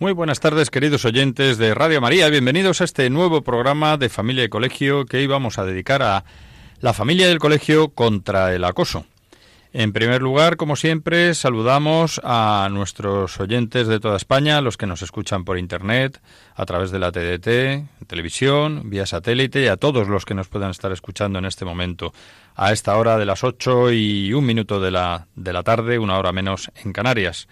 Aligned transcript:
Muy 0.00 0.12
buenas 0.12 0.38
tardes, 0.38 0.70
queridos 0.70 1.04
oyentes 1.04 1.58
de 1.58 1.74
Radio 1.74 2.00
María. 2.00 2.28
Bienvenidos 2.28 2.80
a 2.80 2.84
este 2.84 3.10
nuevo 3.10 3.42
programa 3.42 3.96
de 3.96 4.08
Familia 4.08 4.44
y 4.44 4.48
Colegio 4.48 5.06
que 5.06 5.22
íbamos 5.22 5.58
a 5.58 5.64
dedicar 5.64 6.04
a 6.04 6.22
la 6.80 6.92
familia 6.92 7.26
del 7.26 7.40
colegio 7.40 7.88
contra 7.88 8.54
el 8.54 8.62
acoso. 8.62 9.06
En 9.72 9.92
primer 9.92 10.22
lugar, 10.22 10.56
como 10.56 10.76
siempre, 10.76 11.34
saludamos 11.34 12.20
a 12.22 12.68
nuestros 12.70 13.40
oyentes 13.40 13.88
de 13.88 13.98
toda 13.98 14.16
España, 14.16 14.60
los 14.60 14.76
que 14.76 14.86
nos 14.86 15.02
escuchan 15.02 15.44
por 15.44 15.58
Internet, 15.58 16.20
a 16.54 16.64
través 16.64 16.92
de 16.92 17.00
la 17.00 17.10
TDT, 17.10 18.06
televisión, 18.06 18.88
vía 18.90 19.04
satélite 19.04 19.64
y 19.64 19.66
a 19.66 19.78
todos 19.78 20.06
los 20.06 20.24
que 20.24 20.34
nos 20.34 20.46
puedan 20.46 20.70
estar 20.70 20.92
escuchando 20.92 21.40
en 21.40 21.44
este 21.44 21.64
momento, 21.64 22.12
a 22.54 22.70
esta 22.70 22.96
hora 22.96 23.18
de 23.18 23.26
las 23.26 23.42
8 23.42 23.90
y 23.90 24.32
un 24.32 24.46
minuto 24.46 24.78
de 24.78 24.92
la, 24.92 25.26
de 25.34 25.52
la 25.52 25.64
tarde, 25.64 25.98
una 25.98 26.18
hora 26.18 26.30
menos 26.30 26.70
en 26.84 26.92
Canarias. 26.92 27.48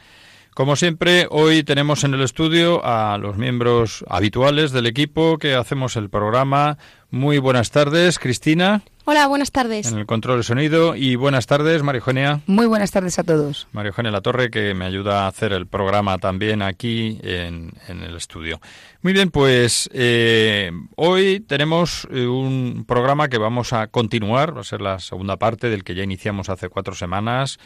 Como 0.57 0.75
siempre, 0.75 1.27
hoy 1.29 1.65
tenemos 1.65 2.03
en 2.05 2.15
el 2.15 2.23
estudio 2.23 2.83
a 2.83 3.19
los 3.19 3.37
miembros 3.37 4.03
habituales 4.09 4.73
del 4.73 4.87
equipo 4.87 5.37
que 5.37 5.55
hacemos 5.55 5.97
el 5.97 6.09
programa. 6.09 6.79
Muy 7.11 7.37
buenas 7.37 7.71
tardes, 7.71 8.19
Cristina. 8.19 8.81
Hola, 9.05 9.27
buenas 9.29 9.53
tardes. 9.53 9.93
En 9.93 9.99
el 9.99 10.07
control 10.07 10.39
de 10.39 10.43
sonido. 10.45 10.97
Y 10.97 11.15
buenas 11.15 11.47
tardes, 11.47 11.83
María 11.83 11.99
Eugenia. 11.99 12.41
Muy 12.47 12.65
buenas 12.65 12.91
tardes 12.91 13.19
a 13.19 13.25
todos. 13.25 13.69
María 13.73 13.91
Eugenia 13.91 14.11
La 14.11 14.23
Torre, 14.23 14.51
que 14.51 14.73
me 14.73 14.87
ayuda 14.87 15.25
a 15.25 15.29
hacer 15.29 15.53
el 15.53 15.67
programa 15.67 16.17
también 16.17 16.63
aquí 16.63 17.21
en, 17.23 17.75
el 17.89 18.17
estudio. 18.17 18.59
Muy 19.03 19.13
bien, 19.13 19.31
pues 19.31 19.91
eh, 19.93 20.73
hoy 20.97 21.41
tenemos 21.41 22.09
eh, 22.11 22.27
un 22.27 22.87
programa 22.89 23.29
que 23.29 23.37
vamos 23.37 23.75
a 23.75 23.89
continuar, 23.89 24.57
va 24.57 24.63
a 24.63 24.65
ser 24.65 24.81
la 24.81 24.99
segunda 25.01 25.37
parte 25.37 25.69
del 25.69 25.85
que 25.85 25.95
ya 25.95 26.03
iniciamos 26.03 26.49
hace 26.49 26.71
cuatro 26.71 26.95
semanas, 26.95 27.61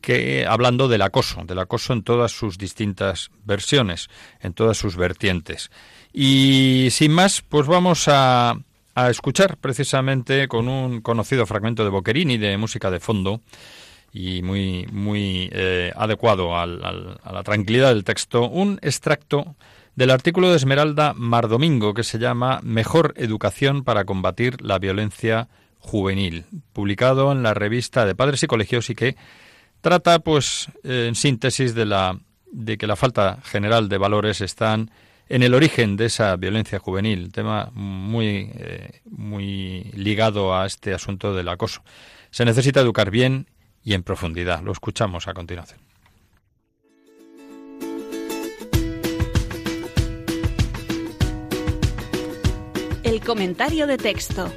que 0.00 0.46
hablando 0.46 0.88
del 0.88 1.02
acoso, 1.02 1.44
del 1.44 1.58
acoso 1.58 1.92
en 1.92 2.02
todas 2.02 2.32
sus 2.32 2.58
distintas 2.58 3.30
versiones, 3.44 4.08
en 4.40 4.52
todas 4.52 4.76
sus 4.76 4.96
vertientes. 4.96 5.70
Y 6.12 6.88
sin 6.90 7.12
más, 7.12 7.42
pues 7.42 7.66
vamos 7.66 8.06
a, 8.08 8.56
escuchar 9.10 9.58
precisamente 9.58 10.48
con 10.48 10.68
un 10.68 11.02
conocido 11.02 11.44
fragmento 11.44 11.84
de 11.84 11.90
Boccherini 11.90 12.38
de 12.38 12.56
música 12.56 12.90
de 12.90 12.98
fondo 12.98 13.42
y 14.10 14.40
muy, 14.40 14.86
muy 14.90 15.50
eh, 15.52 15.92
adecuado 15.94 16.56
a 16.58 16.64
la 16.66 17.42
tranquilidad 17.44 17.88
del 17.88 18.04
texto, 18.04 18.48
un 18.48 18.78
extracto 18.80 19.54
del 19.96 20.10
artículo 20.10 20.50
de 20.50 20.56
Esmeralda 20.56 21.14
Mardomingo 21.14 21.94
que 21.94 22.04
se 22.04 22.18
llama 22.18 22.60
Mejor 22.62 23.14
educación 23.16 23.82
para 23.82 24.04
combatir 24.04 24.60
la 24.62 24.78
violencia 24.78 25.48
juvenil, 25.78 26.44
publicado 26.72 27.32
en 27.32 27.42
la 27.42 27.54
revista 27.54 28.04
de 28.04 28.14
Padres 28.14 28.42
y 28.42 28.46
Colegios 28.46 28.90
y 28.90 28.94
que 28.94 29.16
Trata, 29.86 30.18
pues, 30.18 30.66
en 30.82 31.14
síntesis, 31.14 31.72
de, 31.72 31.86
la, 31.86 32.18
de 32.50 32.76
que 32.76 32.88
la 32.88 32.96
falta 32.96 33.38
general 33.44 33.88
de 33.88 33.98
valores 33.98 34.40
están 34.40 34.90
en 35.28 35.44
el 35.44 35.54
origen 35.54 35.96
de 35.96 36.06
esa 36.06 36.34
violencia 36.34 36.80
juvenil, 36.80 37.30
tema 37.30 37.70
muy, 37.72 38.50
eh, 38.56 39.02
muy 39.04 39.84
ligado 39.94 40.56
a 40.56 40.66
este 40.66 40.92
asunto 40.92 41.34
del 41.34 41.48
acoso. 41.48 41.84
Se 42.32 42.44
necesita 42.44 42.80
educar 42.80 43.12
bien 43.12 43.46
y 43.84 43.94
en 43.94 44.02
profundidad. 44.02 44.60
Lo 44.60 44.72
escuchamos 44.72 45.28
a 45.28 45.34
continuación. 45.34 45.78
El 53.04 53.20
comentario 53.20 53.86
de 53.86 53.98
texto. 53.98 54.52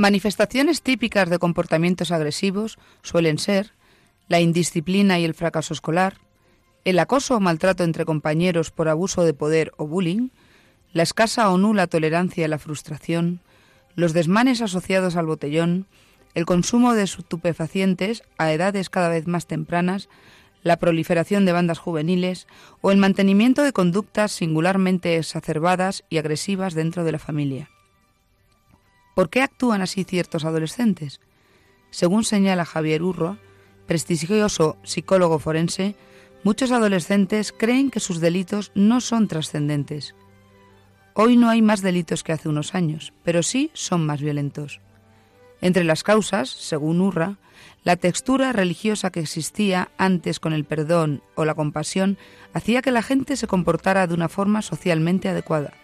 Manifestaciones 0.00 0.80
típicas 0.80 1.28
de 1.28 1.38
comportamientos 1.38 2.10
agresivos 2.10 2.78
suelen 3.02 3.36
ser 3.36 3.72
la 4.28 4.40
indisciplina 4.40 5.18
y 5.18 5.26
el 5.26 5.34
fracaso 5.34 5.74
escolar, 5.74 6.16
el 6.86 6.98
acoso 6.98 7.36
o 7.36 7.40
maltrato 7.40 7.84
entre 7.84 8.06
compañeros 8.06 8.70
por 8.70 8.88
abuso 8.88 9.24
de 9.24 9.34
poder 9.34 9.72
o 9.76 9.86
bullying, 9.86 10.30
la 10.94 11.02
escasa 11.02 11.50
o 11.50 11.58
nula 11.58 11.86
tolerancia 11.86 12.46
a 12.46 12.48
la 12.48 12.58
frustración, 12.58 13.40
los 13.94 14.14
desmanes 14.14 14.62
asociados 14.62 15.16
al 15.16 15.26
botellón, 15.26 15.84
el 16.32 16.46
consumo 16.46 16.94
de 16.94 17.02
estupefacientes 17.02 18.22
a 18.38 18.50
edades 18.54 18.88
cada 18.88 19.10
vez 19.10 19.26
más 19.26 19.46
tempranas, 19.46 20.08
la 20.62 20.78
proliferación 20.78 21.44
de 21.44 21.52
bandas 21.52 21.78
juveniles 21.78 22.46
o 22.80 22.90
el 22.90 22.96
mantenimiento 22.96 23.62
de 23.64 23.74
conductas 23.74 24.32
singularmente 24.32 25.18
exacerbadas 25.18 26.04
y 26.08 26.16
agresivas 26.16 26.72
dentro 26.72 27.04
de 27.04 27.12
la 27.12 27.18
familia. 27.18 27.68
¿Por 29.20 29.28
qué 29.28 29.42
actúan 29.42 29.82
así 29.82 30.04
ciertos 30.04 30.46
adolescentes? 30.46 31.20
Según 31.90 32.24
señala 32.24 32.64
Javier 32.64 33.02
Urro, 33.02 33.36
prestigioso 33.86 34.78
psicólogo 34.82 35.38
forense, 35.38 35.94
muchos 36.42 36.72
adolescentes 36.72 37.52
creen 37.52 37.90
que 37.90 38.00
sus 38.00 38.20
delitos 38.20 38.72
no 38.74 39.02
son 39.02 39.28
trascendentes. 39.28 40.14
Hoy 41.12 41.36
no 41.36 41.50
hay 41.50 41.60
más 41.60 41.82
delitos 41.82 42.22
que 42.22 42.32
hace 42.32 42.48
unos 42.48 42.74
años, 42.74 43.12
pero 43.22 43.42
sí 43.42 43.70
son 43.74 44.06
más 44.06 44.22
violentos. 44.22 44.80
Entre 45.60 45.84
las 45.84 46.02
causas, 46.02 46.48
según 46.48 47.02
Urra, 47.02 47.36
la 47.84 47.96
textura 47.96 48.52
religiosa 48.52 49.10
que 49.10 49.20
existía 49.20 49.90
antes 49.98 50.40
con 50.40 50.54
el 50.54 50.64
perdón 50.64 51.22
o 51.34 51.44
la 51.44 51.54
compasión 51.54 52.16
hacía 52.54 52.80
que 52.80 52.90
la 52.90 53.02
gente 53.02 53.36
se 53.36 53.46
comportara 53.46 54.06
de 54.06 54.14
una 54.14 54.30
forma 54.30 54.62
socialmente 54.62 55.28
adecuada. 55.28 55.74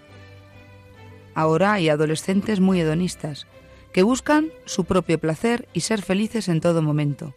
Ahora 1.37 1.75
hay 1.75 1.91
adolescentes 1.91 2.61
muy 2.61 2.81
hedonistas, 2.81 3.47
que 3.93 4.03
buscan 4.03 4.49
su 4.65 4.87
propio 4.87 5.21
placer 5.21 5.69
y 5.75 5.81
ser 5.81 6.01
felices 6.01 6.49
en 6.49 6.63
todo 6.63 6.81
momento. 6.81 7.35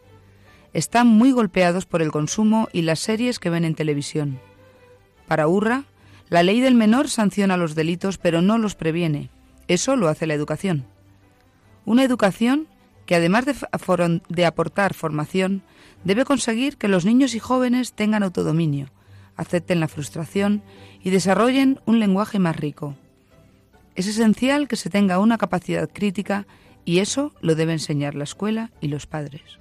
Están 0.71 1.07
muy 1.07 1.33
golpeados 1.33 1.85
por 1.85 2.01
el 2.01 2.09
consumo 2.09 2.69
y 2.71 2.83
las 2.83 2.99
series 2.99 3.39
que 3.39 3.49
ven 3.49 3.65
en 3.65 3.75
televisión. 3.75 4.39
Para 5.27 5.49
Urra, 5.49 5.83
la 6.29 6.43
ley 6.43 6.61
del 6.61 6.75
menor 6.75 7.09
sanciona 7.09 7.57
los 7.57 7.75
delitos 7.75 8.17
pero 8.17 8.41
no 8.41 8.57
los 8.57 8.73
previene. 8.73 9.31
Eso 9.67 9.97
lo 9.97 10.07
hace 10.07 10.27
la 10.27 10.33
educación. 10.33 10.85
Una 11.83 12.05
educación 12.05 12.67
que 13.05 13.15
además 13.15 13.45
de, 13.45 14.21
de, 14.29 14.45
aportar 14.45 14.93
formación, 14.93 15.61
debe 16.05 16.23
conseguir 16.23 16.77
que 16.77 16.87
los 16.87 17.03
niños 17.03 17.35
y 17.35 17.39
jóvenes 17.39 17.91
tengan 17.91 18.23
autodominio, 18.23 18.91
acepten 19.35 19.81
la 19.81 19.89
frustración 19.89 20.61
y 21.03 21.09
desarrollen 21.09 21.81
un 21.85 21.99
lenguaje 21.99 22.39
más 22.39 22.55
rico. 22.55 22.95
Es 23.99 24.07
esencial 24.07 24.69
que 24.69 24.77
se 24.77 24.89
tenga 24.89 25.19
una 25.19 25.37
capacidad 25.37 25.89
crítica 25.91 26.47
y 26.85 26.99
eso 26.99 27.33
lo 27.41 27.53
debe 27.55 27.73
enseñar 27.73 28.15
la 28.15 28.23
escuela 28.23 28.71
y 28.79 28.87
los 28.87 29.07
padres. 29.07 29.59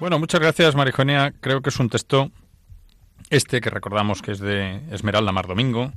Bueno, 0.00 0.20
muchas 0.20 0.40
gracias, 0.40 0.76
Marijonia. 0.76 1.34
Creo 1.40 1.60
que 1.60 1.70
es 1.70 1.80
un 1.80 1.88
texto 1.88 2.30
este 3.30 3.60
que 3.60 3.68
recordamos 3.68 4.22
que 4.22 4.30
es 4.30 4.38
de 4.38 4.80
Esmeralda 4.92 5.32
Mar 5.32 5.48
Domingo. 5.48 5.92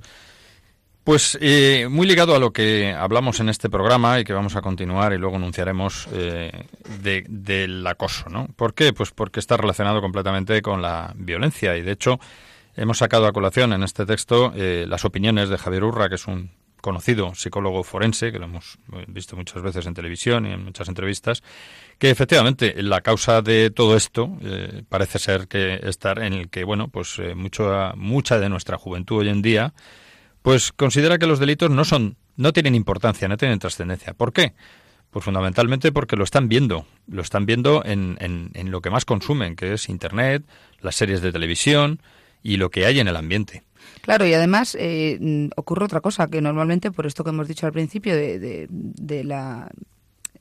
Pues 1.03 1.37
eh, 1.39 1.87
muy 1.89 2.07
ligado 2.07 2.35
a 2.35 2.39
lo 2.39 2.51
que 2.51 2.93
hablamos 2.93 3.39
en 3.39 3.49
este 3.49 3.69
programa 3.69 4.19
y 4.19 4.23
que 4.23 4.33
vamos 4.33 4.55
a 4.55 4.61
continuar 4.61 5.13
y 5.13 5.19
luego 5.19 5.35
anunciaremos 5.35 6.07
eh, 6.13 6.65
del 6.99 7.85
acoso, 7.85 8.27
¿no? 8.29 8.47
¿Por 8.55 8.73
qué? 8.73 8.91
Pues 8.91 9.11
porque 9.11 9.39
está 9.39 9.55
relacionado 9.57 10.01
completamente 10.01 10.63
con 10.63 10.81
la 10.81 11.13
violencia 11.15 11.77
y 11.77 11.83
de 11.83 11.91
hecho 11.91 12.19
hemos 12.75 12.99
sacado 12.99 13.27
a 13.27 13.33
colación 13.33 13.71
en 13.73 13.83
este 13.83 14.05
texto 14.07 14.51
eh, 14.55 14.85
las 14.87 15.05
opiniones 15.05 15.49
de 15.49 15.57
Javier 15.59 15.83
Urra, 15.83 16.09
que 16.09 16.15
es 16.15 16.27
un 16.27 16.51
conocido 16.81 17.33
psicólogo 17.35 17.83
forense, 17.83 18.31
que 18.31 18.39
lo 18.39 18.45
hemos 18.45 18.77
visto 19.07 19.35
muchas 19.35 19.61
veces 19.61 19.85
en 19.85 19.93
televisión 19.93 20.47
y 20.47 20.51
en 20.51 20.65
muchas 20.65 20.87
entrevistas, 20.87 21.43
que 22.01 22.09
efectivamente 22.09 22.81
la 22.81 23.01
causa 23.01 23.43
de 23.43 23.69
todo 23.69 23.95
esto 23.95 24.35
eh, 24.41 24.81
parece 24.89 25.19
ser 25.19 25.47
que 25.47 25.79
estar 25.83 26.17
en 26.17 26.33
el 26.33 26.49
que, 26.49 26.63
bueno, 26.63 26.87
pues 26.87 27.19
eh, 27.19 27.35
mucho, 27.35 27.71
mucha 27.95 28.39
de 28.39 28.49
nuestra 28.49 28.75
juventud 28.75 29.19
hoy 29.19 29.29
en 29.29 29.43
día, 29.43 29.75
pues 30.41 30.71
considera 30.71 31.19
que 31.19 31.27
los 31.27 31.37
delitos 31.37 31.69
no 31.69 31.85
son, 31.85 32.17
no 32.37 32.53
tienen 32.53 32.73
importancia, 32.73 33.27
no 33.27 33.37
tienen 33.37 33.59
trascendencia. 33.59 34.15
¿Por 34.15 34.33
qué? 34.33 34.55
Pues 35.11 35.23
fundamentalmente 35.23 35.91
porque 35.91 36.15
lo 36.15 36.23
están 36.23 36.49
viendo, 36.49 36.87
lo 37.07 37.21
están 37.21 37.45
viendo 37.45 37.85
en, 37.85 38.17
en, 38.19 38.49
en 38.55 38.71
lo 38.71 38.81
que 38.81 38.89
más 38.89 39.05
consumen, 39.05 39.55
que 39.55 39.71
es 39.73 39.87
Internet, 39.87 40.43
las 40.79 40.95
series 40.95 41.21
de 41.21 41.31
televisión 41.31 42.01
y 42.41 42.57
lo 42.57 42.71
que 42.71 42.87
hay 42.87 42.99
en 42.99 43.09
el 43.09 43.15
ambiente. 43.15 43.61
Claro, 44.01 44.25
y 44.25 44.33
además 44.33 44.75
eh, 44.79 45.49
ocurre 45.55 45.85
otra 45.85 46.01
cosa, 46.01 46.25
que 46.25 46.41
normalmente, 46.41 46.89
por 46.89 47.05
esto 47.05 47.23
que 47.23 47.29
hemos 47.29 47.47
dicho 47.47 47.67
al 47.67 47.73
principio, 47.73 48.15
de, 48.15 48.39
de, 48.39 48.67
de 48.69 49.23
la 49.23 49.69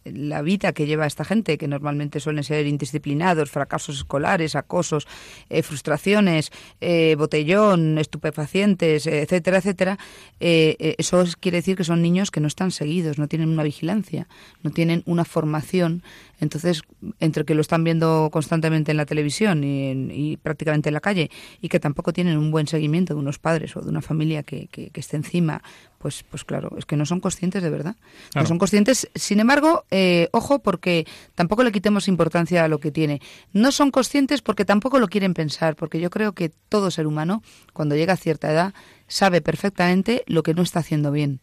la 0.05 0.43
vida 0.43 0.73
que 0.73 0.87
lleva 0.87 1.07
esta 1.07 1.25
gente, 1.25 1.59
que 1.59 1.69
normalmente 1.69 2.21
suelen 2.21 2.45
ser 2.45 2.67
indisciplinados, 2.67 3.51
fracasos 3.51 3.97
escolares, 3.99 4.57
acosos, 4.57 5.07
eh, 5.49 5.63
frustraciones, 5.63 6.51
eh, 6.81 7.15
botellón, 7.19 7.99
estupefacientes, 7.99 9.07
etcétera, 9.07 9.59
etcétera, 9.59 9.99
eh, 10.41 10.95
eso 10.99 11.25
quiere 11.41 11.59
decir 11.59 11.77
que 11.77 11.85
son 11.85 12.03
niños 12.03 12.31
que 12.31 12.41
no 12.41 12.47
están 12.47 12.71
seguidos, 12.71 13.19
no 13.19 13.29
tienen 13.29 13.51
una 13.51 13.63
vigilancia, 13.63 14.27
no 14.63 14.71
tienen 14.71 15.03
una 15.07 15.25
formación. 15.25 16.03
Entonces, 16.41 16.83
entre 17.21 17.45
que 17.45 17.55
lo 17.55 17.61
están 17.61 17.85
viendo 17.85 18.29
constantemente 18.33 18.91
en 18.91 18.97
la 18.97 19.07
televisión 19.07 19.63
y, 19.65 20.37
prácticamente 20.43 20.89
en 20.89 20.95
la 20.95 21.01
calle, 21.01 21.31
y 21.61 21.69
que 21.69 21.81
tampoco 21.81 22.13
tienen 22.13 22.39
un 22.39 22.51
buen 22.51 22.67
seguimiento 22.67 23.15
de 23.15 23.21
unos 23.21 23.39
padres 23.39 23.77
o 23.77 23.81
de 23.81 23.89
una 23.89 24.03
familia 24.03 24.43
que, 24.43 24.69
que 24.69 24.91
esté 24.95 25.17
encima 25.17 25.63
pues, 26.01 26.25
pues 26.31 26.45
claro, 26.45 26.73
es 26.79 26.87
que 26.87 26.97
no 26.97 27.05
son 27.05 27.21
conscientes 27.21 27.63
de 27.63 27.69
verdad. 27.69 27.95
No 28.35 28.47
son 28.47 28.57
conscientes, 28.57 29.11
sin 29.15 29.39
embargo, 29.39 29.85
eh, 29.91 30.31
ojo, 30.33 30.61
porque 30.61 31.07
tampoco 31.35 31.63
le 31.63 31.73
quitemos 31.73 32.09
importancia 32.09 32.65
a 32.65 32.69
lo 32.69 32.79
que 32.79 32.91
tiene. 32.91 33.21
No 33.53 33.71
son 33.71 33.91
conscientes 33.91 34.41
porque 34.41 34.65
tampoco 34.65 34.99
lo 34.99 35.09
quieren 35.09 35.35
pensar, 35.35 35.77
porque 35.77 36.01
yo 36.01 36.09
creo 36.09 36.33
que 36.33 36.49
todo 36.71 36.91
ser 36.91 37.07
humano, 37.07 37.43
cuando 37.75 37.97
llega 37.97 38.15
a 38.15 38.17
cierta 38.17 38.51
edad, 38.51 38.73
sabe 39.09 39.43
perfectamente 39.43 40.25
lo 40.27 40.43
que 40.43 40.55
no 40.55 40.63
está 40.63 40.81
haciendo 40.81 41.13
bien. 41.13 41.43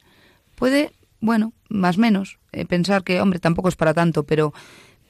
Puede, 0.56 0.92
bueno, 1.20 1.54
más 1.70 2.00
o 2.00 2.02
menos, 2.02 2.40
eh, 2.52 2.66
pensar 2.66 3.04
que, 3.04 3.22
hombre, 3.22 3.38
tampoco 3.38 3.70
es 3.70 3.76
para 3.76 3.94
tanto, 3.94 4.24
pero 4.24 4.56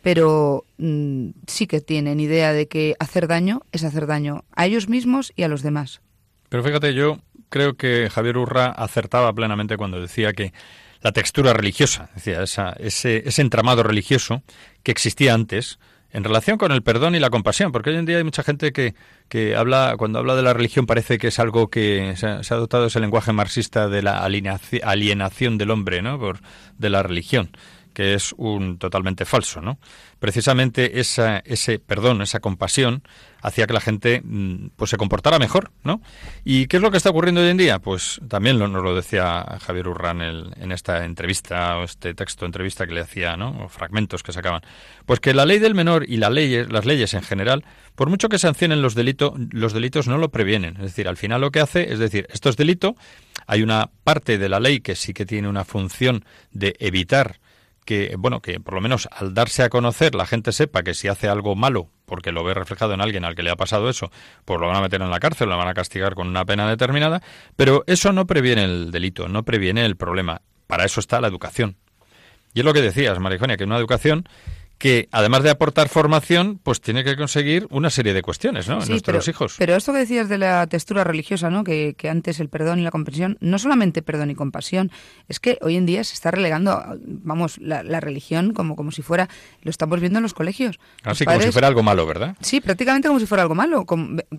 pero 0.02 0.66
mm, 0.78 1.30
sí 1.48 1.68
que 1.68 1.82
tienen 1.82 2.20
idea 2.20 2.54
de 2.54 2.68
que 2.68 2.96
hacer 3.00 3.28
daño 3.28 3.62
es 3.72 3.84
hacer 3.84 4.08
daño 4.08 4.44
a 4.56 4.66
ellos 4.66 4.90
mismos 4.90 5.34
y 5.36 5.44
a 5.44 5.48
los 5.48 5.64
demás. 5.64 6.02
Pero 6.50 6.64
fíjate, 6.64 6.94
yo 6.94 7.20
creo 7.50 7.76
que 7.76 8.10
Javier 8.10 8.38
Urra 8.38 8.68
acertaba 8.68 9.34
plenamente 9.34 9.78
cuando 9.78 10.00
decía 10.00 10.34
que 10.34 10.54
la 11.02 11.12
textura 11.12 11.54
religiosa, 11.54 12.10
decía, 12.16 12.42
esa, 12.42 12.72
ese, 12.80 13.28
ese 13.28 13.42
entramado 13.42 13.84
religioso 13.84 14.44
que 14.84 14.92
existía 14.92 15.34
antes, 15.34 15.80
en 16.10 16.24
relación 16.24 16.58
con 16.58 16.72
el 16.72 16.82
perdón 16.84 17.16
y 17.16 17.20
la 17.20 17.30
compasión, 17.30 17.72
porque 17.72 17.90
hoy 17.90 17.98
en 17.98 18.06
día 18.06 18.18
hay 18.18 18.24
mucha 18.24 18.44
gente 18.44 18.72
que, 18.72 18.96
que 19.28 19.56
habla, 19.56 19.96
cuando 19.98 20.20
habla 20.20 20.36
de 20.36 20.42
la 20.42 20.54
religión 20.54 20.86
parece 20.86 21.18
que 21.18 21.28
es 21.28 21.40
algo 21.40 21.70
que 21.70 22.14
se 22.16 22.28
ha, 22.28 22.44
se 22.44 22.54
ha 22.54 22.58
adoptado 22.58 22.86
ese 22.86 23.00
lenguaje 23.00 23.34
marxista 23.34 23.90
de 23.90 24.02
la 24.02 24.24
alienación 24.24 25.58
del 25.58 25.70
hombre, 25.70 26.02
¿no? 26.02 26.18
Por, 26.18 26.40
de 26.78 26.90
la 26.90 27.04
religión 27.04 27.52
que 27.98 28.14
es 28.14 28.32
un 28.38 28.78
totalmente 28.78 29.26
falso, 29.26 29.60
¿no? 29.60 29.80
Precisamente 30.20 31.00
esa, 31.00 31.40
ese 31.40 31.80
perdón, 31.80 32.22
esa 32.22 32.40
compasión, 32.40 33.02
hacía 33.42 33.66
que 33.66 33.74
la 33.74 33.82
gente 33.82 34.22
mm, 34.24 34.68
pues 34.76 34.92
se 34.92 34.98
comportara 34.98 35.40
mejor, 35.40 35.72
¿no? 35.84 36.00
¿Y 36.46 36.68
qué 36.68 36.78
es 36.78 36.84
lo 36.84 36.92
que 36.92 36.98
está 36.98 37.10
ocurriendo 37.10 37.42
hoy 37.42 37.48
en 37.48 37.58
día? 37.58 37.80
Pues 37.80 38.22
también 38.30 38.60
nos 38.60 38.70
lo 38.70 38.94
decía 38.94 39.44
Javier 39.62 39.88
Urran 39.88 40.22
en 40.22 40.72
esta 40.72 41.06
entrevista 41.06 41.80
o 41.80 41.86
este 41.86 42.14
texto 42.14 42.46
entrevista 42.46 42.86
que 42.86 42.94
le 42.94 43.02
hacía, 43.02 43.36
¿no? 43.36 43.64
O 43.64 43.68
fragmentos 43.68 44.22
que 44.22 44.32
sacaban. 44.32 44.62
Pues 45.08 45.20
que 45.20 45.34
la 45.34 45.48
ley 45.48 45.58
del 45.58 45.74
menor 45.74 46.08
y 46.08 46.18
la 46.18 46.30
ley, 46.30 46.68
las 46.68 46.86
leyes 46.86 47.16
en 47.16 47.24
general, 47.24 47.66
por 47.96 48.12
mucho 48.12 48.30
que 48.30 48.38
sancionen 48.38 48.84
los 48.84 48.94
delitos, 48.94 49.34
los 49.50 49.74
delitos 49.74 50.08
no 50.08 50.20
lo 50.20 50.30
previenen. 50.30 50.76
Es 50.76 50.84
decir, 50.84 51.08
al 51.08 51.18
final 51.18 51.42
lo 51.42 51.50
que 51.50 51.62
hace 51.62 51.92
es 51.92 51.98
decir, 51.98 52.28
esto 52.30 52.50
es 52.50 52.58
delito, 52.58 52.96
hay 53.48 53.64
una 53.64 53.90
parte 54.04 54.38
de 54.38 54.50
la 54.50 54.60
ley 54.60 54.82
que 54.82 54.94
sí 54.94 55.16
que 55.16 55.26
tiene 55.26 55.48
una 55.48 55.66
función 55.66 56.24
de 56.52 56.76
evitar 56.78 57.40
que, 57.88 58.16
bueno, 58.18 58.42
que 58.42 58.60
por 58.60 58.74
lo 58.74 58.82
menos 58.82 59.08
al 59.10 59.34
darse 59.34 59.64
a 59.64 59.70
conocer 59.70 60.14
la 60.14 60.26
gente 60.28 60.52
sepa 60.52 60.84
que 60.84 60.94
si 60.94 61.08
hace 61.08 61.30
algo 61.30 61.56
malo, 61.56 61.90
porque 62.06 62.34
lo 62.34 62.44
ve 62.44 62.54
reflejado 62.54 62.94
en 62.94 63.00
alguien 63.00 63.24
al 63.24 63.34
que 63.34 63.44
le 63.44 63.50
ha 63.50 63.56
pasado 63.56 63.90
eso, 63.90 64.12
pues 64.44 64.60
lo 64.60 64.68
van 64.68 64.76
a 64.76 64.82
meter 64.82 65.02
en 65.02 65.10
la 65.10 65.22
cárcel, 65.22 65.48
lo 65.48 65.58
van 65.58 65.70
a 65.70 65.74
castigar 65.74 66.14
con 66.14 66.28
una 66.28 66.44
pena 66.44 66.68
determinada, 66.68 67.24
pero 67.56 67.86
eso 67.88 68.12
no 68.12 68.28
previene 68.28 68.66
el 68.66 68.92
delito, 68.92 69.30
no 69.30 69.44
previene 69.44 69.86
el 69.86 69.96
problema. 69.96 70.42
Para 70.68 70.84
eso 70.84 71.00
está 71.00 71.22
la 71.22 71.30
educación. 71.30 71.78
Y 72.54 72.60
es 72.60 72.66
lo 72.66 72.74
que 72.74 72.82
decías, 72.82 73.18
Marijonia, 73.20 73.56
que 73.56 73.64
una 73.64 73.78
educación 73.78 74.28
que 74.78 75.10
además 75.12 75.44
de 75.44 75.50
aportar 75.50 75.90
formación, 75.90 76.60
pues 76.62 76.82
tiene 76.82 77.04
que 77.04 77.16
conseguir 77.16 77.68
una 77.72 77.90
serie 77.90 78.14
de 78.14 78.22
cuestiones, 78.22 78.68
¿no? 78.68 78.82
en 78.82 78.90
nuestros 78.90 79.28
hijos. 79.28 79.56
Pero 79.58 79.76
esto 79.76 79.92
que 79.92 80.00
decías 80.00 80.30
de 80.30 80.38
la 80.38 80.68
textura 80.68 81.04
religiosa, 81.04 81.50
¿no? 81.50 81.64
Que, 81.64 81.96
que, 81.98 82.10
antes 82.10 82.40
el 82.40 82.50
perdón 82.50 82.80
y 82.80 82.84
la 82.84 82.92
compasión, 82.92 83.38
no 83.42 83.58
solamente 83.58 84.02
perdón 84.02 84.32
y 84.32 84.36
compasión, 84.36 84.92
es 85.28 85.40
que 85.40 85.58
hoy 85.62 85.76
en 85.76 85.86
día 85.86 86.04
se 86.04 86.14
está 86.14 86.32
relegando, 86.32 86.84
vamos, 87.06 87.58
la, 87.60 87.82
la 87.84 88.00
religión 88.00 88.54
como, 88.54 88.76
como 88.76 88.92
si 88.92 89.02
fuera, 89.02 89.30
lo 89.62 89.72
estamos 89.72 90.00
viendo 90.00 90.20
en 90.20 90.24
los 90.24 90.34
colegios. 90.34 90.80
Así 91.04 91.26
como 91.26 91.42
si 91.42 91.52
fuera 91.52 91.68
algo 91.68 91.84
malo, 91.84 92.06
¿verdad? 92.06 92.36
Sí, 92.42 92.62
prácticamente 92.62 93.08
como 93.08 93.20
si 93.20 93.26
fuera 93.26 93.42
algo 93.42 93.56
malo. 93.56 93.86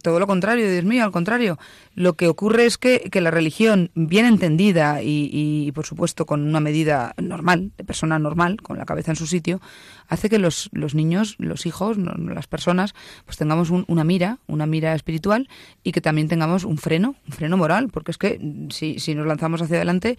Todo 0.03 0.21
lo 0.21 0.27
contrario, 0.27 0.71
Dios 0.71 0.85
mío, 0.85 1.05
al 1.05 1.13
contrario. 1.13 1.59
Lo 1.95 2.15
que 2.15 2.29
ocurre 2.29 2.67
es 2.67 2.79
que, 2.79 3.09
que 3.11 3.21
la 3.21 3.31
religión, 3.31 3.91
bien 3.95 4.25
entendida 4.25 5.03
y, 5.03 5.31
y, 5.33 5.73
por 5.73 5.85
supuesto, 5.85 6.27
con 6.27 6.47
una 6.47 6.61
medida 6.61 7.15
normal, 7.17 7.73
de 7.77 7.85
persona 7.85 8.19
normal, 8.19 8.63
con 8.63 8.79
la 8.79 8.85
cabeza 8.85 9.13
en 9.13 9.17
su 9.17 9.27
sitio, 9.27 9.61
hace 10.09 10.28
que 10.29 10.39
los, 10.39 10.69
los 10.73 10.95
niños, 10.95 11.37
los 11.39 11.67
hijos, 11.67 11.97
las 11.99 12.47
personas, 12.47 12.95
pues 13.25 13.37
tengamos 13.37 13.71
un, 13.71 13.85
una 13.89 14.05
mira, 14.05 14.39
una 14.47 14.67
mira 14.67 14.95
espiritual 14.95 15.49
y 15.83 15.93
que 15.93 16.01
también 16.01 16.29
tengamos 16.29 16.65
un 16.65 16.79
freno, 16.79 17.17
un 17.27 17.33
freno 17.33 17.57
moral, 17.57 17.89
porque 17.89 18.11
es 18.11 18.19
que 18.19 18.41
si, 18.71 18.99
si 18.99 19.15
nos 19.15 19.27
lanzamos 19.27 19.63
hacia 19.63 19.77
adelante, 19.77 20.19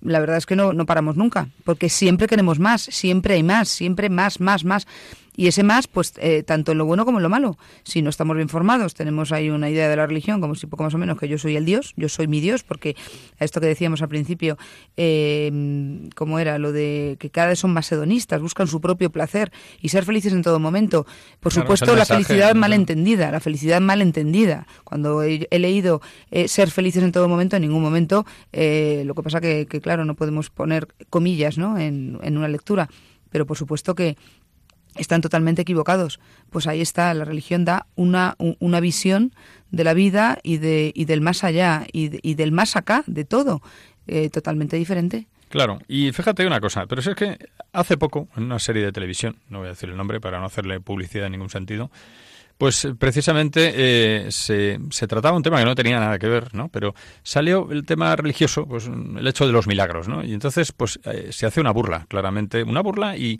la 0.00 0.20
verdad 0.20 0.36
es 0.36 0.46
que 0.46 0.56
no, 0.56 0.72
no 0.72 0.86
paramos 0.86 1.16
nunca, 1.16 1.48
porque 1.64 1.88
siempre 1.88 2.26
queremos 2.26 2.58
más, 2.58 2.82
siempre 2.82 3.34
hay 3.34 3.42
más, 3.42 3.68
siempre 3.68 4.10
más, 4.10 4.40
más, 4.40 4.64
más. 4.64 4.86
Y 5.36 5.48
ese 5.48 5.62
más, 5.62 5.88
pues 5.88 6.12
eh, 6.18 6.42
tanto 6.42 6.72
en 6.72 6.78
lo 6.78 6.86
bueno 6.86 7.04
como 7.04 7.18
en 7.18 7.22
lo 7.22 7.28
malo. 7.28 7.56
Si 7.82 8.02
no 8.02 8.10
estamos 8.10 8.36
bien 8.36 8.48
formados, 8.48 8.94
tenemos 8.94 9.32
ahí 9.32 9.50
una 9.50 9.68
idea 9.68 9.88
de 9.88 9.96
la 9.96 10.06
religión, 10.06 10.40
como 10.40 10.54
si 10.54 10.66
poco 10.66 10.84
más 10.84 10.94
o 10.94 10.98
menos 10.98 11.18
que 11.18 11.28
yo 11.28 11.38
soy 11.38 11.56
el 11.56 11.64
Dios, 11.64 11.92
yo 11.96 12.08
soy 12.08 12.28
mi 12.28 12.40
Dios, 12.40 12.62
porque 12.62 12.96
a 13.38 13.44
esto 13.44 13.60
que 13.60 13.66
decíamos 13.66 14.02
al 14.02 14.08
principio, 14.08 14.56
eh, 14.96 15.50
como 16.14 16.38
era 16.38 16.58
lo 16.58 16.72
de 16.72 17.16
que 17.18 17.30
cada 17.30 17.48
vez 17.48 17.58
son 17.58 17.72
más 17.72 17.90
hedonistas, 17.90 18.40
buscan 18.40 18.68
su 18.68 18.80
propio 18.80 19.10
placer 19.10 19.52
y 19.80 19.88
ser 19.88 20.04
felices 20.04 20.32
en 20.32 20.42
todo 20.42 20.60
momento. 20.60 21.04
Por 21.40 21.52
claro, 21.52 21.66
supuesto, 21.66 21.86
la 21.86 22.00
mensaje, 22.00 22.24
felicidad 22.24 22.54
mal 22.54 22.72
entendida, 22.72 23.30
la 23.30 23.40
felicidad 23.40 23.80
mal 23.80 24.02
entendida. 24.02 24.66
Cuando 24.84 25.22
he, 25.22 25.48
he 25.50 25.58
leído 25.58 26.00
eh, 26.30 26.46
ser 26.46 26.70
felices 26.70 27.02
en 27.02 27.12
todo 27.12 27.28
momento, 27.28 27.56
en 27.56 27.62
ningún 27.62 27.82
momento, 27.82 28.24
eh, 28.52 29.02
lo 29.04 29.14
que 29.14 29.22
pasa 29.22 29.40
que, 29.40 29.66
que, 29.66 29.80
claro, 29.80 30.04
no 30.04 30.14
podemos 30.14 30.50
poner 30.50 30.88
comillas 31.10 31.58
¿no? 31.58 31.78
en, 31.78 32.18
en 32.22 32.36
una 32.36 32.48
lectura 32.48 32.88
pero 33.34 33.46
por 33.46 33.58
supuesto 33.58 33.96
que 33.96 34.16
están 34.96 35.20
totalmente 35.20 35.62
equivocados. 35.62 36.20
Pues 36.50 36.66
ahí 36.66 36.80
está, 36.80 37.12
la 37.14 37.24
religión 37.24 37.64
da 37.64 37.86
una, 37.94 38.36
una 38.38 38.80
visión 38.80 39.32
de 39.70 39.84
la 39.84 39.94
vida 39.94 40.38
y, 40.42 40.58
de, 40.58 40.92
y 40.94 41.04
del 41.04 41.20
más 41.20 41.44
allá 41.44 41.86
y, 41.92 42.18
y 42.28 42.34
del 42.34 42.52
más 42.52 42.76
acá, 42.76 43.04
de 43.06 43.24
todo, 43.24 43.62
eh, 44.06 44.30
totalmente 44.30 44.76
diferente. 44.76 45.26
Claro, 45.48 45.78
y 45.86 46.10
fíjate 46.10 46.46
una 46.46 46.60
cosa, 46.60 46.86
pero 46.86 47.00
es 47.00 47.08
que 47.14 47.38
hace 47.72 47.96
poco, 47.96 48.28
en 48.36 48.44
una 48.44 48.58
serie 48.58 48.84
de 48.84 48.90
televisión, 48.90 49.36
no 49.48 49.58
voy 49.58 49.66
a 49.66 49.70
decir 49.70 49.88
el 49.88 49.96
nombre 49.96 50.20
para 50.20 50.40
no 50.40 50.46
hacerle 50.46 50.80
publicidad 50.80 51.26
en 51.26 51.32
ningún 51.32 51.50
sentido, 51.50 51.90
pues 52.58 52.86
precisamente 52.98 53.72
eh, 53.74 54.32
se, 54.32 54.78
se, 54.90 55.06
trataba 55.06 55.36
un 55.36 55.42
tema 55.42 55.58
que 55.58 55.64
no 55.64 55.74
tenía 55.74 55.98
nada 55.98 56.18
que 56.18 56.28
ver, 56.28 56.54
¿no? 56.54 56.68
Pero 56.68 56.94
salió 57.22 57.68
el 57.70 57.84
tema 57.84 58.14
religioso, 58.16 58.66
pues 58.66 58.86
el 58.86 59.26
hecho 59.26 59.46
de 59.46 59.52
los 59.52 59.66
milagros, 59.66 60.08
¿no? 60.08 60.24
Y 60.24 60.32
entonces, 60.32 60.72
pues 60.72 61.00
eh, 61.04 61.28
se 61.30 61.46
hace 61.46 61.60
una 61.60 61.72
burla, 61.72 62.06
claramente, 62.08 62.62
una 62.62 62.80
burla 62.80 63.16
y 63.16 63.38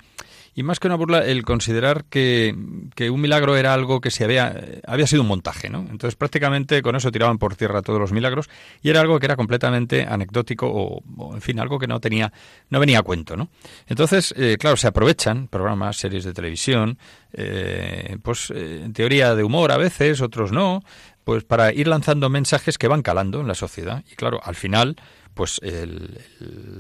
y 0.55 0.63
más 0.63 0.79
que 0.79 0.87
una 0.87 0.97
burla, 0.97 1.25
el 1.25 1.45
considerar 1.45 2.05
que, 2.05 2.55
que, 2.95 3.11
un 3.11 3.21
milagro 3.21 3.57
era 3.57 3.75
algo 3.75 4.01
que 4.01 4.11
se 4.11 4.25
había, 4.25 4.55
había 4.87 5.07
sido 5.07 5.23
un 5.23 5.29
montaje, 5.29 5.69
¿no? 5.69 5.81
Entonces 5.81 6.15
prácticamente 6.15 6.81
con 6.81 6.95
eso 6.95 7.11
tiraban 7.11 7.39
por 7.39 7.57
tierra 7.57 7.83
todos 7.83 7.99
los 7.99 8.13
milagros 8.13 8.49
y 8.81 8.91
era 8.91 9.01
algo 9.01 9.19
que 9.19 9.27
era 9.27 9.37
completamente 9.37 10.07
anecdótico 10.09 10.69
o, 10.69 11.03
o 11.17 11.35
en 11.35 11.43
fin, 11.43 11.59
algo 11.59 11.79
que 11.79 11.89
no 11.89 12.01
tenía, 12.01 12.33
no 12.71 12.79
venía 12.79 13.01
a 13.01 13.03
cuento, 13.03 13.37
¿no? 13.37 13.49
Entonces, 13.89 14.33
eh, 14.37 14.57
claro, 14.59 14.77
se 14.77 14.87
aprovechan 14.87 15.49
programas, 15.49 15.97
series 15.97 16.25
de 16.25 16.33
televisión, 16.33 16.99
eh, 17.35 18.19
pues 18.23 18.51
en 18.51 18.93
teoría 18.93 19.35
de 19.35 19.45
humor 19.45 19.73
a 19.73 19.77
veces, 19.77 20.21
otros 20.21 20.53
no, 20.53 20.83
pues 21.25 21.45
para 21.45 21.73
ir 21.73 21.89
lanzando 21.89 22.29
mensajes 22.29 22.79
que 22.79 22.89
van 22.89 23.03
calando 23.03 23.41
en 23.41 23.49
la 23.49 23.55
sociedad. 23.55 24.05
Y 24.11 24.15
claro, 24.15 24.41
al 24.43 24.55
final, 24.55 24.97
pues 25.33 25.61
el, 25.63 26.21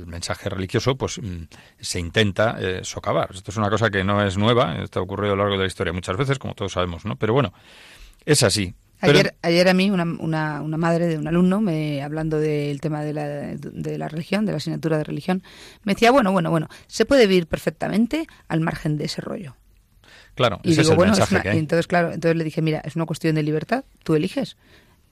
mensaje 0.06 0.48
religioso 0.48 0.96
pues 0.96 1.18
mm, 1.18 1.48
se 1.80 1.98
intenta 1.98 2.56
eh, 2.60 2.80
socavar. 2.84 3.30
Esto 3.34 3.50
es 3.50 3.56
una 3.56 3.70
cosa 3.70 3.90
que 3.90 4.04
no 4.04 4.24
es 4.24 4.36
nueva, 4.38 4.76
esto 4.82 5.00
ha 5.00 5.02
ocurrido 5.02 5.32
a 5.32 5.36
lo 5.36 5.42
largo 5.42 5.56
de 5.56 5.64
la 5.64 5.68
historia 5.68 5.92
muchas 5.92 6.16
veces, 6.16 6.38
como 6.38 6.54
todos 6.54 6.72
sabemos, 6.72 7.04
¿no? 7.04 7.16
Pero 7.16 7.32
bueno, 7.32 7.52
es 8.24 8.42
así. 8.42 8.74
Ayer, 9.00 9.34
ayer 9.42 9.68
a 9.68 9.74
mí 9.74 9.90
una, 9.90 10.04
una, 10.04 10.62
una, 10.62 10.76
madre 10.78 11.06
de 11.06 11.18
un 11.18 11.26
alumno, 11.26 11.60
me, 11.60 12.02
hablando 12.02 12.38
del 12.38 12.80
tema 12.80 13.02
de 13.02 13.12
la, 13.12 13.26
de 13.26 13.98
la 13.98 14.08
religión, 14.08 14.46
de 14.46 14.52
la 14.52 14.58
asignatura 14.58 14.96
de 14.96 15.04
religión, 15.04 15.42
me 15.82 15.92
decía, 15.92 16.10
bueno, 16.10 16.32
bueno, 16.32 16.50
bueno, 16.50 16.68
se 16.86 17.04
puede 17.04 17.26
vivir 17.26 17.46
perfectamente 17.46 18.26
al 18.48 18.60
margen 18.60 18.96
de 18.96 19.04
ese 19.04 19.20
rollo. 19.20 19.56
Claro, 20.34 20.60
y 20.62 20.72
ese 20.72 20.82
es 20.82 20.90
el 20.90 20.98
mensaje 20.98 21.40
que 21.42 21.48
hay. 21.50 21.58
entonces, 21.58 21.86
claro, 21.86 22.12
entonces 22.12 22.36
le 22.36 22.44
dije, 22.44 22.60
mira, 22.60 22.80
es 22.80 22.96
una 22.96 23.06
cuestión 23.06 23.34
de 23.34 23.42
libertad, 23.42 23.84
tú 24.02 24.14
eliges. 24.14 24.56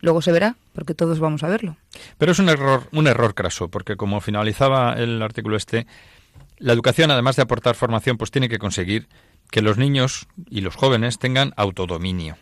Luego 0.00 0.20
se 0.20 0.32
verá, 0.32 0.56
porque 0.72 0.94
todos 0.94 1.20
vamos 1.20 1.44
a 1.44 1.48
verlo. 1.48 1.76
Pero 2.18 2.32
es 2.32 2.38
un 2.40 2.48
error, 2.48 2.88
un 2.90 3.06
error 3.06 3.34
craso, 3.34 3.68
porque 3.68 3.94
como 3.96 4.20
finalizaba 4.20 4.94
el 4.94 5.22
artículo 5.22 5.56
este, 5.56 5.86
la 6.58 6.72
educación, 6.72 7.12
además 7.12 7.36
de 7.36 7.42
aportar 7.42 7.76
formación, 7.76 8.18
pues 8.18 8.32
tiene 8.32 8.48
que 8.48 8.58
conseguir 8.58 9.06
que 9.50 9.62
los 9.62 9.78
niños 9.78 10.26
y 10.50 10.60
los 10.60 10.74
jóvenes 10.74 11.18
tengan 11.18 11.52
autodominio. 11.56 12.36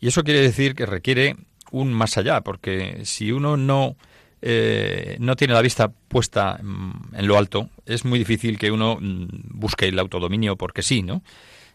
Y 0.00 0.08
eso 0.08 0.24
quiere 0.24 0.40
decir 0.40 0.74
que 0.74 0.86
requiere 0.86 1.36
un 1.72 1.92
más 1.92 2.16
allá, 2.16 2.40
porque 2.42 3.00
si 3.04 3.32
uno 3.32 3.56
no, 3.56 3.96
eh, 4.40 5.16
no 5.18 5.36
tiene 5.36 5.54
la 5.54 5.62
vista 5.62 5.88
puesta 5.88 6.58
mm, 6.62 7.16
en 7.16 7.26
lo 7.26 7.36
alto, 7.36 7.68
es 7.84 8.04
muy 8.04 8.18
difícil 8.18 8.58
que 8.58 8.70
uno 8.70 8.96
mm, 9.00 9.26
busque 9.50 9.88
el 9.88 9.98
autodominio 9.98 10.56
porque 10.56 10.82
sí, 10.82 11.02
¿no? 11.02 11.22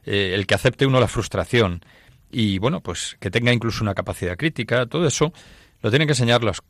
Eh, 0.06 0.32
el 0.34 0.48
que 0.48 0.56
acepte 0.56 0.86
uno 0.86 1.00
la 1.00 1.08
frustración 1.08 1.82
y, 2.32 2.60
bueno, 2.60 2.82
pues 2.82 3.18
que 3.20 3.32
tenga 3.32 3.52
incluso 3.52 3.84
una 3.84 3.94
capacidad 3.94 4.38
crítica, 4.38 4.86
todo 4.86 5.08
eso 5.08 5.34
lo 5.82 5.90
tienen 5.90 6.08
que 6.08 6.12
enseñar 6.12 6.44
los, 6.44 6.62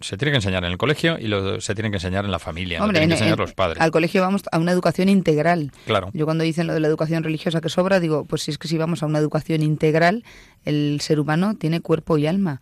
se 0.00 0.16
tiene 0.16 0.30
que 0.30 0.36
enseñar 0.36 0.64
en 0.64 0.70
el 0.70 0.78
colegio 0.78 1.18
y 1.18 1.26
lo, 1.26 1.60
se 1.60 1.74
tiene 1.74 1.90
que 1.90 1.96
enseñar 1.96 2.24
en 2.24 2.30
la 2.30 2.38
familia, 2.38 2.78
lo 2.78 2.90
tienen 2.90 3.08
que 3.08 3.14
enseñar 3.14 3.38
los 3.38 3.54
padres. 3.54 3.80
Al 3.80 3.90
colegio 3.90 4.22
vamos 4.22 4.42
a 4.52 4.58
una 4.58 4.70
educación 4.70 5.08
integral. 5.08 5.72
Claro. 5.84 6.10
Yo 6.12 6.26
cuando 6.26 6.44
dicen 6.44 6.66
lo 6.68 6.74
de 6.74 6.80
la 6.80 6.86
educación 6.86 7.24
religiosa 7.24 7.60
que 7.60 7.68
sobra, 7.68 7.98
digo, 7.98 8.24
pues 8.24 8.42
si 8.42 8.52
es 8.52 8.58
que 8.58 8.68
si 8.68 8.78
vamos 8.78 9.02
a 9.02 9.06
una 9.06 9.18
educación 9.18 9.62
integral, 9.62 10.24
el 10.64 11.00
ser 11.00 11.18
humano 11.18 11.56
tiene 11.56 11.80
cuerpo 11.80 12.18
y 12.18 12.26
alma 12.26 12.60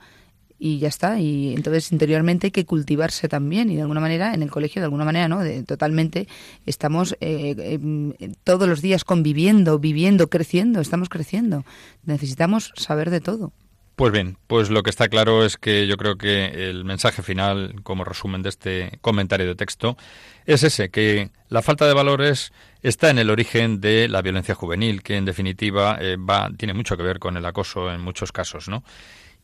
y 0.64 0.78
ya 0.78 0.88
está. 0.88 1.20
Y 1.20 1.52
entonces 1.52 1.92
interiormente 1.92 2.46
hay 2.46 2.50
que 2.50 2.64
cultivarse 2.64 3.28
también 3.28 3.70
y 3.70 3.76
de 3.76 3.82
alguna 3.82 4.00
manera 4.00 4.32
en 4.32 4.42
el 4.42 4.50
colegio, 4.50 4.80
de 4.80 4.84
alguna 4.84 5.04
manera, 5.04 5.28
¿no? 5.28 5.40
totalmente 5.66 6.26
estamos 6.64 7.18
eh, 7.20 7.54
em, 7.58 8.14
todos 8.44 8.66
los 8.66 8.80
días 8.80 9.04
conviviendo, 9.04 9.78
viviendo, 9.78 10.30
creciendo, 10.30 10.80
estamos 10.80 11.10
creciendo. 11.10 11.66
Necesitamos 12.06 12.72
saber 12.76 13.10
de 13.10 13.20
todo. 13.20 13.52
Pues 13.94 14.10
bien, 14.10 14.38
pues 14.46 14.70
lo 14.70 14.82
que 14.82 14.88
está 14.88 15.08
claro 15.08 15.44
es 15.44 15.58
que 15.58 15.86
yo 15.86 15.98
creo 15.98 16.16
que 16.16 16.70
el 16.70 16.86
mensaje 16.86 17.22
final, 17.22 17.74
como 17.82 18.02
resumen 18.02 18.40
de 18.42 18.48
este 18.48 18.98
comentario 19.02 19.46
de 19.46 19.54
texto, 19.56 19.98
es 20.46 20.62
ese, 20.62 20.88
que 20.88 21.30
la 21.50 21.60
falta 21.60 21.86
de 21.86 21.92
valores 21.92 22.52
está 22.82 23.10
en 23.10 23.18
el 23.18 23.28
origen 23.28 23.82
de 23.82 24.08
la 24.08 24.22
violencia 24.22 24.54
juvenil, 24.54 25.02
que 25.02 25.16
en 25.16 25.26
definitiva 25.26 25.98
eh, 26.00 26.16
va, 26.16 26.50
tiene 26.56 26.72
mucho 26.72 26.96
que 26.96 27.02
ver 27.02 27.18
con 27.18 27.36
el 27.36 27.44
acoso 27.44 27.92
en 27.92 28.00
muchos 28.00 28.32
casos, 28.32 28.66
¿no? 28.68 28.82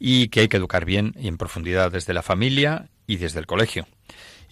Y 0.00 0.28
que 0.28 0.40
hay 0.40 0.48
que 0.48 0.56
educar 0.56 0.84
bien 0.84 1.14
y 1.16 1.28
en 1.28 1.36
profundidad 1.36 1.92
desde 1.92 2.14
la 2.14 2.22
familia 2.22 2.88
y 3.06 3.18
desde 3.18 3.38
el 3.38 3.46
colegio. 3.46 3.86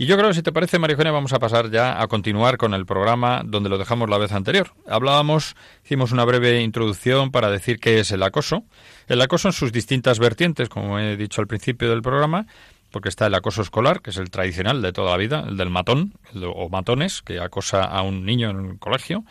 Y 0.01 0.07
yo 0.07 0.17
creo, 0.17 0.33
si 0.33 0.43
te 0.43 0.53
parece, 0.53 0.79
María 0.79 0.97
vamos 1.11 1.33
a 1.33 1.41
pasar 1.41 1.73
ya 1.73 2.01
a 2.01 2.07
continuar 2.07 2.57
con 2.57 2.73
el 2.73 2.87
programa 2.87 3.43
donde 3.45 3.69
lo 3.69 3.79
dejamos 3.79 4.09
la 4.09 4.19
vez 4.19 4.31
anterior. 4.31 4.73
Hablábamos, 4.87 5.57
hicimos 5.85 6.13
una 6.13 6.25
breve 6.25 6.63
introducción 6.63 7.33
para 7.33 7.51
decir 7.51 7.81
qué 7.81 7.99
es 7.99 8.13
el 8.13 8.23
acoso. 8.23 8.63
El 9.09 9.21
acoso 9.21 9.49
en 9.49 9.55
sus 9.55 9.73
distintas 9.73 10.21
vertientes, 10.21 10.69
como 10.69 11.01
he 11.01 11.17
dicho 11.17 11.41
al 11.41 11.49
principio 11.49 11.91
del 11.91 12.03
programa, 12.03 12.47
porque 12.93 13.09
está 13.09 13.27
el 13.27 13.35
acoso 13.35 13.61
escolar, 13.61 14.01
que 14.01 14.11
es 14.11 14.19
el 14.19 14.31
tradicional 14.31 14.83
de 14.83 14.93
toda 14.93 15.11
la 15.11 15.17
vida, 15.17 15.45
el 15.49 15.57
del 15.57 15.71
matón 15.71 16.15
o 16.45 16.69
matones, 16.69 17.23
que 17.23 17.41
acosa 17.41 17.83
a 17.83 18.03
un 18.03 18.25
niño 18.25 18.51
en 18.51 18.67
el 18.67 18.79
colegio. 18.79 19.25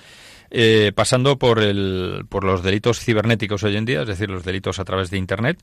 Eh, 0.50 0.92
pasando 0.96 1.38
por, 1.38 1.60
el, 1.60 2.26
por 2.30 2.44
los 2.44 2.64
delitos 2.64 3.00
cibernéticos 3.00 3.64
hoy 3.64 3.76
en 3.76 3.86
día, 3.86 4.02
es 4.02 4.08
decir, 4.08 4.30
los 4.30 4.44
delitos 4.44 4.80
a 4.80 4.86
través 4.86 5.10
de 5.10 5.18
Internet, 5.18 5.62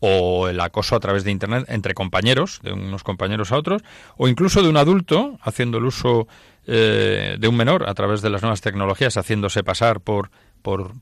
o 0.00 0.48
el 0.48 0.60
acoso 0.60 0.94
a 0.94 1.00
través 1.00 1.24
de 1.24 1.30
Internet 1.30 1.64
entre 1.68 1.94
compañeros, 1.94 2.60
de 2.62 2.72
unos 2.72 3.02
compañeros 3.02 3.52
a 3.52 3.56
otros, 3.56 3.82
o 4.16 4.28
incluso 4.28 4.62
de 4.62 4.68
un 4.68 4.76
adulto 4.76 5.38
haciendo 5.42 5.78
el 5.78 5.86
uso 5.86 6.28
eh, 6.66 7.36
de 7.38 7.48
un 7.48 7.56
menor 7.56 7.88
a 7.88 7.94
través 7.94 8.22
de 8.22 8.30
las 8.30 8.42
nuevas 8.42 8.60
tecnologías, 8.60 9.16
haciéndose 9.16 9.64
pasar 9.64 10.00
por, 10.00 10.30
por, 10.62 10.92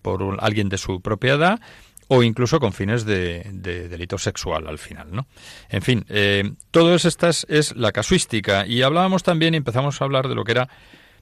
alguien 0.40 0.68
de 0.68 0.78
su 0.78 1.00
propiedad, 1.00 1.60
o 2.06 2.22
incluso 2.22 2.60
con 2.60 2.74
fines 2.74 3.06
de, 3.06 3.42
delito 3.52 4.18
sexual 4.18 4.68
al 4.68 4.78
final, 4.78 5.08
¿no? 5.10 5.26
En 5.70 5.80
fin, 5.80 6.04
eh, 6.10 6.52
todo 6.70 6.94
eso 6.94 7.08
estas 7.08 7.46
es 7.48 7.74
la 7.74 7.92
casuística 7.92 8.66
y 8.66 8.82
hablábamos 8.82 9.22
también 9.22 9.54
y 9.54 9.56
empezamos 9.56 10.00
a 10.00 10.04
hablar 10.04 10.28
de 10.28 10.34
lo 10.34 10.44
que 10.44 10.52
era 10.52 10.68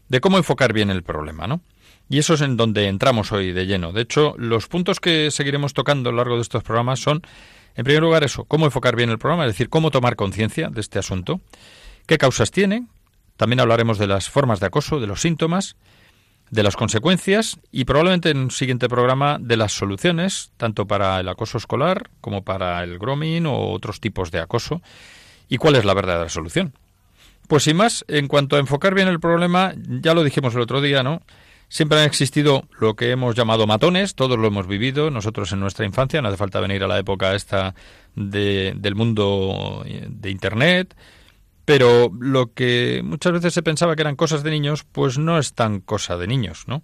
de 0.09 0.21
cómo 0.21 0.39
enfocar 0.39 0.73
bien 0.73 0.91
el 0.91 1.05
problema, 1.05 1.47
¿no? 1.47 1.61
Y 2.13 2.19
eso 2.19 2.35
es 2.35 2.43
en 2.43 2.59
donde 2.59 2.89
entramos 2.89 3.33
hoy 3.33 3.53
de 3.53 3.65
lleno. 3.65 3.91
De 3.91 4.03
hecho, 4.03 4.35
los 4.37 4.69
puntos 4.69 5.01
que 5.01 5.31
seguiremos 5.31 5.73
tocando 5.73 6.11
a 6.11 6.13
lo 6.13 6.19
largo 6.19 6.35
de 6.37 6.43
estos 6.43 6.63
programas 6.63 7.01
son, 7.01 7.23
en 7.75 7.85
primer 7.85 8.03
lugar, 8.03 8.23
eso, 8.23 8.45
cómo 8.45 8.67
enfocar 8.67 8.97
bien 8.97 9.09
el 9.09 9.19
programa, 9.19 9.47
es 9.47 9.53
decir, 9.53 9.71
cómo 9.71 9.91
tomar 9.91 10.15
conciencia 10.15 10.69
de 10.69 10.83
este 10.83 10.99
asunto, 10.99 11.41
qué 12.05 12.19
causas 12.19 12.51
tiene, 12.51 12.87
también 13.39 13.61
hablaremos 13.61 13.97
de 13.97 14.09
las 14.09 14.29
formas 14.29 14.61
de 14.61 14.67
acoso, 14.67 15.01
de 15.01 15.07
los 15.07 15.23
síntomas, 15.23 15.77
de 16.51 16.63
las 16.63 16.77
consecuencias 16.77 17.59
y 17.71 17.87
probablemente 17.87 18.29
en 18.29 18.41
un 18.41 18.51
siguiente 18.51 18.91
programa 18.91 19.39
de 19.41 19.57
las 19.57 19.73
soluciones, 19.73 20.53
tanto 20.59 20.87
para 20.87 21.19
el 21.19 21.31
acoso 21.31 21.57
escolar 21.57 22.11
como 22.21 22.45
para 22.45 22.85
el 22.85 22.99
grooming 22.99 23.47
o 23.47 23.71
otros 23.71 24.01
tipos 24.01 24.31
de 24.31 24.41
acoso, 24.41 24.83
y 25.49 25.57
cuál 25.57 25.77
es 25.77 25.87
la 25.87 25.95
verdadera 25.95 26.29
solución. 26.29 26.75
Pues 27.49 27.63
sin 27.63 27.79
más, 27.79 28.05
en 28.07 28.29
cuanto 28.29 28.57
a 28.57 28.59
enfocar 28.59 28.95
bien 28.95 29.09
el 29.09 29.19
problema, 29.19 29.73
ya 29.79 30.13
lo 30.13 30.23
dijimos 30.25 30.55
el 30.55 30.61
otro 30.61 30.83
día, 30.83 31.03
¿no? 31.03 31.23
Siempre 31.73 31.99
han 31.99 32.05
existido 32.05 32.69
lo 32.79 32.97
que 32.97 33.13
hemos 33.13 33.35
llamado 33.35 33.67
matones, 33.67 34.15
todos 34.15 34.39
lo 34.39 34.47
hemos 34.47 34.67
vivido, 34.67 35.11
nosotros 35.11 35.53
en 35.53 35.61
nuestra 35.61 35.87
infancia, 35.87 36.21
no 36.21 36.29
hace 36.29 36.37
falta 36.37 36.61
venir 36.61 36.85
a 36.85 36.87
la 36.87 36.99
época 36.99 37.35
esta 37.35 37.75
de, 38.15 38.75
del 38.77 38.95
mundo 38.95 39.83
de 39.87 40.31
Internet, 40.31 40.95
pero 41.65 42.11
lo 42.21 42.53
que 42.53 43.01
muchas 43.03 43.33
veces 43.33 43.55
se 43.55 43.63
pensaba 43.63 43.97
que 43.97 44.03
eran 44.03 44.17
cosas 44.17 44.43
de 44.43 44.51
niños, 44.51 44.85
pues 44.85 45.17
no 45.17 45.39
es 45.39 45.55
tan 45.55 45.81
cosa 45.81 46.19
de 46.19 46.27
niños, 46.27 46.65
¿no? 46.67 46.83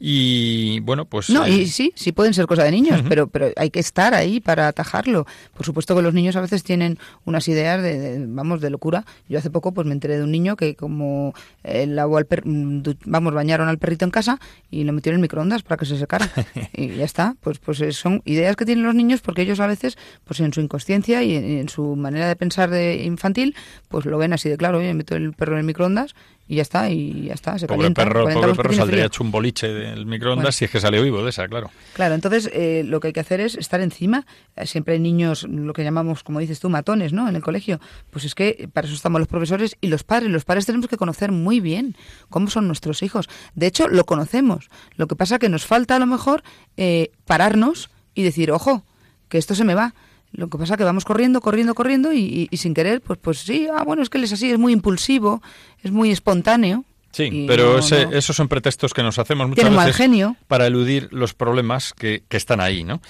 Y 0.00 0.80
bueno, 0.80 1.04
pues. 1.04 1.28
No, 1.28 1.46
y 1.46 1.66
sí, 1.66 1.92
sí 1.94 2.12
pueden 2.12 2.32
ser 2.32 2.46
cosa 2.46 2.64
de 2.64 2.70
niños, 2.70 3.02
pero, 3.08 3.26
pero 3.28 3.50
hay 3.56 3.70
que 3.70 3.80
estar 3.80 4.14
ahí 4.14 4.40
para 4.40 4.66
atajarlo. 4.66 5.26
Por 5.54 5.66
supuesto 5.66 5.94
que 5.94 6.02
los 6.02 6.14
niños 6.14 6.36
a 6.36 6.40
veces 6.40 6.64
tienen 6.64 6.98
unas 7.26 7.46
ideas 7.48 7.82
de, 7.82 8.24
vamos, 8.26 8.62
de 8.62 8.70
locura. 8.70 9.04
Yo 9.28 9.38
hace 9.38 9.50
poco 9.50 9.72
pues 9.72 9.86
me 9.86 9.92
enteré 9.92 10.16
de 10.16 10.24
un 10.24 10.32
niño 10.32 10.56
que 10.56 10.74
como 10.74 11.34
el 11.62 11.98
agua 11.98 12.20
al 12.20 12.26
mm, 12.44 12.82
vamos, 13.04 13.34
bañaron 13.34 13.68
al 13.68 13.78
perrito 13.78 14.06
en 14.06 14.10
casa 14.10 14.40
y 14.70 14.84
lo 14.84 14.92
metieron 14.94 15.18
en 15.18 15.22
microondas 15.22 15.62
para 15.62 15.76
que 15.78 15.84
se 15.84 15.98
secara. 15.98 16.30
y 16.72 16.88
ya 16.96 17.04
está. 17.04 17.36
Pues, 17.40 17.58
pues 17.58 17.80
eh, 17.82 17.92
son 17.92 18.22
ideas 18.24 18.56
que 18.56 18.64
tienen 18.64 18.84
los 18.84 18.94
niños 18.94 19.20
porque 19.20 19.42
ellos 19.42 19.60
a 19.60 19.66
veces, 19.66 19.98
pues 20.24 20.40
en 20.40 20.52
su 20.54 20.62
inconsciencia 20.62 21.22
y 21.22 21.34
en, 21.34 21.68
su 21.68 21.94
manera 21.94 22.26
de 22.26 22.36
pensar 22.36 22.70
de 22.70 23.04
infantil, 23.04 23.54
pues 23.88 24.06
lo 24.06 24.16
ven 24.16 24.32
así 24.32 24.48
de 24.48 24.56
claro, 24.56 24.78
oye, 24.78 24.94
meto 24.94 25.14
el 25.14 25.34
perro 25.34 25.52
en 25.52 25.58
el 25.58 25.64
microondas 25.64 26.14
y 26.50 26.56
ya 26.56 26.62
está, 26.62 26.90
y 26.90 27.26
ya 27.26 27.34
está, 27.34 27.56
se 27.60 27.68
pobre 27.68 27.92
Perro, 27.92 28.24
pobre 28.28 28.54
perro 28.54 28.72
saldría 28.72 29.04
hecho 29.04 29.22
un 29.22 29.30
boliche 29.30 29.68
del 29.68 30.04
microondas 30.04 30.56
si 30.56 30.64
es 30.64 30.70
que 30.72 30.80
salió 30.80 31.00
vivo 31.00 31.22
de 31.22 31.30
esa, 31.30 31.46
claro. 31.46 31.70
Claro, 31.92 32.16
entonces 32.16 32.50
eh, 32.52 32.82
lo 32.84 32.98
que 32.98 33.06
hay 33.06 33.12
que 33.12 33.20
hacer 33.20 33.38
es 33.40 33.54
estar 33.54 33.80
encima. 33.80 34.26
Eh, 34.56 34.66
siempre 34.66 34.94
hay 34.94 35.00
niños, 35.00 35.44
lo 35.44 35.72
que 35.72 35.84
llamamos, 35.84 36.24
como 36.24 36.40
dices 36.40 36.58
tú, 36.58 36.68
matones, 36.68 37.12
¿no? 37.12 37.28
En 37.28 37.36
el 37.36 37.42
colegio. 37.42 37.78
Pues 38.10 38.24
es 38.24 38.34
que 38.34 38.68
para 38.72 38.88
eso 38.88 38.96
estamos 38.96 39.20
los 39.20 39.28
profesores 39.28 39.76
y 39.80 39.86
los 39.86 40.02
padres. 40.02 40.28
Los 40.28 40.44
padres 40.44 40.66
tenemos 40.66 40.88
que 40.88 40.96
conocer 40.96 41.30
muy 41.30 41.60
bien 41.60 41.94
cómo 42.30 42.50
son 42.50 42.66
nuestros 42.66 43.04
hijos. 43.04 43.28
De 43.54 43.68
hecho, 43.68 43.86
lo 43.86 44.04
conocemos. 44.04 44.70
Lo 44.96 45.06
que 45.06 45.14
pasa 45.14 45.38
que 45.38 45.48
nos 45.48 45.66
falta 45.66 45.94
a 45.94 45.98
lo 46.00 46.06
mejor 46.06 46.42
eh, 46.76 47.12
pararnos 47.26 47.90
y 48.12 48.24
decir, 48.24 48.50
ojo, 48.50 48.84
que 49.28 49.38
esto 49.38 49.54
se 49.54 49.62
me 49.62 49.76
va 49.76 49.94
lo 50.32 50.48
que 50.48 50.58
pasa 50.58 50.74
es 50.74 50.78
que 50.78 50.84
vamos 50.84 51.04
corriendo, 51.04 51.40
corriendo, 51.40 51.74
corriendo 51.74 52.12
y, 52.12 52.48
sin 52.52 52.74
querer, 52.74 53.00
pues, 53.00 53.18
pues 53.20 53.38
sí, 53.38 53.66
ah, 53.74 53.82
bueno, 53.84 54.02
es 54.02 54.10
que 54.10 54.18
él 54.18 54.24
es 54.24 54.32
así, 54.32 54.50
es 54.50 54.58
muy 54.58 54.72
impulsivo, 54.72 55.42
es 55.82 55.90
muy 55.90 56.10
espontáneo. 56.10 56.84
Sí, 57.12 57.46
pero 57.48 57.78
esos 57.78 58.36
son 58.36 58.46
pretextos 58.46 58.94
que 58.94 59.02
nos 59.02 59.18
hacemos 59.18 59.48
muchas 59.48 59.68
veces 59.68 59.96
genio. 59.96 60.36
para 60.46 60.68
eludir 60.68 61.08
los 61.10 61.34
problemas 61.34 61.92
que, 61.92 62.22
que 62.28 62.36
están 62.36 62.60
ahí, 62.60 62.84
¿no? 62.84 63.00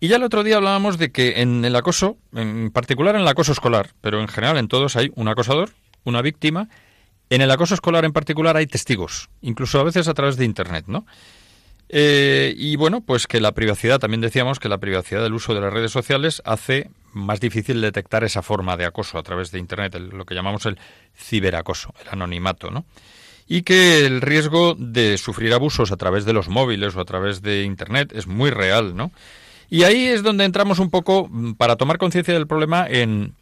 Y 0.00 0.08
ya 0.08 0.16
el 0.16 0.22
otro 0.22 0.44
día 0.44 0.56
hablábamos 0.56 0.98
de 0.98 1.10
que 1.10 1.40
en 1.40 1.64
el 1.64 1.74
acoso, 1.76 2.16
en 2.32 2.70
particular 2.70 3.14
en 3.14 3.22
el 3.22 3.28
acoso 3.28 3.52
escolar, 3.52 3.90
pero 4.00 4.20
en 4.20 4.28
general 4.28 4.56
en 4.56 4.68
todos 4.68 4.96
hay 4.96 5.10
un 5.14 5.28
acosador, 5.28 5.70
una 6.04 6.22
víctima. 6.22 6.68
En 7.30 7.40
el 7.40 7.50
acoso 7.50 7.74
escolar 7.74 8.04
en 8.04 8.12
particular 8.12 8.56
hay 8.56 8.66
testigos, 8.66 9.28
incluso 9.40 9.78
a 9.80 9.84
veces 9.84 10.08
a 10.08 10.14
través 10.14 10.36
de 10.36 10.44
Internet, 10.44 10.84
¿no? 10.86 11.04
Eh, 11.88 12.54
y 12.56 12.76
bueno, 12.76 13.00
pues 13.00 13.26
que 13.26 13.40
la 13.40 13.52
privacidad, 13.52 13.98
también 13.98 14.20
decíamos 14.20 14.58
que 14.58 14.68
la 14.68 14.78
privacidad 14.78 15.22
del 15.22 15.34
uso 15.34 15.54
de 15.54 15.60
las 15.60 15.72
redes 15.72 15.90
sociales 15.90 16.42
hace 16.44 16.90
más 17.12 17.40
difícil 17.40 17.80
detectar 17.80 18.24
esa 18.24 18.42
forma 18.42 18.76
de 18.76 18.84
acoso 18.84 19.18
a 19.18 19.22
través 19.22 19.50
de 19.50 19.58
Internet, 19.58 19.94
lo 19.94 20.24
que 20.26 20.34
llamamos 20.34 20.66
el 20.66 20.78
ciberacoso, 21.16 21.94
el 22.02 22.08
anonimato, 22.10 22.70
¿no? 22.70 22.84
y 23.48 23.62
que 23.62 24.04
el 24.04 24.20
riesgo 24.20 24.74
de 24.78 25.16
sufrir 25.16 25.54
abusos 25.54 25.90
a 25.90 25.96
través 25.96 26.26
de 26.26 26.34
los 26.34 26.48
móviles 26.48 26.94
o 26.94 27.00
a 27.00 27.04
través 27.06 27.40
de 27.40 27.64
Internet 27.64 28.12
es 28.14 28.26
muy 28.26 28.50
real, 28.50 28.94
¿no? 28.94 29.10
Y 29.70 29.84
ahí 29.84 30.06
es 30.06 30.22
donde 30.22 30.44
entramos 30.44 30.78
un 30.78 30.90
poco 30.90 31.28
mm, 31.30 31.54
para 31.54 31.76
tomar 31.76 31.96
conciencia 31.96 32.34
del 32.34 32.46
problema 32.46 32.86
en, 32.86 33.34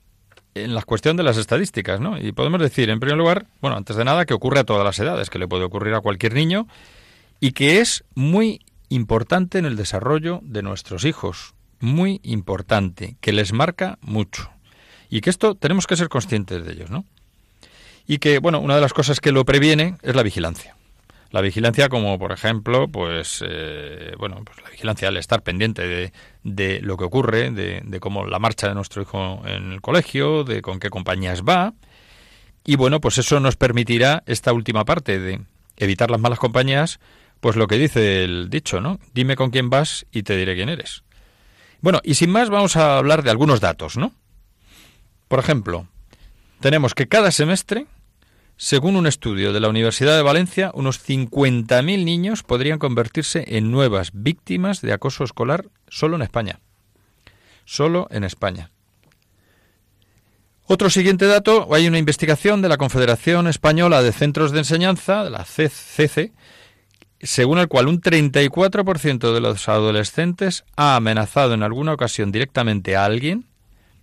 en 0.54 0.74
la 0.74 0.82
cuestión 0.82 1.16
de 1.16 1.24
las 1.24 1.36
estadísticas, 1.36 2.00
¿no? 2.00 2.18
Y 2.18 2.30
podemos 2.30 2.60
decir, 2.60 2.88
en 2.88 3.00
primer 3.00 3.18
lugar, 3.18 3.46
bueno, 3.60 3.76
antes 3.76 3.96
de 3.96 4.04
nada, 4.04 4.26
que 4.26 4.34
ocurre 4.34 4.60
a 4.60 4.64
todas 4.64 4.84
las 4.84 4.98
edades, 5.00 5.28
que 5.28 5.40
le 5.40 5.48
puede 5.48 5.64
ocurrir 5.64 5.94
a 5.94 6.00
cualquier 6.00 6.34
niño 6.34 6.68
y 7.40 7.52
que 7.52 7.80
es 7.80 8.04
muy 8.14 8.60
importante 8.88 9.58
en 9.58 9.64
el 9.64 9.76
desarrollo 9.76 10.40
de 10.42 10.62
nuestros 10.62 11.04
hijos, 11.04 11.54
muy 11.80 12.20
importante, 12.22 13.16
que 13.20 13.32
les 13.32 13.52
marca 13.52 13.98
mucho. 14.00 14.50
Y 15.08 15.20
que 15.20 15.30
esto 15.30 15.54
tenemos 15.54 15.86
que 15.86 15.96
ser 15.96 16.08
conscientes 16.08 16.64
de 16.64 16.72
ellos, 16.72 16.90
¿no? 16.90 17.04
Y 18.06 18.18
que, 18.18 18.38
bueno, 18.38 18.60
una 18.60 18.76
de 18.76 18.80
las 18.80 18.92
cosas 18.92 19.20
que 19.20 19.32
lo 19.32 19.44
previene 19.44 19.96
es 20.02 20.14
la 20.14 20.22
vigilancia. 20.22 20.76
La 21.30 21.40
vigilancia 21.40 21.88
como, 21.88 22.18
por 22.18 22.32
ejemplo, 22.32 22.88
pues, 22.88 23.44
eh, 23.46 24.14
bueno, 24.18 24.42
pues 24.44 24.62
la 24.62 24.70
vigilancia 24.70 25.08
al 25.08 25.16
estar 25.16 25.42
pendiente 25.42 25.86
de, 25.86 26.12
de 26.44 26.80
lo 26.80 26.96
que 26.96 27.04
ocurre, 27.04 27.50
de, 27.50 27.82
de, 27.84 28.00
cómo 28.00 28.26
la 28.26 28.38
marcha 28.38 28.68
de 28.68 28.74
nuestro 28.74 29.02
hijo 29.02 29.42
en 29.44 29.72
el 29.72 29.80
colegio, 29.80 30.44
de 30.44 30.62
con 30.62 30.78
qué 30.78 30.88
compañías 30.88 31.42
va. 31.42 31.74
Y 32.64 32.76
bueno, 32.76 33.00
pues 33.00 33.18
eso 33.18 33.40
nos 33.40 33.56
permitirá 33.56 34.22
esta 34.26 34.52
última 34.52 34.84
parte 34.84 35.18
de 35.18 35.40
evitar 35.76 36.10
las 36.10 36.20
malas 36.20 36.38
compañías, 36.38 37.00
pues 37.46 37.54
lo 37.54 37.68
que 37.68 37.78
dice 37.78 38.24
el 38.24 38.50
dicho, 38.50 38.80
¿no? 38.80 38.98
Dime 39.14 39.36
con 39.36 39.50
quién 39.52 39.70
vas 39.70 40.04
y 40.10 40.24
te 40.24 40.36
diré 40.36 40.56
quién 40.56 40.68
eres. 40.68 41.04
Bueno, 41.80 42.00
y 42.02 42.14
sin 42.14 42.28
más 42.28 42.50
vamos 42.50 42.74
a 42.74 42.98
hablar 42.98 43.22
de 43.22 43.30
algunos 43.30 43.60
datos, 43.60 43.96
¿no? 43.96 44.12
Por 45.28 45.38
ejemplo, 45.38 45.86
tenemos 46.58 46.92
que 46.92 47.06
cada 47.06 47.30
semestre 47.30 47.86
según 48.56 48.96
un 48.96 49.06
estudio 49.06 49.52
de 49.52 49.60
la 49.60 49.68
Universidad 49.68 50.16
de 50.16 50.24
Valencia, 50.24 50.72
unos 50.74 51.08
50.000 51.08 52.04
niños 52.04 52.42
podrían 52.42 52.80
convertirse 52.80 53.44
en 53.56 53.70
nuevas 53.70 54.10
víctimas 54.12 54.80
de 54.80 54.92
acoso 54.92 55.22
escolar 55.22 55.66
solo 55.86 56.16
en 56.16 56.22
España. 56.22 56.58
Solo 57.64 58.08
en 58.10 58.24
España. 58.24 58.72
Otro 60.64 60.90
siguiente 60.90 61.26
dato, 61.26 61.72
hay 61.72 61.86
una 61.86 61.98
investigación 61.98 62.60
de 62.60 62.68
la 62.68 62.76
Confederación 62.76 63.46
Española 63.46 64.02
de 64.02 64.10
Centros 64.10 64.50
de 64.50 64.58
Enseñanza, 64.58 65.22
de 65.22 65.30
la 65.30 65.44
CC, 65.44 66.32
según 67.26 67.58
el 67.58 67.68
cual 67.68 67.88
un 67.88 68.00
34% 68.00 69.32
de 69.32 69.40
los 69.40 69.68
adolescentes 69.68 70.64
ha 70.76 70.96
amenazado 70.96 71.54
en 71.54 71.62
alguna 71.62 71.92
ocasión 71.92 72.32
directamente 72.32 72.96
a 72.96 73.04
alguien, 73.04 73.46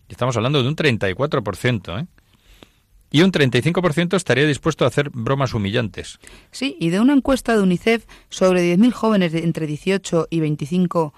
y 0.09 0.13
estamos 0.13 0.35
hablando 0.37 0.61
de 0.61 0.67
un 0.67 0.75
34%, 0.75 2.01
¿eh? 2.01 2.07
y 3.11 3.21
un 3.21 3.31
35% 3.31 4.15
estaría 4.15 4.45
dispuesto 4.45 4.85
a 4.85 4.87
hacer 4.87 5.09
bromas 5.11 5.53
humillantes. 5.53 6.19
Sí, 6.51 6.75
y 6.79 6.89
de 6.89 6.99
una 6.99 7.13
encuesta 7.13 7.55
de 7.55 7.61
UNICEF 7.61 8.05
sobre 8.29 8.75
10.000 8.75 8.91
jóvenes 8.91 9.31
de 9.31 9.43
entre 9.43 9.67
18 9.67 10.27
y 10.29 10.39
25 10.39 11.13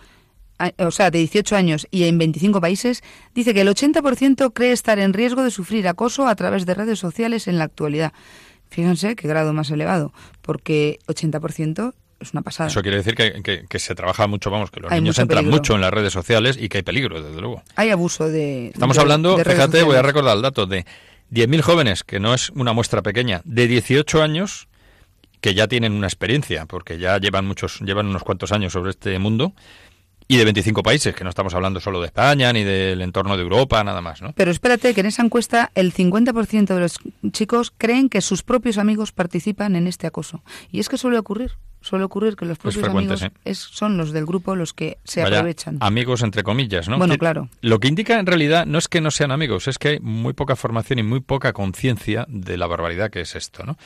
o 0.77 0.91
sea, 0.91 1.11
de 1.11 1.19
18 1.19 1.55
años 1.55 1.87
y 1.91 2.05
en 2.05 2.17
25 2.17 2.61
países, 2.61 3.03
dice 3.33 3.53
que 3.53 3.61
el 3.61 3.67
80% 3.67 4.53
cree 4.53 4.71
estar 4.71 4.99
en 4.99 5.13
riesgo 5.13 5.43
de 5.43 5.51
sufrir 5.51 5.87
acoso 5.87 6.27
a 6.27 6.35
través 6.35 6.65
de 6.65 6.73
redes 6.73 6.99
sociales 6.99 7.47
en 7.47 7.57
la 7.57 7.65
actualidad. 7.65 8.13
Fíjense 8.69 9.15
qué 9.15 9.27
grado 9.27 9.53
más 9.53 9.69
elevado, 9.71 10.13
porque 10.41 10.99
80% 11.07 11.93
es 12.19 12.33
una 12.33 12.41
pasada. 12.41 12.69
Eso 12.69 12.81
quiere 12.81 12.97
decir 12.97 13.15
que, 13.15 13.79
se 13.79 13.95
trabaja 13.95 14.27
mucho, 14.27 14.49
vamos, 14.49 14.71
que 14.71 14.79
los 14.79 14.91
niños 14.91 15.17
entran 15.19 15.47
mucho 15.47 15.75
en 15.75 15.81
las 15.81 15.91
redes 15.91 16.13
sociales 16.13 16.57
y 16.59 16.69
que 16.69 16.77
hay 16.77 16.83
peligro, 16.83 17.21
desde 17.21 17.39
luego. 17.39 17.63
Hay 17.75 17.89
abuso 17.89 18.29
de. 18.29 18.67
Estamos 18.67 18.97
hablando, 18.97 19.37
fíjate, 19.37 19.83
voy 19.83 19.95
a 19.95 20.01
recordar 20.01 20.35
el 20.35 20.41
dato 20.41 20.65
de 20.65 20.85
10.000 21.31 21.61
jóvenes, 21.61 22.03
que 22.03 22.19
no 22.19 22.33
es 22.33 22.49
una 22.51 22.73
muestra 22.73 23.01
pequeña, 23.01 23.41
de 23.45 23.67
18 23.67 24.21
años, 24.21 24.67
que 25.41 25.53
ya 25.53 25.67
tienen 25.67 25.93
una 25.93 26.07
experiencia, 26.07 26.65
porque 26.65 26.97
ya 26.97 27.17
llevan 27.19 27.45
muchos, 27.45 27.79
llevan 27.81 28.07
unos 28.07 28.23
cuantos 28.23 28.51
años 28.51 28.73
sobre 28.73 28.91
este 28.91 29.17
mundo, 29.19 29.53
y 30.27 30.37
de 30.37 30.43
25 30.43 30.81
países, 30.81 31.13
que 31.13 31.23
no 31.23 31.29
estamos 31.29 31.53
hablando 31.53 31.79
solo 31.79 31.99
de 32.01 32.07
España 32.07 32.51
ni 32.51 32.63
del 32.63 33.01
entorno 33.01 33.37
de 33.37 33.43
Europa, 33.43 33.83
nada 33.83 34.01
más, 34.01 34.21
¿no? 34.21 34.33
Pero 34.33 34.51
espérate 34.51 34.93
que 34.93 35.01
en 35.01 35.07
esa 35.07 35.23
encuesta 35.23 35.71
el 35.75 35.93
50% 35.93 36.73
de 36.73 36.79
los 36.79 36.97
chicos 37.31 37.73
creen 37.77 38.09
que 38.09 38.21
sus 38.21 38.43
propios 38.43 38.77
amigos 38.77 39.11
participan 39.11 39.75
en 39.75 39.87
este 39.87 40.07
acoso. 40.07 40.43
Y 40.71 40.79
es 40.79 40.89
que 40.89 40.97
suele 40.97 41.17
ocurrir. 41.17 41.51
Suele 41.81 42.05
ocurrir 42.05 42.35
que 42.35 42.45
los 42.45 42.57
propios 42.57 42.83
amigos 42.83 43.23
son 43.51 43.97
los 43.97 44.11
del 44.11 44.25
grupo 44.25 44.55
los 44.55 44.73
que 44.73 44.97
se 45.03 45.21
aprovechan. 45.21 45.77
Amigos 45.81 46.23
entre 46.23 46.41
comillas, 46.41 46.89
¿no? 46.89 46.97
Bueno, 46.97 47.15
claro. 47.19 47.49
Lo 47.61 47.79
que 47.79 47.87
indica 47.87 48.17
en 48.17 48.25
realidad 48.25 48.65
no 48.65 48.79
es 48.79 48.87
que 48.87 49.01
no 49.01 49.11
sean 49.11 49.31
amigos, 49.31 49.67
es 49.67 49.77
que 49.77 49.89
hay 49.89 49.99
muy 49.99 50.33
poca 50.33 50.55
formación 50.55 50.97
y 50.97 51.03
muy 51.03 51.19
poca 51.19 51.53
conciencia 51.53 52.25
de 52.27 52.57
la 52.57 52.65
barbaridad 52.65 53.11
que 53.11 53.21
es 53.21 53.35
esto, 53.35 53.63
¿no? 53.63 53.77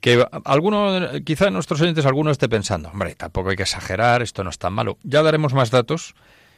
Que 0.00 0.24
alguno, 0.44 1.22
quizá 1.24 1.50
nuestros 1.50 1.80
oyentes 1.80 2.06
alguno 2.06 2.30
esté 2.30 2.48
pensando, 2.48 2.88
hombre, 2.90 3.14
tampoco 3.14 3.50
hay 3.50 3.56
que 3.56 3.64
exagerar, 3.64 4.22
esto 4.22 4.44
no 4.44 4.50
es 4.50 4.58
tan 4.58 4.72
malo. 4.72 4.98
Ya 5.02 5.22
daremos 5.22 5.52
más 5.52 5.70
datos, 5.70 6.14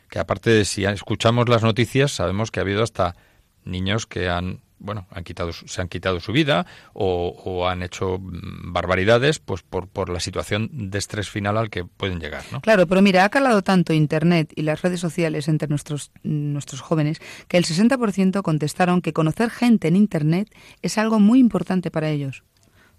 que 0.08 0.18
aparte 0.18 0.50
de 0.50 0.64
si 0.64 0.84
escuchamos 0.84 1.48
las 1.48 1.62
noticias, 1.62 2.12
sabemos 2.12 2.50
que 2.50 2.60
ha 2.60 2.62
habido 2.62 2.82
hasta 2.82 3.16
niños 3.64 4.06
que 4.06 4.28
han 4.28 4.60
bueno, 4.82 5.06
han 5.10 5.24
quitado, 5.24 5.52
se 5.52 5.80
han 5.80 5.88
quitado 5.88 6.20
su 6.20 6.32
vida 6.32 6.66
o, 6.92 7.68
han 7.68 7.82
hecho 7.82 8.18
mm, 8.18 8.72
barbaridades 8.72 9.38
pues 9.38 9.62
por, 9.62 9.88
por, 9.88 10.08
la 10.08 10.20
situación 10.20 10.68
de 10.72 10.98
estrés 10.98 11.30
final 11.30 11.56
al 11.56 11.70
que 11.70 11.84
pueden 11.84 12.18
llegar. 12.18 12.42
¿no? 12.50 12.60
Claro, 12.60 12.86
pero 12.86 13.00
mira, 13.00 13.24
ha 13.24 13.28
calado 13.28 13.62
tanto 13.62 13.92
Internet 13.92 14.52
y 14.56 14.62
las 14.62 14.82
redes 14.82 15.00
sociales 15.00 15.48
entre 15.48 15.68
nuestros, 15.68 16.10
nuestros 16.24 16.80
jóvenes 16.80 17.20
que 17.48 17.56
el 17.56 17.64
60% 17.64 18.42
contestaron 18.42 19.00
que 19.00 19.12
conocer 19.12 19.50
gente 19.50 19.88
en 19.88 19.96
Internet 19.96 20.52
es 20.82 20.98
algo 20.98 21.20
muy 21.20 21.38
importante 21.38 21.90
para 21.90 22.10
ellos. 22.10 22.42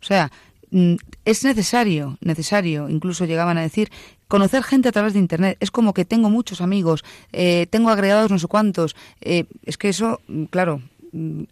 O 0.03 0.05
sea, 0.05 0.31
mm, 0.71 0.95
es 1.23 1.43
necesario, 1.45 2.17
necesario, 2.19 2.89
incluso 2.89 3.23
llegaban 3.25 3.57
a 3.57 3.61
decir, 3.61 3.89
conocer 4.27 4.63
gente 4.63 4.89
a 4.89 4.91
través 4.91 5.13
de 5.13 5.19
Internet. 5.19 5.57
Es 5.61 5.71
como 5.71 5.93
que 5.93 6.03
tengo 6.03 6.29
muchos 6.29 6.59
amigos, 6.59 7.05
eh, 7.31 7.67
tengo 7.69 7.89
agregados 7.89 8.29
no 8.29 8.37
sé 8.37 8.47
cuántos. 8.47 8.95
Eh, 9.21 9.45
es 9.65 9.77
que 9.77 9.87
eso, 9.89 10.19
mm, 10.27 10.43
claro, 10.45 10.81
mm, 11.13 11.43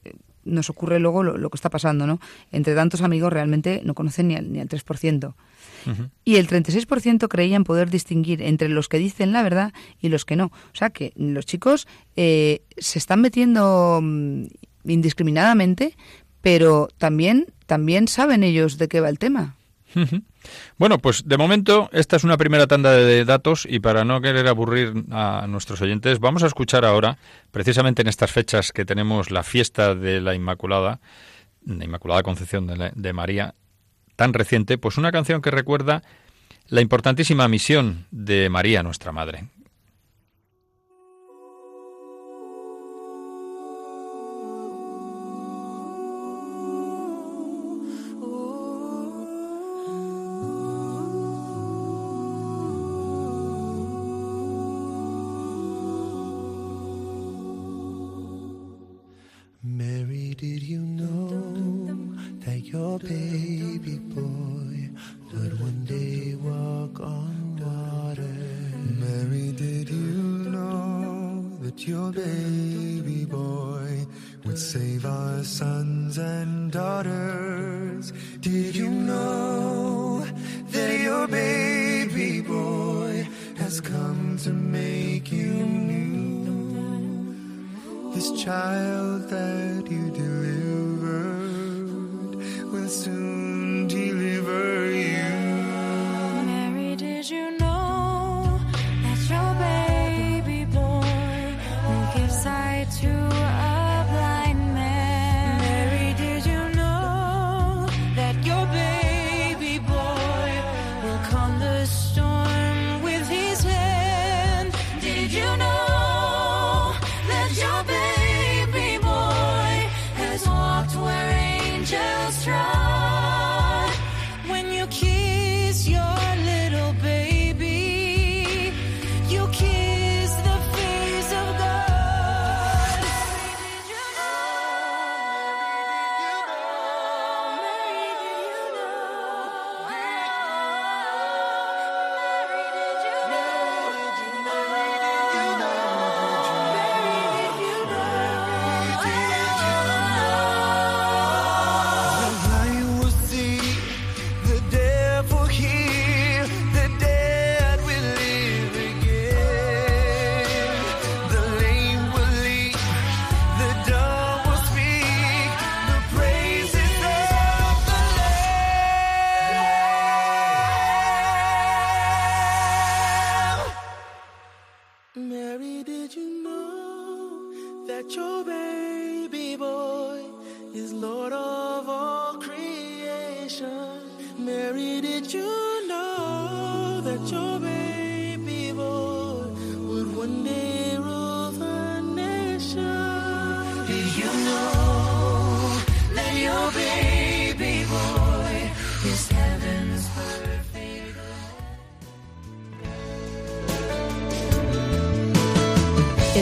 nos 0.44 0.70
ocurre 0.70 1.00
luego 1.00 1.24
lo, 1.24 1.50
que 1.50 1.56
está 1.56 1.70
pasando, 1.70 2.06
¿no? 2.08 2.20
Entre 2.52 2.76
tantos 2.76 3.02
amigos 3.02 3.32
realmente 3.32 3.82
no 3.86 3.94
conocen 3.94 4.28
ni 4.28 4.36
al, 4.36 4.52
ni 4.52 4.60
al 4.60 4.68
3%. 4.68 5.36
Y 6.24 6.36
el 6.36 6.48
36% 6.48 7.28
creían 7.28 7.64
poder 7.64 7.90
distinguir 7.90 8.42
entre 8.44 8.70
los 8.70 8.88
que 8.88 8.98
dicen 8.98 9.32
la 9.32 9.42
verdad 9.42 9.74
y 10.00 10.10
los 10.10 10.26
que 10.26 10.36
no. 10.36 10.46
O 10.46 10.76
sea 10.76 10.92
que 10.92 11.12
los 11.16 11.46
chicos 11.46 11.88
eh, 12.16 12.62
se 12.78 13.00
están 13.00 13.22
metiendo 13.22 14.00
indiscriminadamente, 14.84 15.96
pero 16.42 16.90
también 16.98 17.48
también 17.66 18.08
saben 18.08 18.44
ellos 18.44 18.78
de 18.78 18.88
qué 18.88 19.00
va 19.00 19.10
el 19.10 19.20
tema. 19.20 19.56
Bueno, 20.78 21.00
pues 21.00 21.24
de 21.26 21.38
momento 21.38 21.90
esta 21.94 22.16
es 22.16 22.24
una 22.24 22.38
primera 22.38 22.68
tanda 22.68 22.92
de 22.92 23.26
datos 23.26 23.68
y 23.70 23.80
para 23.80 24.04
no 24.04 24.22
querer 24.22 24.48
aburrir 24.48 24.94
a 25.12 25.46
nuestros 25.48 25.82
oyentes, 25.82 26.20
vamos 26.20 26.44
a 26.44 26.48
escuchar 26.48 26.86
ahora, 26.86 27.18
precisamente 27.52 28.02
en 28.02 28.08
estas 28.08 28.32
fechas 28.32 28.72
que 28.72 28.86
tenemos 28.86 29.32
la 29.32 29.44
fiesta 29.44 29.96
de 29.96 30.22
la 30.22 30.34
Inmaculada, 30.34 31.00
la 31.66 31.86
Inmaculada 31.86 32.24
Concepción 32.24 32.68
de, 32.68 32.92
de 32.96 33.14
María, 33.14 33.54
tan 34.16 34.34
reciente, 34.34 34.78
pues 34.78 34.98
una 34.98 35.12
canción 35.12 35.42
que 35.42 35.52
recuerda 35.52 36.04
la 36.68 36.82
importantísima 36.82 37.48
misión 37.48 38.08
de 38.12 38.50
María, 38.50 38.82
nuestra 38.84 39.12
Madre. 39.12 39.46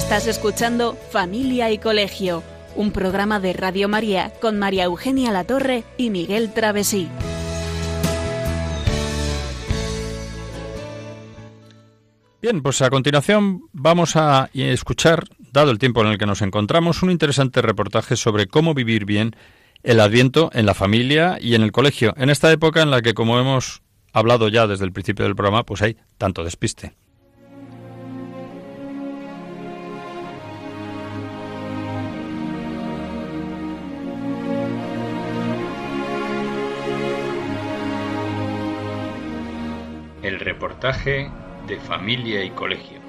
Estás 0.10 0.26
escuchando 0.26 0.98
Familia 1.12 1.70
y 1.70 1.78
Colegio, 1.78 2.42
un 2.76 2.90
programa 2.90 3.40
de 3.40 3.54
Radio 3.54 3.88
María 3.88 4.34
con 4.42 4.58
María 4.58 4.86
Eugenia 4.86 5.32
Latorre 5.32 5.84
y 5.98 6.10
Miguel 6.10 6.52
Travesí. 6.52 7.08
Bien, 12.42 12.64
pues 12.64 12.82
a 12.82 12.90
continuación 12.90 13.70
vamos 13.72 14.16
a 14.16 14.50
escuchar, 14.56 15.26
dado 15.52 15.70
el 15.70 15.78
tiempo 15.78 16.02
en 16.02 16.08
el 16.08 16.18
que 16.18 16.26
nos 16.26 16.42
encontramos, 16.42 17.04
un 17.04 17.12
interesante 17.12 17.62
reportaje 17.62 18.16
sobre 18.16 18.48
cómo 18.48 18.74
vivir 18.74 19.06
bien 19.06 19.36
el 19.84 20.00
adviento 20.00 20.50
en 20.54 20.66
la 20.66 20.74
familia 20.74 21.38
y 21.40 21.54
en 21.54 21.62
el 21.62 21.72
colegio, 21.72 22.16
en 22.18 22.32
esta 22.32 22.52
época 22.52 22.82
en 22.82 22.90
la 22.90 23.04
que, 23.04 23.14
como 23.14 23.40
hemos 23.40 23.84
hablado 24.12 24.48
ya 24.48 24.66
desde 24.66 24.86
el 24.86 24.92
principio 24.92 25.26
del 25.26 25.36
programa, 25.36 25.68
pues 25.68 25.84
hay 25.84 25.98
tanto 26.18 26.44
despiste. 26.44 26.96
El 40.22 40.40
reportaje 40.42 41.32
de 41.66 41.80
familia 41.80 42.44
y 42.44 42.50
colegio. 42.50 43.00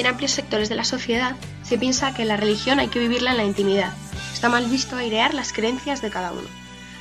En 0.00 0.06
amplios 0.06 0.32
sectores 0.32 0.68
de 0.68 0.74
la 0.74 0.84
sociedad 0.84 1.36
se 1.62 1.78
piensa 1.78 2.14
que 2.14 2.24
la 2.24 2.36
religión 2.36 2.80
hay 2.80 2.88
que 2.88 2.98
vivirla 2.98 3.32
en 3.32 3.36
la 3.36 3.44
intimidad. 3.44 3.92
Está 4.32 4.48
mal 4.48 4.66
visto 4.66 4.96
airear 4.96 5.34
las 5.34 5.52
creencias 5.52 6.00
de 6.00 6.10
cada 6.10 6.32
uno. 6.32 6.48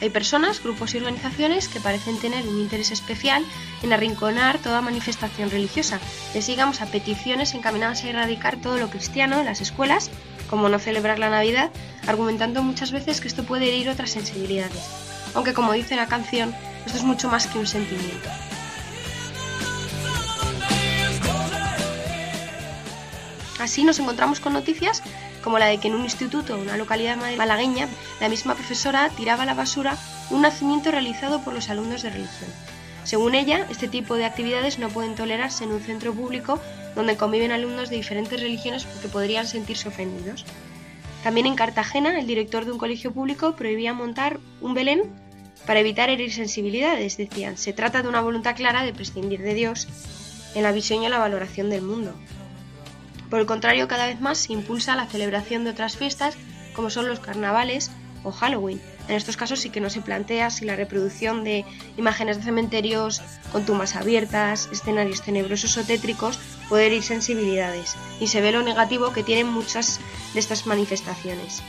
Hay 0.02 0.10
personas, 0.10 0.64
grupos 0.64 0.94
y 0.94 0.98
organizaciones 0.98 1.68
que 1.68 1.82
parecen 1.82 2.20
tener 2.20 2.48
un 2.48 2.60
interés 2.60 2.92
especial 2.92 3.44
en 3.84 3.92
arrinconar 3.92 4.58
toda 4.60 4.82
manifestación 4.82 5.50
religiosa, 5.50 6.00
y 6.34 6.42
sigamos 6.42 6.82
a 6.82 6.86
peticiones 6.86 7.54
encaminadas 7.54 8.04
a 8.04 8.10
erradicar 8.10 8.62
todo 8.62 8.78
lo 8.78 8.90
cristiano 8.90 9.40
en 9.40 9.46
las 9.46 9.60
escuelas, 9.60 10.10
como 10.50 10.70
no 10.70 10.80
celebrar 10.80 11.20
la 11.20 11.30
Navidad, 11.30 11.72
argumentando 12.08 12.64
muchas 12.64 12.92
veces 12.92 13.20
que 13.20 13.28
esto 13.28 13.44
puede 13.44 13.68
herir 13.68 13.90
otras 13.90 14.12
sensibilidades. 14.12 14.84
Aunque 15.34 15.54
como 15.54 15.74
dice 15.74 15.96
la 15.96 16.08
canción, 16.08 16.56
esto 16.86 16.98
es 16.98 17.04
mucho 17.04 17.30
más 17.30 17.48
que 17.48 17.60
un 17.60 17.68
sentimiento. 17.68 18.30
Así 23.70 23.84
nos 23.84 24.00
encontramos 24.00 24.40
con 24.40 24.54
noticias 24.54 25.04
como 25.44 25.60
la 25.60 25.68
de 25.68 25.78
que 25.78 25.90
en 25.90 25.94
un 25.94 26.02
instituto 26.02 26.56
de 26.56 26.62
una 26.64 26.76
localidad 26.76 27.18
malagueña, 27.38 27.88
la 28.20 28.28
misma 28.28 28.56
profesora 28.56 29.12
tiraba 29.16 29.44
a 29.44 29.46
la 29.46 29.54
basura 29.54 29.96
un 30.32 30.42
nacimiento 30.42 30.90
realizado 30.90 31.44
por 31.44 31.54
los 31.54 31.70
alumnos 31.70 32.02
de 32.02 32.10
religión. 32.10 32.50
Según 33.04 33.36
ella, 33.36 33.68
este 33.70 33.88
tipo 33.88 34.16
de 34.16 34.26
actividades 34.26 34.80
no 34.80 34.90
pueden 34.90 35.14
tolerarse 35.14 35.66
en 35.66 35.72
un 35.72 35.82
centro 35.82 36.16
público 36.16 36.60
donde 36.96 37.16
conviven 37.16 37.52
alumnos 37.52 37.92
de 37.92 37.98
diferentes 37.98 38.42
religiones 38.42 38.86
porque 38.86 39.08
podrían 39.08 39.46
sentirse 39.46 39.88
ofendidos. 39.88 40.46
También 41.24 41.46
en 41.46 41.54
Cartagena, 41.54 42.20
el 42.20 42.26
director 42.26 42.66
de 42.66 42.72
un 42.72 42.80
colegio 42.80 43.12
público 43.12 43.56
prohibía 43.56 43.94
montar 43.94 44.40
un 44.62 44.74
Belén 44.74 45.04
para 45.68 45.82
evitar 45.82 46.10
herir 46.10 46.34
sensibilidades. 46.34 47.18
Decían, 47.18 47.56
se 47.56 47.72
trata 47.74 48.02
de 48.02 48.10
una 48.10 48.22
voluntad 48.22 48.56
clara 48.56 48.84
de 48.84 48.96
prescindir 48.96 49.44
de 49.44 49.54
Dios 49.54 49.88
en 50.56 50.64
la 50.64 50.72
visión 50.72 51.04
y 51.04 51.10
la 51.10 51.20
valoración 51.20 51.70
del 51.70 51.84
mundo. 51.84 52.16
Por 53.30 53.40
el 53.40 53.46
contrario, 53.46 53.88
cada 53.88 54.08
vez 54.08 54.20
más 54.20 54.40
se 54.40 54.54
impulsa 54.54 54.96
la 54.96 55.06
celebración 55.06 55.64
de 55.64 55.72
otras 55.72 55.98
fiestas 55.98 56.36
como 56.74 56.90
son 56.90 57.08
los 57.08 57.20
carnavales 57.20 57.92
o 58.24 58.32
Halloween. 58.32 58.82
En 59.08 59.16
estos 59.16 59.38
casos 59.38 59.60
sí 59.60 59.70
que 59.70 59.82
no 59.82 59.90
se 59.90 60.02
plantea 60.02 60.50
si 60.50 60.66
la 60.66 60.76
reproducción 60.76 61.44
de 61.44 61.66
imágenes 61.98 62.38
de 62.38 62.44
cementerios 62.44 63.22
con 63.52 63.66
tumbas 63.66 63.96
abiertas, 63.96 64.70
escenarios 64.72 65.22
tenebrosos 65.22 65.78
o 65.78 65.84
tétricos 65.84 66.40
puede 66.68 66.88
herir 66.88 67.04
sensibilidades 67.04 67.96
y 68.20 68.28
se 68.28 68.42
ve 68.42 68.52
lo 68.52 68.62
negativo 68.62 69.14
que 69.14 69.24
tienen 69.24 69.48
muchas 69.48 70.00
de 70.34 70.40
estas 70.40 70.66
manifestaciones. 70.66 71.64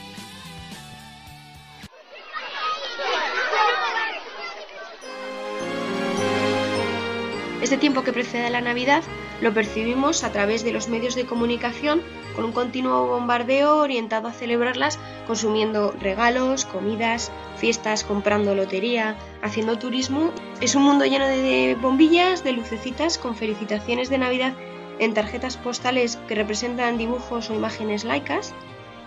Este 7.71 7.79
tiempo 7.79 8.03
que 8.03 8.11
precede 8.11 8.47
a 8.47 8.49
la 8.49 8.59
Navidad 8.59 9.01
lo 9.39 9.53
percibimos 9.53 10.25
a 10.25 10.33
través 10.33 10.65
de 10.65 10.73
los 10.73 10.89
medios 10.89 11.15
de 11.15 11.25
comunicación 11.25 12.01
con 12.35 12.43
un 12.43 12.51
continuo 12.51 13.07
bombardeo 13.07 13.77
orientado 13.77 14.27
a 14.27 14.33
celebrarlas 14.33 14.99
consumiendo 15.25 15.95
regalos, 16.01 16.65
comidas, 16.65 17.31
fiestas, 17.55 18.03
comprando 18.03 18.55
lotería, 18.55 19.15
haciendo 19.41 19.79
turismo. 19.79 20.33
Es 20.59 20.75
un 20.75 20.83
mundo 20.83 21.05
lleno 21.05 21.25
de 21.25 21.77
bombillas, 21.79 22.43
de 22.43 22.51
lucecitas 22.51 23.17
con 23.17 23.37
felicitaciones 23.37 24.09
de 24.09 24.17
Navidad 24.17 24.53
en 24.99 25.13
tarjetas 25.13 25.55
postales 25.55 26.17
que 26.27 26.35
representan 26.35 26.97
dibujos 26.97 27.49
o 27.49 27.53
imágenes 27.53 28.03
laicas 28.03 28.53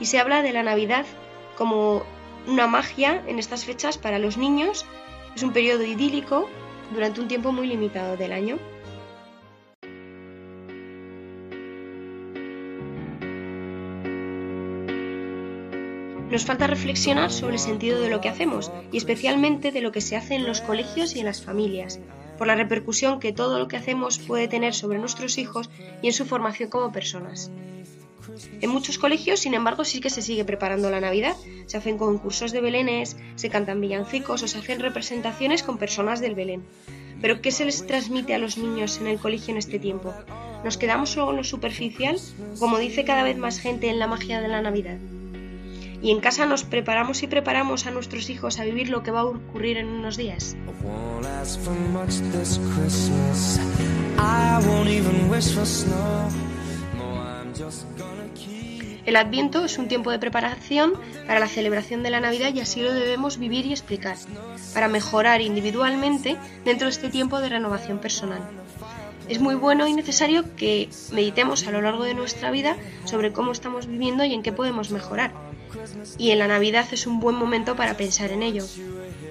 y 0.00 0.06
se 0.06 0.18
habla 0.18 0.40
de 0.40 0.54
la 0.54 0.62
Navidad 0.62 1.04
como 1.58 2.02
una 2.46 2.66
magia 2.66 3.22
en 3.26 3.38
estas 3.38 3.66
fechas 3.66 3.98
para 3.98 4.18
los 4.18 4.38
niños. 4.38 4.86
Es 5.36 5.42
un 5.42 5.52
periodo 5.52 5.84
idílico 5.84 6.48
durante 6.92 7.20
un 7.20 7.28
tiempo 7.28 7.52
muy 7.52 7.66
limitado 7.66 8.16
del 8.16 8.32
año. 8.32 8.58
Nos 16.30 16.44
falta 16.44 16.66
reflexionar 16.66 17.30
sobre 17.30 17.54
el 17.54 17.60
sentido 17.60 18.00
de 18.00 18.10
lo 18.10 18.20
que 18.20 18.28
hacemos 18.28 18.72
y 18.90 18.96
especialmente 18.96 19.70
de 19.70 19.80
lo 19.80 19.92
que 19.92 20.00
se 20.00 20.16
hace 20.16 20.34
en 20.34 20.44
los 20.46 20.60
colegios 20.60 21.14
y 21.14 21.20
en 21.20 21.26
las 21.26 21.42
familias, 21.42 22.00
por 22.36 22.48
la 22.48 22.56
repercusión 22.56 23.20
que 23.20 23.32
todo 23.32 23.58
lo 23.58 23.68
que 23.68 23.76
hacemos 23.76 24.18
puede 24.18 24.48
tener 24.48 24.74
sobre 24.74 24.98
nuestros 24.98 25.38
hijos 25.38 25.70
y 26.02 26.08
en 26.08 26.12
su 26.12 26.24
formación 26.24 26.70
como 26.70 26.90
personas. 26.90 27.52
En 28.60 28.70
muchos 28.70 28.98
colegios, 28.98 29.40
sin 29.40 29.54
embargo, 29.54 29.84
sí 29.84 30.00
que 30.00 30.10
se 30.10 30.22
sigue 30.22 30.44
preparando 30.44 30.90
la 30.90 31.00
Navidad. 31.00 31.36
Se 31.66 31.76
hacen 31.76 31.98
concursos 31.98 32.52
de 32.52 32.60
belenes, 32.60 33.16
se 33.36 33.50
cantan 33.50 33.80
villancicos 33.80 34.42
o 34.42 34.48
se 34.48 34.58
hacen 34.58 34.80
representaciones 34.80 35.62
con 35.62 35.78
personas 35.78 36.20
del 36.20 36.34
Belén. 36.34 36.64
Pero 37.20 37.40
¿qué 37.40 37.52
se 37.52 37.64
les 37.64 37.86
transmite 37.86 38.34
a 38.34 38.38
los 38.38 38.58
niños 38.58 38.98
en 38.98 39.06
el 39.06 39.18
colegio 39.18 39.52
en 39.52 39.58
este 39.58 39.78
tiempo? 39.78 40.12
¿Nos 40.64 40.76
quedamos 40.76 41.10
solo 41.10 41.30
en 41.30 41.36
lo 41.38 41.44
superficial, 41.44 42.18
como 42.58 42.78
dice 42.78 43.04
cada 43.04 43.22
vez 43.22 43.36
más 43.36 43.58
gente 43.58 43.88
en 43.88 43.98
la 43.98 44.06
magia 44.06 44.40
de 44.40 44.48
la 44.48 44.62
Navidad? 44.62 44.98
Y 46.02 46.10
en 46.10 46.20
casa 46.20 46.44
nos 46.44 46.64
preparamos 46.64 47.22
y 47.22 47.26
preparamos 47.26 47.86
a 47.86 47.90
nuestros 47.90 48.28
hijos 48.28 48.58
a 48.58 48.64
vivir 48.64 48.90
lo 48.90 49.02
que 49.02 49.10
va 49.10 49.20
a 49.20 49.24
ocurrir 49.24 49.78
en 49.78 49.86
unos 49.86 50.18
días. 50.18 50.54
I 54.18 54.58
won't 54.66 54.88
even 54.88 55.30
wish 55.30 55.52
for 55.54 55.64
snow. 55.66 56.28
No, 56.96 57.04
I'm 57.20 57.52
just 57.54 57.86
gonna. 57.98 58.13
El 59.06 59.16
Adviento 59.16 59.64
es 59.64 59.78
un 59.78 59.88
tiempo 59.88 60.10
de 60.10 60.18
preparación 60.18 60.94
para 61.26 61.40
la 61.40 61.48
celebración 61.48 62.02
de 62.02 62.10
la 62.10 62.20
Navidad 62.20 62.54
y 62.54 62.60
así 62.60 62.80
lo 62.80 62.92
debemos 62.92 63.38
vivir 63.38 63.66
y 63.66 63.72
explicar, 63.72 64.16
para 64.72 64.88
mejorar 64.88 65.42
individualmente 65.42 66.36
dentro 66.64 66.86
de 66.86 66.92
este 66.92 67.10
tiempo 67.10 67.40
de 67.40 67.50
renovación 67.50 67.98
personal. 67.98 68.40
Es 69.28 69.40
muy 69.40 69.54
bueno 69.54 69.86
y 69.86 69.94
necesario 69.94 70.44
que 70.56 70.88
meditemos 71.12 71.66
a 71.66 71.70
lo 71.70 71.82
largo 71.82 72.04
de 72.04 72.14
nuestra 72.14 72.50
vida 72.50 72.76
sobre 73.04 73.32
cómo 73.32 73.52
estamos 73.52 73.86
viviendo 73.86 74.24
y 74.24 74.34
en 74.34 74.42
qué 74.42 74.52
podemos 74.52 74.90
mejorar. 74.90 75.32
Y 76.18 76.30
en 76.30 76.38
la 76.38 76.48
Navidad 76.48 76.86
es 76.92 77.06
un 77.06 77.20
buen 77.20 77.36
momento 77.36 77.76
para 77.76 77.96
pensar 77.96 78.30
en 78.32 78.42
ello. 78.42 78.64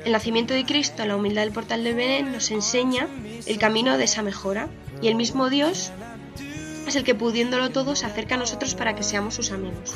El 0.05 0.11
nacimiento 0.11 0.53
de 0.53 0.65
Cristo, 0.65 1.05
la 1.05 1.15
humildad 1.15 1.43
del 1.43 1.53
portal 1.53 1.83
de 1.83 1.93
Belén, 1.93 2.31
nos 2.31 2.51
enseña 2.51 3.07
el 3.45 3.57
camino 3.57 3.97
de 3.97 4.03
esa 4.03 4.21
mejora. 4.21 4.67
Y 5.01 5.07
el 5.07 5.15
mismo 5.15 5.49
Dios 5.49 5.91
es 6.87 6.95
el 6.95 7.03
que 7.03 7.15
pudiéndolo 7.15 7.69
todo 7.69 7.95
se 7.95 8.05
acerca 8.05 8.35
a 8.35 8.37
nosotros 8.37 8.75
para 8.75 8.95
que 8.95 9.03
seamos 9.03 9.35
sus 9.35 9.51
amigos. 9.51 9.95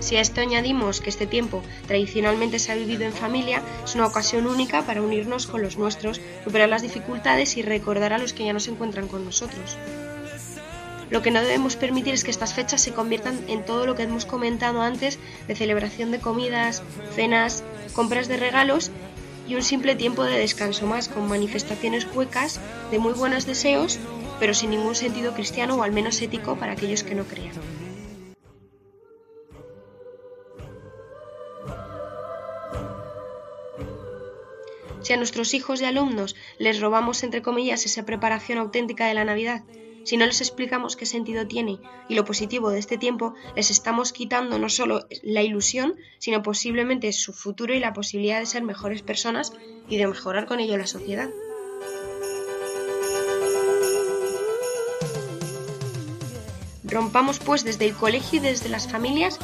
Si 0.00 0.16
a 0.16 0.20
esto 0.20 0.40
añadimos 0.40 1.00
que 1.00 1.10
este 1.10 1.26
tiempo 1.26 1.62
tradicionalmente 1.86 2.58
se 2.58 2.72
ha 2.72 2.74
vivido 2.74 3.04
en 3.04 3.12
familia, 3.12 3.62
es 3.84 3.94
una 3.94 4.06
ocasión 4.06 4.46
única 4.46 4.82
para 4.82 5.02
unirnos 5.02 5.46
con 5.46 5.62
los 5.62 5.76
nuestros, 5.76 6.20
superar 6.42 6.68
las 6.68 6.82
dificultades 6.82 7.56
y 7.56 7.62
recordar 7.62 8.12
a 8.12 8.18
los 8.18 8.32
que 8.32 8.44
ya 8.44 8.52
no 8.52 8.58
se 8.58 8.72
encuentran 8.72 9.06
con 9.06 9.24
nosotros. 9.24 9.76
Lo 11.10 11.22
que 11.22 11.32
no 11.32 11.40
debemos 11.40 11.76
permitir 11.76 12.14
es 12.14 12.24
que 12.24 12.30
estas 12.30 12.54
fechas 12.54 12.80
se 12.80 12.92
conviertan 12.92 13.38
en 13.48 13.64
todo 13.64 13.84
lo 13.84 13.96
que 13.96 14.04
hemos 14.04 14.26
comentado 14.26 14.80
antes 14.80 15.18
de 15.48 15.56
celebración 15.56 16.12
de 16.12 16.20
comidas, 16.20 16.82
cenas, 17.14 17.64
compras 17.92 18.28
de 18.28 18.36
regalos 18.36 18.90
y 19.50 19.56
un 19.56 19.64
simple 19.64 19.96
tiempo 19.96 20.22
de 20.22 20.38
descanso 20.38 20.86
más 20.86 21.08
con 21.08 21.28
manifestaciones 21.28 22.06
huecas 22.14 22.60
de 22.92 23.00
muy 23.00 23.14
buenos 23.14 23.46
deseos, 23.46 23.98
pero 24.38 24.54
sin 24.54 24.70
ningún 24.70 24.94
sentido 24.94 25.34
cristiano 25.34 25.74
o 25.74 25.82
al 25.82 25.90
menos 25.90 26.22
ético 26.22 26.54
para 26.54 26.72
aquellos 26.72 27.02
que 27.02 27.16
no 27.16 27.24
crean. 27.24 27.50
Si 35.00 35.12
a 35.12 35.16
nuestros 35.16 35.52
hijos 35.54 35.80
y 35.80 35.84
alumnos 35.84 36.36
les 36.58 36.80
robamos, 36.80 37.24
entre 37.24 37.42
comillas, 37.42 37.84
esa 37.86 38.06
preparación 38.06 38.58
auténtica 38.58 39.08
de 39.08 39.14
la 39.14 39.24
Navidad, 39.24 39.64
si 40.04 40.16
no 40.16 40.26
les 40.26 40.40
explicamos 40.40 40.96
qué 40.96 41.06
sentido 41.06 41.46
tiene 41.46 41.78
y 42.08 42.14
lo 42.14 42.24
positivo 42.24 42.70
de 42.70 42.78
este 42.78 42.98
tiempo, 42.98 43.34
les 43.56 43.70
estamos 43.70 44.12
quitando 44.12 44.58
no 44.58 44.68
solo 44.68 45.06
la 45.22 45.42
ilusión, 45.42 45.96
sino 46.18 46.42
posiblemente 46.42 47.12
su 47.12 47.32
futuro 47.32 47.74
y 47.74 47.80
la 47.80 47.92
posibilidad 47.92 48.40
de 48.40 48.46
ser 48.46 48.62
mejores 48.62 49.02
personas 49.02 49.52
y 49.88 49.96
de 49.98 50.06
mejorar 50.06 50.46
con 50.46 50.60
ello 50.60 50.76
la 50.76 50.86
sociedad. 50.86 51.30
Rompamos 56.84 57.38
pues 57.38 57.64
desde 57.64 57.86
el 57.86 57.94
colegio 57.94 58.38
y 58.38 58.42
desde 58.42 58.68
las 58.68 58.90
familias 58.90 59.38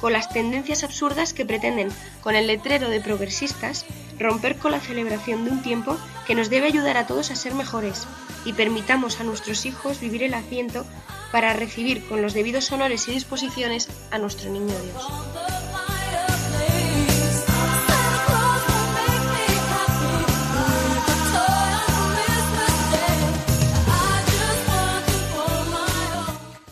con 0.00 0.12
las 0.12 0.32
tendencias 0.32 0.82
absurdas 0.82 1.34
que 1.34 1.44
pretenden, 1.44 1.88
con 2.22 2.34
el 2.34 2.46
letrero 2.46 2.88
de 2.88 3.00
progresistas, 3.00 3.84
romper 4.18 4.56
con 4.56 4.72
la 4.72 4.80
celebración 4.80 5.44
de 5.44 5.50
un 5.50 5.62
tiempo 5.62 5.96
que 6.30 6.36
nos 6.36 6.48
debe 6.48 6.68
ayudar 6.68 6.96
a 6.96 7.08
todos 7.08 7.32
a 7.32 7.34
ser 7.34 7.54
mejores 7.54 8.06
y 8.44 8.52
permitamos 8.52 9.18
a 9.18 9.24
nuestros 9.24 9.66
hijos 9.66 9.98
vivir 9.98 10.22
el 10.22 10.32
asiento 10.34 10.86
para 11.32 11.52
recibir 11.54 12.06
con 12.06 12.22
los 12.22 12.34
debidos 12.34 12.70
honores 12.70 13.08
y 13.08 13.10
disposiciones 13.10 13.88
a 14.12 14.18
nuestro 14.18 14.48
niño 14.48 14.66
Dios. 14.66 15.08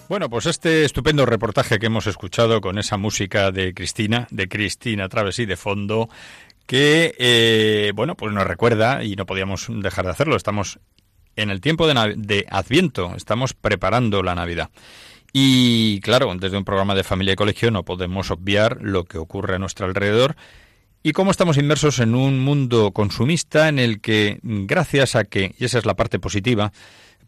Bueno, 0.08 0.30
pues 0.30 0.46
este 0.46 0.84
estupendo 0.84 1.26
reportaje 1.26 1.78
que 1.78 1.86
hemos 1.86 2.06
escuchado 2.06 2.62
con 2.62 2.78
esa 2.78 2.96
música 2.96 3.50
de 3.50 3.74
Cristina, 3.74 4.26
de 4.30 4.48
Cristina 4.48 5.06
Travesí 5.08 5.44
de 5.44 5.56
fondo, 5.56 6.08
que, 6.68 7.14
eh, 7.18 7.92
bueno, 7.94 8.14
pues 8.14 8.31
nos 8.31 8.46
recuerda, 8.46 9.02
y 9.02 9.16
no 9.16 9.24
podíamos 9.24 9.68
dejar 9.70 10.04
de 10.04 10.11
hacerlo, 10.11 10.37
estamos 10.37 10.78
en 11.35 11.48
el 11.48 11.62
tiempo 11.62 11.87
de, 11.87 12.46
Adviento, 12.50 13.14
estamos 13.16 13.54
preparando 13.54 14.22
la 14.22 14.35
Navidad. 14.35 14.68
Y 15.33 15.98
claro, 16.00 16.33
desde 16.35 16.59
un 16.59 16.66
programa 16.66 16.94
de 16.94 17.04
familia 17.04 17.33
y 17.33 17.37
colegio 17.37 17.70
no 17.70 17.87
podemos 17.87 18.31
obviar 18.31 18.78
lo 18.83 19.04
que 19.04 19.16
ocurre 19.16 19.54
a 19.54 19.59
nuestro 19.59 19.87
alrededor 19.87 20.37
y 21.02 21.12
cómo 21.12 21.31
estamos 21.31 21.57
inmersos 21.57 22.00
en 22.00 22.14
un 22.14 22.38
mundo 22.38 22.92
consumista 22.92 23.68
en 23.68 23.78
el 23.78 24.02
que, 24.02 24.38
gracias 24.42 25.16
a 25.16 25.24
que, 25.24 25.54
y 25.59 25.64
esa 25.64 25.78
es 25.78 25.87
la 25.87 25.96
parte 25.96 26.18
positiva, 26.18 26.72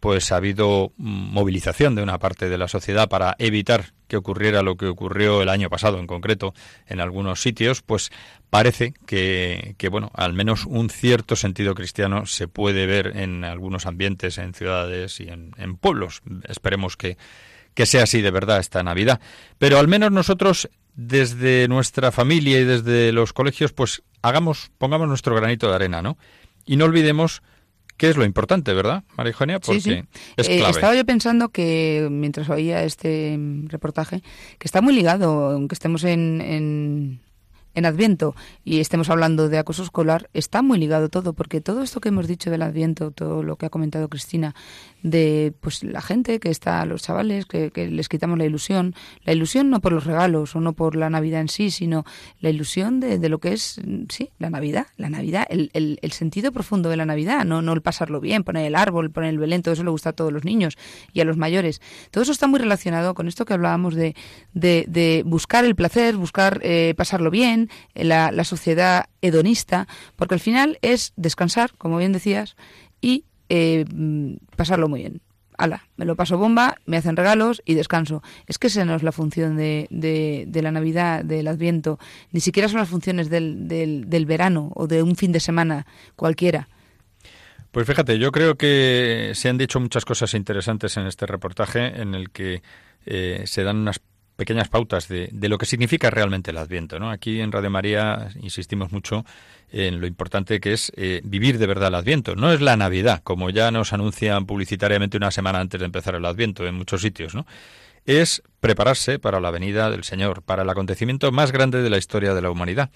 pues 0.01 0.33
ha 0.33 0.37
habido 0.37 0.93
movilización 0.99 1.95
de 1.95 2.03
una 2.03 2.19
parte 2.19 2.51
de 2.51 2.59
la 2.59 2.69
sociedad 2.69 3.09
para 3.09 3.37
evitar 3.39 3.95
que 4.11 4.19
ocurriera 4.19 4.63
lo 4.63 4.77
que 4.77 4.87
ocurrió 4.87 5.41
el 5.41 5.49
año 5.49 5.71
pasado 5.71 5.99
en 5.99 6.07
concreto 6.07 6.53
en 6.87 7.01
algunos 7.01 7.41
sitios, 7.41 7.81
pues 7.81 8.11
parece 8.51 8.93
que, 9.07 9.77
bueno, 9.91 10.11
al 10.15 10.35
menos 10.35 10.67
un 10.67 10.91
cierto 10.91 11.37
sentido 11.37 11.75
cristiano 11.75 12.27
se 12.27 12.49
puede 12.49 12.87
ver 12.87 13.17
en 13.17 13.45
algunos 13.45 13.87
ambientes, 13.87 14.37
en 14.37 14.53
ciudades 14.53 15.21
y 15.21 15.29
en, 15.29 15.53
en 15.57 15.77
pueblos. 15.77 16.23
Esperemos 16.49 16.97
que, 16.97 17.17
que 17.75 17.87
sea 17.87 18.03
así 18.03 18.21
de 18.21 18.33
verdad 18.33 18.59
esta 18.59 18.83
Navidad. 18.83 19.21
Pero 19.59 19.79
al 19.79 19.87
menos 19.87 20.11
nosotros, 20.11 20.69
desde 20.95 21.69
nuestra 21.69 22.11
familia 22.11 22.59
y 22.59 22.65
desde 22.65 23.13
los 23.13 23.33
colegios, 23.33 23.73
pues 23.73 24.03
hagamos, 24.23 24.73
pongamos 24.79 25.09
nuestro 25.09 25.35
granito 25.37 25.69
de 25.69 25.77
arena, 25.77 26.03
¿no? 26.03 26.19
Y 26.67 26.77
no 26.77 26.85
olvidemos 26.85 27.43
que 28.01 28.09
es 28.09 28.17
lo 28.17 28.25
importante, 28.25 28.73
¿verdad, 28.73 29.05
María 29.15 29.33
Eugenia? 29.33 29.61
Porque 29.61 29.83
Sí, 29.83 29.91
sí. 29.91 30.03
es 30.39 30.49
Eh, 30.49 30.65
estaba 30.67 30.95
yo 30.95 31.05
pensando 31.05 31.51
que, 31.51 32.09
mientras 32.11 32.49
oía 32.49 32.83
este 32.83 33.39
reportaje, 33.67 34.23
que 34.59 34.67
está 34.67 34.81
muy 34.81 34.95
ligado, 34.95 35.51
aunque 35.51 35.75
estemos 35.75 36.05
en, 36.05 36.41
en, 36.41 37.21
en 37.75 37.87
Adviento 37.87 38.35
y 38.65 38.81
estemos 38.81 39.11
hablando 39.11 39.49
de 39.49 39.59
acoso 39.59 39.83
escolar, 39.83 40.29
está 40.35 40.63
muy 40.63 40.79
ligado 40.79 41.09
todo, 41.09 41.33
porque 41.33 41.61
todo 41.61 41.83
esto 41.83 42.01
que 42.01 42.09
hemos 42.09 42.27
dicho 42.27 42.51
del 42.51 42.63
Adviento, 42.63 43.11
todo 43.11 43.43
lo 43.43 43.57
que 43.57 43.67
ha 43.67 43.71
comentado 43.71 44.09
Cristina, 44.09 44.55
de 45.03 45.55
pues 45.61 45.83
la 45.83 46.01
gente 46.01 46.41
que 46.41 46.51
está, 46.51 46.85
los 46.85 47.03
chavales, 47.03 47.47
que, 47.47 47.71
les 47.75 48.09
quitamos 48.09 48.39
la 48.39 48.45
ilusión, 48.45 48.95
la 49.25 49.33
ilusión 49.33 49.71
no 49.71 49.81
por 49.81 49.93
los 49.93 50.05
regalos 50.05 50.55
o 50.57 50.61
no 50.61 50.73
por 50.73 50.97
la 50.97 51.11
Navidad 51.11 51.41
en 51.41 51.49
sí, 51.49 51.71
sino 51.71 52.05
la 52.41 52.51
ilusión 52.51 53.01
de, 53.01 53.19
de 53.19 53.29
lo 53.29 53.39
que 53.39 53.53
es, 53.53 53.81
sí, 54.09 54.31
la 54.39 54.51
Navidad, 54.51 54.87
la 54.97 55.09
Navidad, 55.09 55.47
el, 55.49 55.71
el, 55.73 55.99
el 56.03 56.13
sentido 56.13 56.53
profundo 56.53 56.89
de 56.89 56.97
la 56.97 57.07
Navidad, 57.07 57.45
no, 57.45 57.63
no 57.63 57.73
el 57.73 57.83
pasarlo 57.83 58.21
bien, 58.21 58.45
poner 58.45 58.67
el 58.67 58.75
árbol, 58.75 59.11
poner 59.11 59.31
el 59.31 59.39
belén, 59.39 59.63
todo 59.63 59.75
eso 59.75 59.85
le 59.85 59.91
gusta 59.91 60.11
a 60.11 60.13
todos 60.13 60.33
los 60.33 60.45
niños 60.45 60.77
y 61.13 61.21
a 61.21 61.25
los 61.25 61.37
mayores. 61.37 61.81
Todo 62.11 62.23
eso 62.23 62.33
está 62.33 62.47
muy 62.47 62.61
relacionado 62.61 63.15
con 63.15 63.29
esto 63.29 63.45
que 63.45 63.55
hablábamos 63.55 63.95
de, 63.95 64.15
de, 64.55 64.85
de 64.89 65.23
buscar 65.25 65.65
el 65.65 65.75
placer, 65.75 66.17
buscar 66.17 66.61
eh, 66.63 66.95
pasarlo 66.97 67.31
bien, 67.31 67.60
la, 67.95 68.31
la 68.33 68.45
sociedad 68.45 69.07
hedonista, 69.21 69.87
porque 70.17 70.35
al 70.35 70.41
final 70.41 70.79
es 70.83 71.13
descansar, 71.17 71.73
como 71.77 71.99
bien 71.99 72.13
decías, 72.13 72.57
y 73.01 73.25
eh, 73.49 73.85
pasarlo 74.57 74.89
muy 74.89 75.01
bien. 75.01 75.21
Ala, 75.59 75.85
me 75.97 76.07
lo 76.07 76.17
paso 76.17 76.39
bomba, 76.39 76.77
me 76.87 76.97
hacen 76.97 77.17
regalos 77.17 77.61
y 77.67 77.75
descanso. 77.75 78.23
Es 78.47 78.59
que 78.59 78.69
esa 78.69 78.87
no 78.87 78.95
es 78.95 79.03
la 79.03 79.13
función 79.13 79.57
de, 79.59 79.89
de, 79.91 80.63
la 80.63 80.73
Navidad, 80.73 81.23
del 81.23 81.49
Adviento. 81.49 81.99
Ni 82.33 82.41
siquiera 82.41 82.69
son 82.69 82.81
las 82.81 82.89
funciones 82.89 83.29
del, 83.29 83.69
del, 83.69 84.09
del 84.09 84.25
verano 84.25 84.71
o 84.75 84.87
de 84.87 85.03
un 85.03 85.17
fin 85.17 85.33
de 85.33 85.41
semana 85.41 85.87
cualquiera. 86.17 86.69
Pues 87.73 87.87
fíjate, 87.87 88.19
yo 88.19 88.33
creo 88.33 88.57
que 88.57 89.33
se 89.35 89.49
han 89.51 89.59
dicho 89.59 89.79
muchas 89.81 90.07
cosas 90.07 90.33
interesantes 90.33 90.97
en 90.97 91.07
este 91.07 91.27
reportaje 91.27 92.01
en 92.01 92.15
el 92.15 92.31
que 92.31 92.63
eh, 93.05 93.43
se 93.45 93.63
dan 93.63 93.77
unas 93.77 94.01
pequeñas 94.41 94.71
pautas 94.71 95.07
de, 95.07 95.29
de, 95.33 95.49
lo 95.51 95.59
que 95.59 95.67
significa 95.67 96.09
realmente 96.09 96.51
el 96.51 96.57
Adviento. 96.57 96.99
¿no? 96.99 97.11
Aquí 97.11 97.43
en 97.43 97.53
Radio 97.53 97.69
María 97.69 98.31
insistimos 98.41 98.91
mucho 98.91 99.27
en 99.71 100.01
lo 100.01 100.07
importante 100.07 100.61
que 100.61 100.73
es 100.73 100.91
eh, 100.97 101.21
vivir 101.25 101.59
de 101.59 101.67
verdad 101.67 101.89
el 101.89 101.97
Adviento. 101.97 102.35
No 102.37 102.51
es 102.51 102.63
la 102.63 102.75
Navidad, 102.75 103.21
como 103.23 103.51
ya 103.51 103.71
nos 103.71 103.93
anuncian 103.93 104.47
publicitariamente 104.47 105.19
una 105.19 105.31
semana 105.31 105.61
antes 105.61 105.79
de 105.79 105.85
empezar 105.85 106.15
el 106.15 106.25
Adviento 106.25 106.67
en 106.67 106.75
muchos 106.75 107.03
sitios, 107.03 107.35
¿no? 107.35 107.45
Es 108.07 108.43
prepararse 108.61 109.19
para 109.19 109.41
la 109.41 109.51
venida 109.51 109.91
del 109.91 110.05
Señor, 110.05 110.41
para 110.41 110.63
el 110.63 110.71
acontecimiento 110.71 111.31
más 111.33 111.53
grande 111.53 111.83
de 111.83 111.91
la 111.91 111.99
historia 111.99 112.33
de 112.33 112.41
la 112.41 112.51
humanidad 112.51 112.89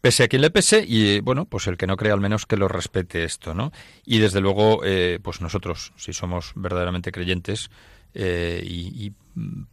pese 0.00 0.24
a 0.24 0.28
quien 0.28 0.42
le 0.42 0.50
pese 0.50 0.84
y 0.84 1.20
bueno 1.20 1.44
pues 1.44 1.68
el 1.68 1.76
que 1.76 1.86
no 1.86 1.96
crea 1.96 2.12
al 2.12 2.20
menos 2.20 2.44
que 2.44 2.56
lo 2.56 2.66
respete 2.66 3.22
esto 3.22 3.54
no 3.54 3.70
y 4.04 4.18
desde 4.18 4.40
luego 4.40 4.80
eh, 4.84 5.20
pues 5.22 5.40
nosotros 5.40 5.92
si 5.94 6.12
somos 6.12 6.50
verdaderamente 6.56 7.12
creyentes 7.12 7.70
eh, 8.18 8.62
y, 8.64 9.12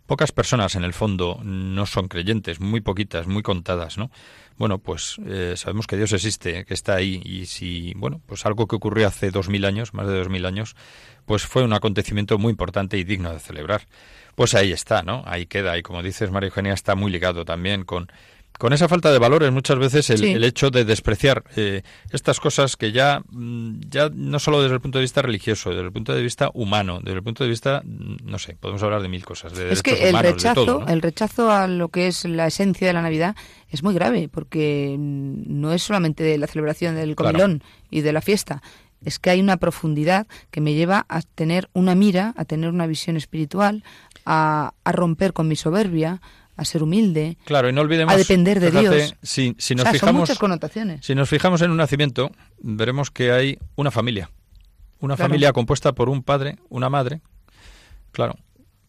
pocas 0.05 0.33
personas 0.33 0.75
en 0.75 0.83
el 0.83 0.91
fondo 0.91 1.39
no 1.41 1.85
son 1.85 2.09
creyentes 2.09 2.59
muy 2.59 2.81
poquitas 2.81 3.27
muy 3.27 3.41
contadas 3.43 3.97
no 3.97 4.11
bueno 4.57 4.79
pues 4.79 5.21
eh, 5.25 5.53
sabemos 5.55 5.87
que 5.87 5.95
Dios 5.95 6.11
existe 6.11 6.65
que 6.65 6.73
está 6.73 6.95
ahí 6.95 7.21
y 7.23 7.45
si 7.45 7.93
bueno 7.95 8.19
pues 8.25 8.45
algo 8.45 8.67
que 8.67 8.75
ocurrió 8.75 9.07
hace 9.07 9.31
dos 9.31 9.47
mil 9.47 9.63
años 9.63 9.93
más 9.93 10.05
de 10.05 10.17
dos 10.17 10.27
mil 10.27 10.45
años 10.45 10.75
pues 11.25 11.43
fue 11.45 11.63
un 11.63 11.73
acontecimiento 11.73 12.37
muy 12.37 12.51
importante 12.51 12.97
y 12.97 13.03
digno 13.03 13.31
de 13.31 13.39
celebrar. 13.39 13.87
Pues 14.35 14.55
ahí 14.55 14.71
está 14.71 15.03
no 15.03 15.23
ahí 15.25 15.45
queda 15.45 15.77
y 15.77 15.83
como 15.83 16.01
dices 16.01 16.31
María 16.31 16.47
Eugenia 16.47 16.73
está 16.73 16.95
muy 16.95 17.11
ligado 17.11 17.45
también 17.45 17.83
con 17.85 18.11
con 18.59 18.71
esa 18.73 18.87
falta 18.87 19.11
de 19.11 19.19
valores 19.19 19.51
muchas 19.51 19.77
veces 19.77 20.09
el, 20.09 20.19
sí. 20.19 20.31
el 20.31 20.43
hecho 20.43 20.69
de 20.69 20.85
despreciar 20.85 21.43
eh, 21.55 21.81
estas 22.11 22.39
cosas 22.39 22.77
que 22.77 22.91
ya 22.91 23.23
ya 23.31 24.09
no 24.13 24.39
solo 24.39 24.61
desde 24.61 24.75
el 24.75 24.81
punto 24.81 24.99
de 24.99 25.03
vista 25.03 25.21
religioso 25.21 25.71
desde 25.71 25.83
el 25.83 25.91
punto 25.91 26.13
de 26.13 26.21
vista 26.21 26.49
humano 26.53 26.99
desde 26.99 27.17
el 27.17 27.23
punto 27.23 27.43
de 27.43 27.49
vista 27.49 27.81
no 27.83 28.39
sé 28.39 28.55
podemos 28.59 28.81
hablar 28.83 29.01
de 29.01 29.09
mil 29.09 29.25
cosas 29.25 29.53
de 29.53 29.71
es 29.71 29.81
que 29.81 30.03
el 30.03 30.09
humanos, 30.11 30.33
rechazo 30.33 30.65
todo, 30.65 30.79
¿no? 30.81 30.87
el 30.87 31.01
rechazo 31.01 31.51
a 31.51 31.67
lo 31.67 31.89
que 31.89 32.07
es 32.07 32.25
la 32.25 32.47
esencia 32.47 32.87
de 32.87 32.93
la 32.93 33.01
navidad 33.01 33.35
es 33.69 33.83
muy 33.83 33.93
grave 33.93 34.29
porque 34.31 34.95
no 34.99 35.73
es 35.73 35.83
solamente 35.83 36.23
de 36.23 36.37
la 36.37 36.47
celebración 36.47 36.95
del 36.95 37.15
comilón 37.15 37.59
claro. 37.59 37.75
y 37.89 38.01
de 38.01 38.13
la 38.13 38.21
fiesta 38.21 38.61
es 39.05 39.19
que 39.19 39.29
hay 39.29 39.41
una 39.41 39.57
profundidad 39.57 40.27
que 40.49 40.61
me 40.61 40.73
lleva 40.73 41.05
a 41.09 41.21
tener 41.21 41.69
una 41.73 41.93
mira, 41.93 42.33
a 42.37 42.45
tener 42.45 42.69
una 42.69 42.87
visión 42.87 43.17
espiritual, 43.17 43.83
a, 44.25 44.73
a 44.85 44.91
romper 44.93 45.33
con 45.33 45.49
mi 45.49 45.57
soberbia, 45.57 46.21
a 46.55 46.65
ser 46.65 46.83
humilde, 46.83 47.37
Claro, 47.45 47.69
y 47.69 47.73
no 47.73 47.81
olvidemos. 47.81 48.13
a 48.13 48.17
depender 48.17 48.59
de 48.59 48.69
fíjate, 48.71 48.95
Dios. 48.95 49.15
Si, 49.23 49.55
si 49.57 49.73
O 49.73 49.77
nos 49.77 49.85
son 49.85 49.93
fijamos. 49.93 50.19
muchas 50.21 50.37
connotaciones. 50.39 51.05
Si 51.05 51.15
nos 51.15 51.27
fijamos 51.29 51.61
en 51.61 51.71
un 51.71 51.77
nacimiento, 51.77 52.31
veremos 52.59 53.09
que 53.11 53.31
hay 53.31 53.57
una 53.75 53.91
familia. 53.91 54.29
Una 54.99 55.15
Claro. 55.15 55.29
familia 55.29 55.51
compuesta 55.53 55.93
por 55.93 56.09
un 56.09 56.23
padre, 56.23 56.57
una 56.69 56.89
madre, 56.89 57.21
claro, 58.11 58.35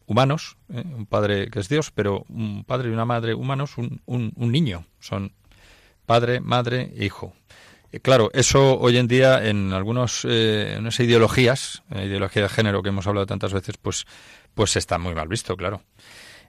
humanos, 0.06 0.56
¿eh? 0.72 0.84
un 0.84 1.06
padre 1.06 1.48
que 1.50 1.58
es 1.60 1.68
Dios, 1.68 1.90
pero 1.90 2.24
un 2.28 2.64
padre 2.64 2.90
y 2.90 2.92
una 2.92 3.04
madre 3.04 3.34
humanos, 3.34 3.78
un, 3.78 4.00
un- 4.06 4.32
un 4.36 4.52
niño. 4.52 4.84
Son 5.00 5.32
padre, 6.06 6.40
madre, 6.40 6.92
hijo. 6.98 7.34
Eh, 7.90 8.00
Claro, 8.00 8.30
eso 8.34 8.78
hoy 8.78 8.98
en 8.98 9.08
día 9.08 9.46
en 9.48 9.72
algunos, 9.72 10.24
eh, 10.28 10.74
en 10.76 10.86
esas 10.86 11.06
ideologías, 11.06 11.82
en 11.90 11.96
la 11.98 12.04
ideología 12.04 12.42
de 12.42 12.48
género 12.48 12.82
que 12.82 12.90
hemos 12.90 13.06
hablado 13.06 13.26
tantas 13.26 13.52
veces, 13.52 13.76
pues, 13.78 14.04
pues 14.52 14.76
está 14.76 14.98
muy 14.98 15.14
mal 15.14 15.28
visto, 15.28 15.56
claro. 15.56 15.82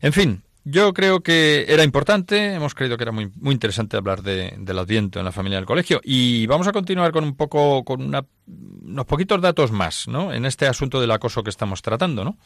En 0.02 0.12
fin, 0.12 0.44
yo 0.68 0.94
creo 0.94 1.22
que 1.22 1.66
era 1.70 1.84
importante, 1.84 2.54
hemos 2.56 2.74
creído 2.74 2.98
que 2.98 3.04
era 3.04 3.12
muy, 3.12 3.32
muy 3.36 3.54
interesante 3.54 3.98
hablar 3.98 4.24
de, 4.24 4.56
del 4.58 4.80
Adviento 4.80 5.20
en 5.20 5.26
la 5.26 5.32
familia 5.32 5.58
del 5.60 5.66
colegio 5.68 6.02
y 6.04 6.48
vamos 6.48 6.68
a 6.68 6.72
continuar 6.72 7.12
con 7.12 7.24
un 7.24 7.36
poco, 7.36 7.84
con 7.86 8.02
una- 8.02 8.26
unos 8.48 9.06
poquitos 9.06 9.40
datos 9.42 9.72
más, 9.72 10.08
¿no? 10.08 10.34
En 10.34 10.44
este 10.46 10.66
asunto 10.68 11.00
del 11.00 11.12
acoso 11.12 11.44
que 11.44 11.50
estamos 11.52 11.82
tratando, 11.84 12.24
¿no? 12.24 12.38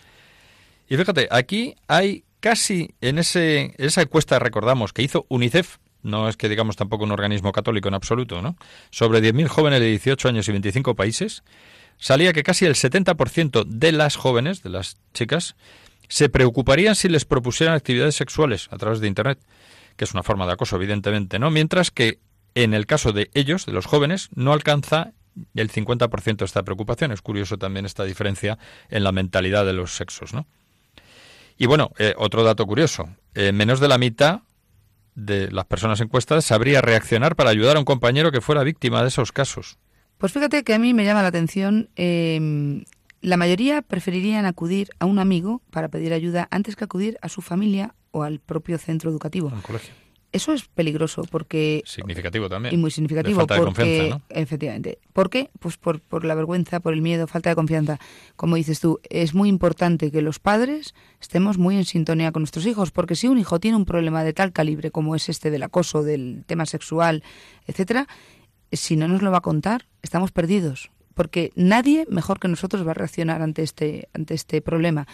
Y 0.89 0.97
fíjate, 0.97 1.27
aquí 1.31 1.75
hay 1.87 2.23
casi 2.41 2.93
en 2.99 3.19
ese, 3.19 3.73
esa 3.77 4.01
encuesta, 4.01 4.37
recordamos, 4.37 4.91
que 4.91 5.01
hizo 5.01 5.25
UNICEF, 5.29 5.77
no 6.03 6.27
es 6.29 6.35
que 6.37 6.49
digamos 6.49 6.75
tampoco 6.75 7.03
un 7.05 7.11
organismo 7.11 7.51
católico 7.51 7.87
en 7.87 7.93
absoluto, 7.93 8.41
¿no? 8.41 8.55
Sobre 8.89 9.21
10.000 9.21 9.47
jóvenes 9.47 9.79
de 9.79 9.87
18 9.87 10.27
años 10.29 10.47
y 10.47 10.51
25 10.51 10.95
países, 10.95 11.43
salía 11.97 12.33
que 12.33 12.43
casi 12.43 12.65
el 12.65 12.75
70% 12.75 13.63
de 13.65 13.91
las 13.91 14.15
jóvenes, 14.15 14.61
de 14.63 14.69
las 14.69 14.97
chicas, 15.13 15.55
se 16.09 16.27
preocuparían 16.27 16.95
si 16.95 17.07
les 17.07 17.23
propusieran 17.23 17.75
actividades 17.75 18.15
sexuales 18.15 18.67
a 18.71 18.77
través 18.77 18.99
de 18.99 19.07
Internet, 19.07 19.39
que 19.95 20.03
es 20.03 20.13
una 20.13 20.23
forma 20.23 20.45
de 20.45 20.53
acoso, 20.53 20.75
evidentemente, 20.75 21.39
¿no? 21.39 21.51
Mientras 21.51 21.91
que 21.91 22.19
en 22.55 22.73
el 22.73 22.85
caso 22.85 23.13
de 23.13 23.29
ellos, 23.33 23.65
de 23.65 23.71
los 23.71 23.85
jóvenes, 23.85 24.29
no 24.33 24.51
alcanza 24.51 25.13
el 25.55 25.71
50% 25.71 26.43
esta 26.43 26.63
preocupación. 26.63 27.11
Es 27.11 27.21
curioso 27.21 27.57
también 27.57 27.85
esta 27.85 28.03
diferencia 28.03 28.57
en 28.89 29.03
la 29.03 29.11
mentalidad 29.11 29.65
de 29.65 29.73
los 29.73 29.95
sexos, 29.95 30.33
¿no? 30.33 30.47
Y 31.57 31.67
bueno, 31.67 31.91
eh, 31.99 32.13
otro 32.17 32.43
dato 32.43 32.65
curioso, 32.65 33.09
eh, 33.35 33.51
menos 33.51 33.79
de 33.79 33.87
la 33.87 33.97
mitad 33.97 34.41
de 35.15 35.51
las 35.51 35.65
personas 35.65 35.99
encuestadas 35.99 36.45
sabría 36.45 36.81
reaccionar 36.81 37.35
para 37.35 37.49
ayudar 37.49 37.75
a 37.75 37.79
un 37.79 37.85
compañero 37.85 38.31
que 38.31 38.41
fuera 38.41 38.63
víctima 38.63 39.01
de 39.01 39.09
esos 39.09 39.31
casos. 39.31 39.77
Pues 40.17 40.31
fíjate 40.31 40.63
que 40.63 40.73
a 40.73 40.79
mí 40.79 40.93
me 40.93 41.03
llama 41.03 41.21
la 41.21 41.27
atención, 41.27 41.89
eh, 41.95 42.83
la 43.21 43.37
mayoría 43.37 43.81
preferirían 43.81 44.45
acudir 44.45 44.89
a 44.99 45.05
un 45.05 45.19
amigo 45.19 45.61
para 45.71 45.89
pedir 45.89 46.13
ayuda 46.13 46.47
antes 46.51 46.75
que 46.75 46.83
acudir 46.85 47.17
a 47.21 47.29
su 47.29 47.41
familia 47.41 47.95
o 48.11 48.23
al 48.23 48.39
propio 48.39 48.77
centro 48.77 49.09
educativo. 49.09 49.51
Colegio. 49.61 49.93
Eso 50.31 50.53
es 50.53 50.67
peligroso 50.67 51.23
porque 51.31 51.81
Significativo 51.85 52.47
también. 52.49 52.71
y 52.73 52.77
muy 52.77 52.91
De 52.91 52.93
significativo 52.95 53.37
falta 53.39 53.55
de 53.55 53.61
porque 53.61 53.75
confianza, 53.83 54.15
¿no? 54.15 54.21
efectivamente 54.29 54.99
¿por 55.11 55.31
qué? 55.31 55.49
pues 55.57 55.77
por, 55.77 56.01
por 56.01 56.23
la 56.23 56.35
vergüenza 56.35 56.79
por 56.79 56.93
el 56.93 57.01
miedo 57.01 57.25
falta 57.25 57.49
de 57.49 57.55
confianza 57.55 57.97
como 58.35 58.55
dices 58.55 58.79
tú 58.79 58.99
es 59.09 59.33
muy 59.33 59.49
importante 59.49 60.11
que 60.11 60.21
los 60.21 60.37
padres 60.37 60.93
estemos 61.19 61.57
muy 61.57 61.77
en 61.77 61.85
sintonía 61.85 62.31
con 62.31 62.43
nuestros 62.43 62.67
hijos 62.67 62.91
porque 62.91 63.15
si 63.15 63.27
un 63.27 63.39
hijo 63.39 63.59
tiene 63.59 63.75
un 63.75 63.85
problema 63.85 64.23
de 64.23 64.33
tal 64.33 64.51
calibre 64.53 64.91
como 64.91 65.15
es 65.15 65.29
este 65.29 65.49
del 65.49 65.63
acoso 65.63 66.03
del 66.03 66.43
tema 66.45 66.67
sexual 66.67 67.23
etcétera 67.65 68.07
si 68.71 68.97
no 68.97 69.07
nos 69.07 69.23
lo 69.23 69.31
va 69.31 69.39
a 69.39 69.41
contar 69.41 69.87
estamos 70.03 70.31
perdidos 70.31 70.91
porque 71.19 71.51
nadie 71.55 72.07
mejor 72.09 72.39
que 72.39 72.47
nosotros 72.47 72.87
va 72.87 72.91
a 72.91 72.93
reaccionar 72.93 73.41
ante 73.41 73.61
este 73.61 74.07
ante 74.13 74.33
este 74.35 74.61
problema 74.61 75.05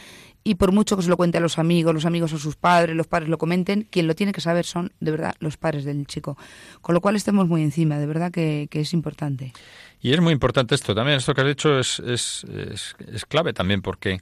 y 0.43 0.53
por 0.53 0.71
mucho 0.71 0.95
que 0.95 1.01
se 1.01 1.09
lo 1.09 1.17
cuente 1.17 1.39
a 1.39 1.41
los 1.41 1.57
amigos, 1.57 1.95
los 1.95 2.05
amigos 2.05 2.31
a 2.31 2.37
sus 2.37 2.55
padres, 2.55 2.95
los 2.95 3.07
padres 3.07 3.27
lo 3.27 3.39
comenten, 3.39 3.87
quien 3.89 4.05
lo 4.05 4.13
tiene 4.13 4.31
que 4.31 4.39
saber 4.39 4.65
son 4.65 4.93
de 4.99 5.09
verdad 5.09 5.33
los 5.39 5.57
padres 5.57 5.83
del 5.83 6.05
chico. 6.05 6.37
Con 6.81 6.93
lo 6.93 7.01
cual 7.01 7.15
estemos 7.15 7.47
muy 7.47 7.63
encima, 7.63 7.97
de 7.97 8.05
verdad 8.05 8.31
que, 8.31 8.69
es 8.71 8.93
importante. 8.93 9.51
Y 9.99 10.13
es 10.13 10.21
muy 10.21 10.31
importante 10.31 10.75
esto 10.75 10.93
también, 10.93 11.17
esto 11.17 11.33
que 11.33 11.41
has 11.41 11.47
dicho 11.47 11.79
es, 11.79 11.99
es, 12.01 12.43
es, 12.43 12.95
es 13.11 13.25
clave 13.25 13.53
también 13.53 13.81
porque, 13.81 14.21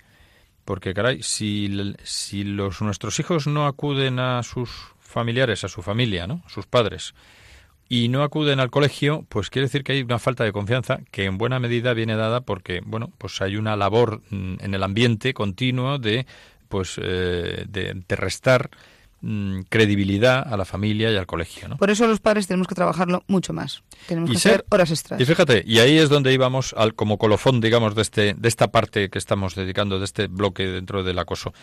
porque 0.63 0.93
caray, 0.93 1.21
si, 1.21 1.93
si 2.05 2.45
los, 2.45 2.81
nuestros 2.81 3.19
hijos 3.19 3.45
no 3.45 3.67
acuden 3.67 4.19
a 4.19 4.41
sus 4.43 4.69
familiares, 5.01 5.65
a 5.65 5.67
su 5.67 5.81
familia, 5.81 6.27
¿no? 6.27 6.43
a 6.45 6.49
sus 6.49 6.65
padres, 6.65 7.13
y 7.89 8.07
no 8.07 8.23
acuden 8.23 8.59
al 8.59 8.69
colegio, 8.71 9.25
pues 9.29 9.49
quiere 9.49 9.67
decir 9.67 9.83
que 9.83 9.91
hay 9.93 10.01
una 10.01 10.19
falta 10.19 10.43
de 10.43 10.51
confianza 10.51 10.99
que 11.11 11.25
en 11.25 11.37
buena 11.37 11.59
medida 11.59 11.93
viene 11.93 12.15
dada 12.15 12.41
porque, 12.41 12.81
bueno, 12.85 13.11
pues 13.17 13.41
hay 13.41 13.55
una 13.57 13.75
labor 13.75 14.21
mm, 14.29 14.55
en 14.59 14.73
el 14.73 14.81
ambiente 14.83 15.33
continuo 15.33 15.99
de, 15.99 16.25
pues, 16.69 16.99
eh, 17.01 17.65
de, 17.67 18.01
de 18.07 18.15
restar 18.15 18.69
mm, 19.21 19.61
credibilidad 19.69 20.51
a 20.51 20.57
la 20.57 20.65
familia 20.65 21.11
y 21.11 21.17
al 21.17 21.25
colegio, 21.27 21.67
¿no? 21.67 21.77
Por 21.77 21.91
eso 21.91 22.07
los 22.07 22.19
padres 22.19 22.47
tenemos 22.47 22.67
que 22.67 22.75
trabajarlo 22.75 23.23
mucho 23.27 23.53
más. 23.53 23.83
Tenemos 24.07 24.29
Y 24.29 24.33
que 24.33 24.39
ser- 24.39 24.51
hacer 24.53 24.65
horas 24.71 24.89
extras. 24.91 25.21
Y 25.21 25.25
fíjate, 25.25 25.63
y 25.65 25.79
ahí 25.79 25.97
es 25.97 26.09
donde 26.09 26.33
íbamos 26.33 26.73
al 26.77 26.95
como 26.95 27.17
colofón, 27.17 27.61
digamos, 27.61 27.93
de 27.95 28.01
este 28.01 28.33
de 28.33 28.47
esta 28.49 28.69
parte 28.71 29.09
que 29.09 29.19
estamos 29.19 29.55
dedicando 29.55 29.99
de 29.99 30.05
este 30.05 30.27
bloque 30.27 30.65
dentro 30.65 31.03
del 31.03 31.19
acoso. 31.19 31.53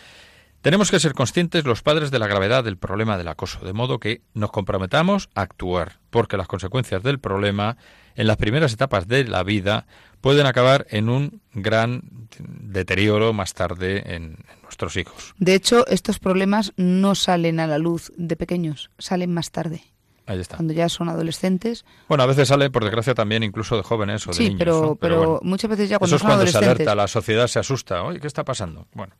Tenemos 0.61 0.91
que 0.91 0.99
ser 0.99 1.13
conscientes 1.13 1.65
los 1.65 1.81
padres 1.81 2.11
de 2.11 2.19
la 2.19 2.27
gravedad 2.27 2.63
del 2.63 2.77
problema 2.77 3.17
del 3.17 3.27
acoso, 3.29 3.59
de 3.65 3.73
modo 3.73 3.99
que 3.99 4.21
nos 4.35 4.51
comprometamos 4.51 5.29
a 5.33 5.41
actuar, 5.41 5.99
porque 6.11 6.37
las 6.37 6.47
consecuencias 6.47 7.01
del 7.01 7.19
problema 7.19 7.77
en 8.15 8.27
las 8.27 8.37
primeras 8.37 8.71
etapas 8.73 9.07
de 9.07 9.23
la 9.23 9.41
vida 9.43 9.87
pueden 10.19 10.45
acabar 10.45 10.85
en 10.91 11.09
un 11.09 11.41
gran 11.53 12.03
deterioro 12.39 13.33
más 13.33 13.53
tarde 13.55 14.03
en, 14.15 14.23
en 14.53 14.61
nuestros 14.61 14.95
hijos. 14.97 15.33
De 15.39 15.55
hecho, 15.55 15.87
estos 15.87 16.19
problemas 16.19 16.73
no 16.77 17.15
salen 17.15 17.59
a 17.59 17.65
la 17.67 17.79
luz 17.79 18.11
de 18.17 18.35
pequeños, 18.35 18.91
salen 18.99 19.33
más 19.33 19.49
tarde, 19.49 19.83
Ahí 20.27 20.39
está. 20.39 20.57
cuando 20.57 20.73
ya 20.73 20.89
son 20.89 21.09
adolescentes. 21.09 21.85
Bueno, 22.07 22.23
a 22.23 22.27
veces 22.27 22.49
sale, 22.49 22.69
por 22.69 22.83
desgracia, 22.83 23.15
también 23.15 23.41
incluso 23.41 23.75
de 23.77 23.81
jóvenes 23.83 24.27
o 24.27 24.29
de 24.29 24.35
Sí, 24.37 24.43
niños. 24.43 24.59
pero, 24.59 24.81
¿no? 24.81 24.95
pero, 24.95 25.17
bueno. 25.17 25.39
muchas 25.41 25.71
veces 25.71 25.89
ya 25.89 25.97
cuando 25.97 26.15
Eso 26.15 26.17
es 26.17 26.21
son 26.21 26.29
cuando 26.37 26.51
se 26.51 26.57
alerta, 26.59 26.93
la 26.93 27.07
sociedad 27.07 27.47
se 27.47 27.57
asusta. 27.57 28.03
Oye, 28.03 28.19
¿qué 28.19 28.27
está 28.27 28.43
pasando? 28.45 28.87
Bueno, 28.93 29.15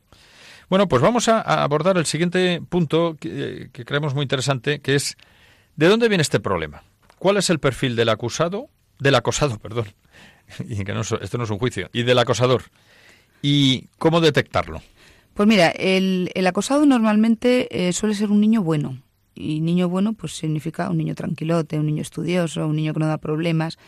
bueno 0.68 0.88
pues 0.88 1.02
vamos 1.02 1.28
a, 1.28 1.40
a 1.40 1.62
abordar 1.62 1.96
el 1.98 2.06
siguiente 2.06 2.62
punto 2.68 3.16
que, 3.20 3.68
que 3.72 3.84
creemos 3.84 4.14
muy 4.14 4.22
interesante, 4.22 4.80
que 4.80 4.94
es 4.94 5.16
¿de 5.76 5.88
dónde 5.88 6.08
viene 6.08 6.22
este 6.22 6.40
problema? 6.40 6.82
¿Cuál 7.18 7.36
es 7.36 7.50
el 7.50 7.58
perfil 7.60 7.94
del 7.96 8.08
acusado? 8.08 8.68
Del 8.98 9.14
acosado, 9.14 9.58
perdón. 9.62 9.86
Y 10.68 10.84
que 10.84 10.92
no, 10.92 11.00
es- 11.02 11.12
esto 11.20 11.38
no 11.38 11.44
es 11.44 11.50
un 11.50 11.58
juicio. 11.58 11.88
Y 11.92 12.02
del 12.02 12.18
acosador. 12.18 12.64
¿Y 13.40 13.86
cómo 13.98 14.20
detectarlo? 14.20 14.82
Pues 15.34 15.48
mira, 15.48 15.68
el, 15.70 16.30
el 16.34 16.46
acosado 16.46 16.84
normalmente 16.86 17.88
eh, 17.88 17.92
suele 17.92 18.14
ser 18.14 18.30
un 18.30 18.40
niño 18.40 18.62
bueno. 18.62 19.00
Y 19.34 19.60
niño 19.60 19.88
bueno, 19.88 20.12
pues 20.12 20.32
significa 20.36 20.90
un 20.90 20.98
niño 20.98 21.14
tranquilote, 21.14 21.78
un 21.78 21.86
niño 21.86 22.02
estudioso, 22.02 22.66
un 22.66 22.76
niño 22.76 22.92
que 22.92 23.00
no 23.00 23.06
da 23.06 23.16
problemas. 23.18 23.78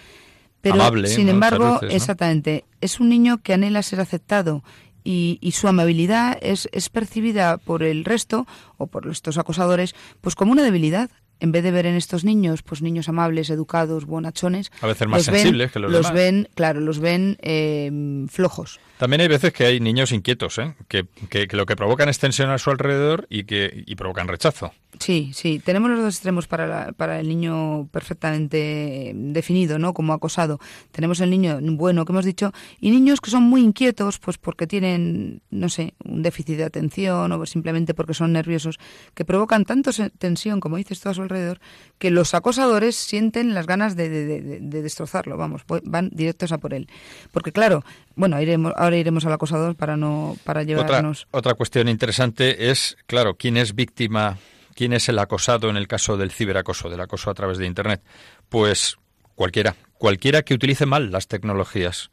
Pero, 0.62 0.76
Amable, 0.76 1.08
sin 1.08 1.26
¿no? 1.26 1.32
embargo, 1.32 1.64
Muchas 1.66 1.80
veces, 1.82 1.92
¿no? 1.92 1.96
exactamente, 1.96 2.64
es 2.80 2.98
un 2.98 3.10
niño 3.10 3.42
que 3.42 3.52
anhela 3.52 3.82
ser 3.82 4.00
aceptado 4.00 4.64
y, 5.04 5.38
y 5.40 5.52
su 5.52 5.68
amabilidad 5.68 6.38
es, 6.40 6.68
es 6.72 6.88
percibida 6.88 7.58
por 7.58 7.82
el 7.82 8.04
resto 8.04 8.46
o 8.78 8.86
por 8.88 9.06
estos 9.08 9.38
acosadores 9.38 9.94
pues 10.20 10.34
como 10.34 10.50
una 10.52 10.62
debilidad. 10.64 11.10
En 11.40 11.50
vez 11.52 11.64
de 11.64 11.72
ver 11.72 11.84
en 11.84 11.96
estos 11.96 12.24
niños, 12.24 12.62
pues 12.62 12.80
niños 12.80 13.08
amables, 13.08 13.50
educados, 13.50 14.06
bonachones, 14.06 14.70
A 14.80 14.86
veces 14.86 15.08
más 15.08 15.18
los 15.18 15.26
ven- 15.26 15.34
sensibles 15.36 15.72
que 15.72 15.78
los 15.80 15.92
demás. 15.92 16.12
ven, 16.12 16.48
claro, 16.54 16.80
los 16.80 17.00
ven 17.00 17.36
eh, 17.42 17.90
flojos. 18.30 18.78
También 18.98 19.20
hay 19.20 19.28
veces 19.28 19.52
que 19.52 19.66
hay 19.66 19.80
niños 19.80 20.12
inquietos, 20.12 20.58
¿eh? 20.58 20.74
que, 20.88 21.04
que- 21.28 21.48
que 21.48 21.56
lo 21.56 21.66
que 21.66 21.74
provocan 21.76 22.08
es 22.08 22.18
tensión 22.20 22.50
a 22.50 22.56
su 22.58 22.70
alrededor 22.70 23.26
y 23.28 23.44
que 23.44 23.82
y 23.84 23.96
provocan 23.96 24.28
rechazo. 24.28 24.72
Sí, 24.98 25.32
sí, 25.34 25.58
tenemos 25.58 25.90
los 25.90 26.00
dos 26.00 26.14
extremos 26.14 26.46
para, 26.46 26.66
la- 26.66 26.92
para 26.92 27.18
el 27.20 27.28
niño 27.28 27.88
perfectamente 27.90 29.12
definido, 29.14 29.78
¿no? 29.78 29.92
Como 29.92 30.12
acosado. 30.12 30.60
Tenemos 30.92 31.20
el 31.20 31.30
niño 31.30 31.58
bueno 31.76 32.04
que 32.04 32.12
hemos 32.12 32.24
dicho 32.24 32.52
y 32.80 32.90
niños 32.90 33.20
que 33.20 33.30
son 33.30 33.42
muy 33.42 33.60
inquietos, 33.62 34.18
pues 34.18 34.38
porque 34.38 34.66
tienen, 34.66 35.42
no 35.50 35.68
sé, 35.68 35.94
un 36.04 36.22
déficit 36.22 36.56
de 36.56 36.64
atención 36.64 37.32
o 37.32 37.46
simplemente 37.46 37.94
porque 37.94 38.14
son 38.14 38.32
nerviosos, 38.32 38.78
que 39.14 39.24
provocan 39.24 39.64
tanto 39.64 39.90
tensión, 40.18 40.60
como 40.60 40.76
dices 40.76 41.00
tú 41.00 41.08
a 41.08 41.14
su 41.14 41.22
alrededor, 41.22 41.58
que 41.98 42.10
los 42.10 42.34
acosadores 42.34 42.96
sienten 42.96 43.54
las 43.54 43.66
ganas 43.66 43.96
de, 43.96 44.08
de- 44.08 44.40
de- 44.42 44.60
de 44.60 44.82
destrozarlo, 44.82 45.36
vamos, 45.36 45.62
van 45.84 46.10
directos 46.12 46.52
a 46.52 46.58
por 46.58 46.72
él. 46.74 46.88
Porque 47.32 47.52
claro, 47.52 47.84
bueno, 48.14 48.40
iremos, 48.40 48.72
ahora 48.76 48.96
iremos 48.96 49.24
al 49.26 49.32
acosador 49.32 49.74
para 49.76 49.96
no 49.96 50.36
para 50.44 50.60
Otra, 50.60 50.82
llevarnos. 50.82 51.26
otra 51.32 51.54
cuestión 51.54 51.88
interesante 51.88 52.70
es, 52.70 52.96
claro, 53.06 53.34
quién 53.36 53.56
es 53.56 53.74
víctima, 53.74 54.38
quién 54.74 54.92
es 54.92 55.08
el 55.08 55.18
acosado 55.18 55.70
en 55.70 55.76
el 55.76 55.88
caso 55.88 56.16
del 56.16 56.30
ciberacoso, 56.30 56.90
del 56.90 57.00
acoso 57.00 57.30
a 57.30 57.34
través 57.34 57.58
de 57.58 57.66
Internet. 57.66 58.02
Pues 58.48 58.98
cualquiera, 59.34 59.74
cualquiera 59.98 60.42
que 60.42 60.54
utilice 60.54 60.86
mal 60.86 61.10
las 61.10 61.28
tecnologías. 61.28 62.10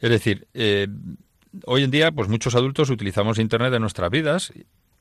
Es 0.00 0.10
decir, 0.10 0.48
eh, 0.54 0.88
hoy 1.66 1.84
en 1.84 1.90
día, 1.90 2.12
pues 2.12 2.28
muchos 2.28 2.54
adultos 2.54 2.90
utilizamos 2.90 3.38
Internet 3.38 3.72
en 3.74 3.82
nuestras 3.82 4.10
vidas, 4.10 4.52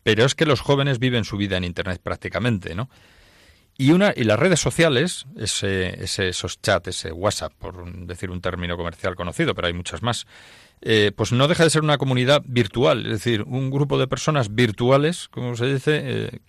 pero 0.03 0.25
es 0.25 0.35
que 0.35 0.45
los 0.45 0.61
jóvenes 0.61 0.99
viven 0.99 1.25
su 1.25 1.37
vida 1.37 1.57
en 1.57 1.63
Internet 1.63 2.01
prácticamente, 2.03 2.75
¿no? 2.75 2.89
Y, 3.77 3.93
una, 3.93 4.13
y 4.15 4.25
las 4.25 4.37
redes 4.37 4.59
sociales, 4.59 5.25
ese, 5.37 6.03
esos 6.03 6.61
chats, 6.61 6.89
ese 6.89 7.11
WhatsApp, 7.11 7.53
por 7.57 7.91
decir 8.05 8.29
un 8.29 8.41
término 8.41 8.77
comercial 8.77 9.15
conocido, 9.15 9.55
pero 9.55 9.67
hay 9.67 9.73
muchas 9.73 10.03
más, 10.03 10.27
eh, 10.81 11.11
pues 11.15 11.31
no 11.31 11.47
deja 11.47 11.63
de 11.63 11.69
ser 11.69 11.81
una 11.81 11.97
comunidad 11.97 12.43
virtual, 12.45 13.05
es 13.05 13.13
decir, 13.13 13.43
un 13.43 13.71
grupo 13.71 13.97
de 13.97 14.07
personas 14.07 14.53
virtuales, 14.53 15.29
como 15.29 15.55
se 15.55 15.73
dice, 15.73 16.01
eh, 16.03 16.39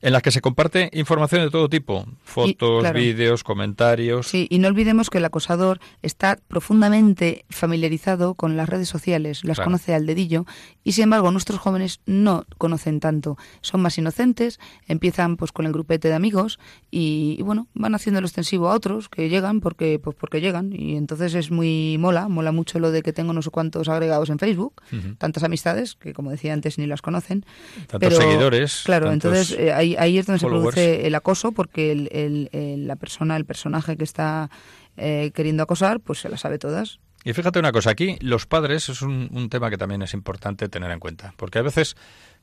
en 0.00 0.12
las 0.12 0.22
que 0.22 0.30
se 0.30 0.40
comparte 0.40 0.90
información 0.92 1.42
de 1.42 1.50
todo 1.50 1.68
tipo, 1.68 2.06
fotos, 2.22 2.80
claro. 2.82 2.98
vídeos, 2.98 3.42
comentarios. 3.42 4.26
Sí, 4.28 4.46
y 4.50 4.58
no 4.58 4.68
olvidemos 4.68 5.10
que 5.10 5.18
el 5.18 5.24
acosador 5.24 5.80
está 6.02 6.38
profundamente 6.48 7.44
familiarizado 7.50 8.34
con 8.34 8.56
las 8.56 8.68
redes 8.68 8.88
sociales, 8.88 9.42
las 9.44 9.56
Claro. 9.56 9.66
conoce 9.68 9.94
al 9.94 10.06
dedillo, 10.06 10.46
y 10.88 10.92
sin 10.92 11.04
embargo 11.04 11.30
nuestros 11.30 11.58
jóvenes 11.60 12.00
no 12.06 12.44
conocen 12.56 12.98
tanto, 13.00 13.36
son 13.60 13.82
más 13.82 13.98
inocentes, 13.98 14.58
empiezan 14.86 15.36
pues 15.36 15.52
con 15.52 15.66
el 15.66 15.72
grupete 15.72 16.08
de 16.08 16.14
amigos 16.14 16.58
y, 16.90 17.36
y, 17.38 17.42
bueno, 17.42 17.66
van 17.74 17.94
haciendo 17.94 18.20
lo 18.22 18.26
extensivo 18.26 18.70
a 18.70 18.74
otros 18.74 19.08
que 19.10 19.28
llegan 19.28 19.60
porque 19.60 19.98
pues 19.98 20.16
porque 20.18 20.40
llegan 20.40 20.72
y 20.72 20.96
entonces 20.96 21.34
es 21.34 21.50
muy 21.50 21.96
mola, 21.98 22.28
mola 22.28 22.52
mucho 22.52 22.78
lo 22.78 22.90
de 22.90 23.02
que 23.02 23.12
tengo 23.12 23.32
no 23.34 23.42
sé 23.42 23.50
cuántos 23.50 23.88
agregados 23.88 24.30
en 24.30 24.38
Facebook, 24.38 24.80
tantas 25.18 25.42
amistades 25.42 25.94
que 25.96 26.14
como 26.14 26.30
decía 26.30 26.54
antes 26.54 26.78
ni 26.78 26.86
las 26.86 27.02
conocen. 27.02 27.44
Tantos 27.86 28.14
seguidores, 28.16 28.82
Claro, 28.84 29.12
entonces 29.12 29.50
eh, 29.58 29.72
ahí, 29.72 29.94
ahí 29.98 30.16
es 30.16 30.24
donde 30.26 30.40
followers. 30.40 30.74
se 30.74 30.80
produce 30.80 31.06
el 31.06 31.14
acoso 31.14 31.52
porque 31.52 31.92
el, 31.92 32.08
el- 32.12 32.48
el- 32.52 32.86
la 32.86 32.96
persona, 32.96 33.36
el 33.36 33.44
personaje 33.44 33.96
que 33.98 34.04
está 34.04 34.48
eh, 34.96 35.32
queriendo 35.34 35.62
acosar, 35.62 36.00
pues 36.00 36.20
se 36.20 36.28
las 36.28 36.40
sabe 36.40 36.58
todas. 36.58 36.98
Y 37.28 37.34
fíjate 37.34 37.58
una 37.58 37.72
cosa, 37.72 37.90
aquí 37.90 38.16
los 38.22 38.46
padres 38.46 38.88
es 38.88 39.02
un, 39.02 39.50
tema 39.50 39.68
que 39.68 39.76
también 39.76 40.00
es 40.00 40.14
importante 40.14 40.70
tener 40.70 40.90
en 40.90 40.98
cuenta, 40.98 41.34
porque 41.36 41.58
a 41.58 41.62
veces 41.62 41.94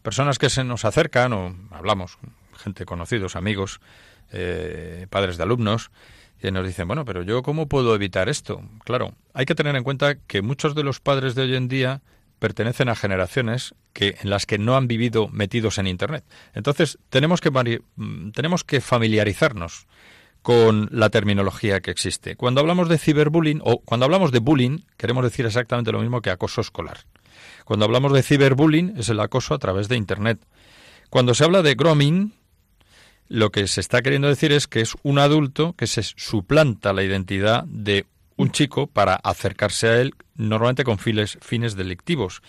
personas 0.04 0.38
que 0.38 0.48
se 0.48 0.64
nos 0.64 0.86
acercan 0.86 1.34
o 1.34 1.56
hablamos, 1.72 2.20
gente 2.56 2.86
conocidos, 2.86 3.36
amigos, 3.36 3.82
eh, 4.32 5.08
padres 5.10 5.38
de 5.38 5.44
alumnos, 5.44 5.90
que 6.40 6.52
nos 6.52 6.68
dicen, 6.68 6.86
bueno, 6.86 7.04
pero 7.04 7.24
yo 7.24 7.42
cómo 7.42 7.68
puedo 7.68 7.96
evitar 7.96 8.30
esto? 8.30 8.62
Claro, 8.84 9.16
hay 9.34 9.48
que 9.48 9.56
tener 9.56 9.76
en 9.76 9.84
cuenta 9.84 10.20
que 10.20 10.44
muchos 10.44 10.76
de 10.76 10.84
los 10.84 11.00
padres 11.00 11.34
de 11.34 11.42
hoy 11.42 11.56
en 11.56 11.68
día 11.68 12.04
pertenecen 12.38 12.88
a 12.88 12.96
generaciones 12.96 13.74
que 13.92 14.18
en 14.22 14.30
las 14.30 14.46
que 14.46 14.60
no 14.60 14.78
han 14.78 14.88
vivido 14.88 15.30
metidos 15.30 15.80
en 15.80 15.88
Internet. 15.88 16.24
Entonces, 16.54 17.00
tenemos 17.10 17.42
que 17.42 17.50
mm, 17.50 18.34
tenemos 18.34 18.64
que 18.64 18.82
familiarizarnos 18.82 19.88
con 20.46 20.90
la 20.92 21.10
terminología 21.10 21.82
que 21.82 21.90
existe. 21.90 22.36
Cuando 22.36 22.62
hablamos 22.62 22.88
de 22.88 23.00
ciberbullying 23.00 23.62
o 23.64 23.80
cuando 23.80 24.06
hablamos 24.06 24.32
de 24.32 24.38
bullying, 24.38 24.82
queremos 24.96 25.24
decir 25.24 25.44
exactamente 25.48 25.92
lo 25.92 26.00
mismo 26.00 26.22
que 26.22 26.30
acoso 26.30 26.62
escolar. 26.62 27.00
Cuando 27.66 27.84
hablamos 27.86 28.14
de 28.14 28.22
ciberbullying 28.22 28.94
es 28.96 29.10
el 29.10 29.20
acoso 29.22 29.56
a 29.56 29.58
través 29.58 29.88
de 29.88 29.96
Internet. 29.98 30.46
Cuando 31.10 31.34
se 31.34 31.46
habla 31.46 31.64
de 31.64 31.74
grooming, 31.74 32.36
lo 33.28 33.50
que 33.50 33.66
se 33.68 33.82
está 33.82 34.04
queriendo 34.04 34.28
decir 34.28 34.52
es 34.52 34.68
que 34.68 34.82
es 34.82 34.94
un 35.02 35.18
adulto 35.18 35.74
que 35.74 35.88
se 35.88 36.04
suplanta 36.04 36.94
la 36.94 37.02
identidad 37.02 37.64
de 37.64 38.06
un 38.38 38.52
chico 38.52 38.86
para 38.86 39.16
acercarse 39.16 39.88
a 39.88 40.00
él, 40.00 40.14
normalmente 40.36 40.84
con 40.84 41.00
files- 41.00 41.40
fines 41.42 41.76
delictivos. 41.76 42.44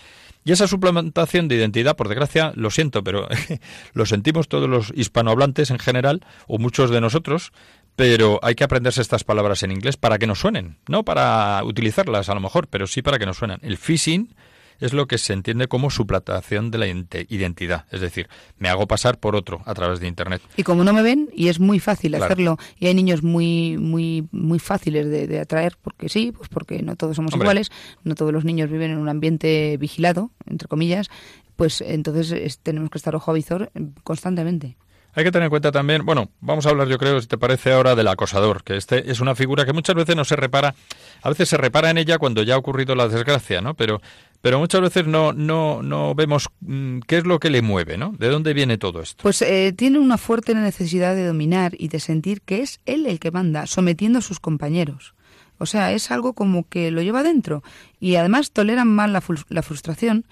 Y 0.47 0.53
esa 0.53 0.69
suplantación 0.69 1.49
de 1.49 1.57
identidad, 1.57 1.97
por 1.97 2.09
desgracia, 2.09 2.53
lo 2.55 2.71
siento, 2.71 3.03
pero 3.03 3.27
lo 3.95 4.07
sentimos 4.07 4.47
todos 4.47 4.69
los 4.69 4.93
hispanohablantes 4.95 5.73
en 5.73 5.81
general, 5.81 6.25
o 6.47 6.59
muchos 6.59 6.91
de 6.91 7.01
nosotros, 7.01 7.51
pero 7.97 8.39
hay 8.43 8.55
que 8.55 8.65
aprenderse 8.65 9.01
estas 9.03 9.25
palabras 9.25 9.63
en 9.63 9.73
inglés 9.73 9.97
para 9.97 10.19
que 10.19 10.27
nos 10.27 10.39
suenen, 10.41 10.77
no 10.89 11.05
para 11.05 11.63
utilizarlas 11.65 12.29
a 12.29 12.35
lo 12.35 12.41
mejor, 12.41 12.69
pero 12.69 12.87
sí 12.87 13.03
para 13.03 13.19
que 13.19 13.27
nos 13.27 13.39
suenan. 13.39 13.59
El 13.63 13.79
phishing 13.79 14.35
es 14.79 14.93
lo 14.93 15.07
que 15.07 15.17
se 15.17 15.33
entiende 15.33 15.69
como 15.69 15.89
suplantación 15.89 16.71
de 16.71 16.77
la 16.77 16.87
ident- 16.87 17.25
identidad, 17.31 17.87
es 17.91 18.03
decir, 18.03 18.29
me 18.59 18.69
hago 18.69 18.87
pasar 18.87 19.19
por 19.19 19.35
otro 19.35 19.63
a 19.65 19.73
través 19.73 20.01
de 20.01 20.07
Internet. 20.09 20.43
Y 20.59 20.65
como 20.65 20.85
no 20.85 20.93
me 20.93 21.01
ven, 21.03 21.31
y 21.35 21.49
es 21.49 21.59
muy 21.59 21.81
fácil 21.81 22.11
Claro. 22.11 22.27
hacerlo, 22.27 22.59
y 22.79 22.87
hay 22.87 22.93
niños 22.95 23.23
muy 23.23 23.79
muy 23.79 24.29
muy 24.33 24.59
fáciles 24.59 25.07
de, 25.09 25.27
de 25.27 25.41
atraer, 25.41 25.79
porque 25.81 26.11
sí, 26.11 26.31
pues 26.37 26.51
porque 26.51 26.83
no 26.83 26.95
todos 26.97 27.17
somos 27.17 27.33
Hombre. 27.33 27.47
iguales, 27.47 27.71
no 28.05 28.15
todos 28.15 28.35
los 28.35 28.45
niños 28.45 28.69
viven 28.71 28.91
en 28.91 28.99
un 28.99 29.09
ambiente 29.09 29.79
vigilado, 29.79 30.31
entre 30.45 30.69
comillas, 30.69 31.09
pues 31.57 31.81
entonces 31.81 32.31
es- 32.33 32.59
tenemos 32.59 32.91
que 32.91 32.99
estar 32.99 33.17
ojo 33.17 33.31
a 33.31 33.35
visor 33.35 33.73
constantemente. 34.05 34.77
Hay 35.17 35.25
que 35.25 35.33
tener 35.33 35.45
en 35.47 35.51
cuenta 35.51 35.73
también, 35.73 36.05
bueno, 36.05 36.29
vamos 36.41 36.67
a 36.67 36.69
hablar 36.69 36.89
yo 36.89 36.99
creo, 36.99 37.19
si 37.23 37.27
te 37.27 37.39
parece 37.39 37.73
ahora, 37.73 37.95
del 37.95 38.07
acosador, 38.07 38.63
que 38.63 38.77
este 38.77 39.11
es 39.11 39.19
una 39.21 39.35
figura 39.35 39.65
que 39.65 39.73
muchas 39.73 39.97
veces 39.97 40.15
no 40.15 40.25
se 40.27 40.37
repara, 40.37 40.75
a 41.23 41.29
veces 41.31 41.49
se 41.49 41.57
repara 41.57 41.89
en 41.91 41.97
ella 41.97 42.19
cuando 42.19 42.43
ya 42.43 42.55
ha 42.55 42.59
ocurrido 42.59 42.95
la 42.95 43.09
desgracia, 43.09 43.63
¿no? 43.63 43.73
Pero, 43.73 44.03
pero 44.43 44.59
muchas 44.59 44.83
veces 44.83 45.07
no, 45.07 45.33
no, 45.33 45.83
no 45.83 46.15
vemos 46.15 46.51
mm, 46.61 46.99
qué 47.07 47.17
es 47.17 47.25
lo 47.25 47.41
que 47.41 47.49
le 47.49 47.63
mueve, 47.63 47.97
¿no? 47.97 48.15
¿De 48.19 48.29
dónde 48.29 48.53
viene 48.53 48.77
todo 48.77 49.01
esto? 49.01 49.23
Pues 49.23 49.41
eh, 49.41 49.73
tiene 49.75 49.99
una 49.99 50.19
fuerte 50.19 50.55
necesidad 50.55 51.15
de 51.15 51.27
dominar 51.27 51.73
y 51.79 51.89
de 51.89 51.99
sentir 51.99 52.43
que 52.43 52.61
es 52.61 52.81
él 52.85 53.07
el 53.07 53.19
que 53.19 53.31
manda, 53.31 53.67
sometiendo 53.67 54.19
a 54.19 54.23
sus 54.23 54.39
compañeros. 54.39 55.15
O 55.59 55.65
sea, 55.65 55.93
es 55.93 56.11
algo 56.11 56.35
como 56.35 56.69
que 56.69 56.91
lo 56.91 57.01
lleva 57.01 57.23
dentro 57.23 57.63
y 57.99 58.17
además 58.17 58.51
toleran 58.51 58.89
mal 58.89 59.15
la, 59.15 59.23
frus- 59.23 59.47
la 59.49 59.63
frustración 59.63 60.27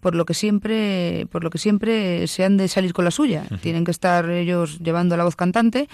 por 0.00 0.14
lo 0.14 0.24
que 0.24 0.34
siempre 0.34 1.26
por 1.30 1.42
lo 1.44 1.50
que 1.50 1.58
siempre 1.58 2.26
se 2.26 2.44
han 2.44 2.56
de 2.56 2.68
salir 2.68 2.92
con 2.92 3.04
la 3.04 3.10
suya. 3.10 3.44
Tienen 3.60 3.84
que 3.84 3.90
estar 3.90 4.28
ellos 4.30 4.78
llevando 4.78 5.16
la 5.16 5.24
voz 5.24 5.36
cantante 5.36 5.88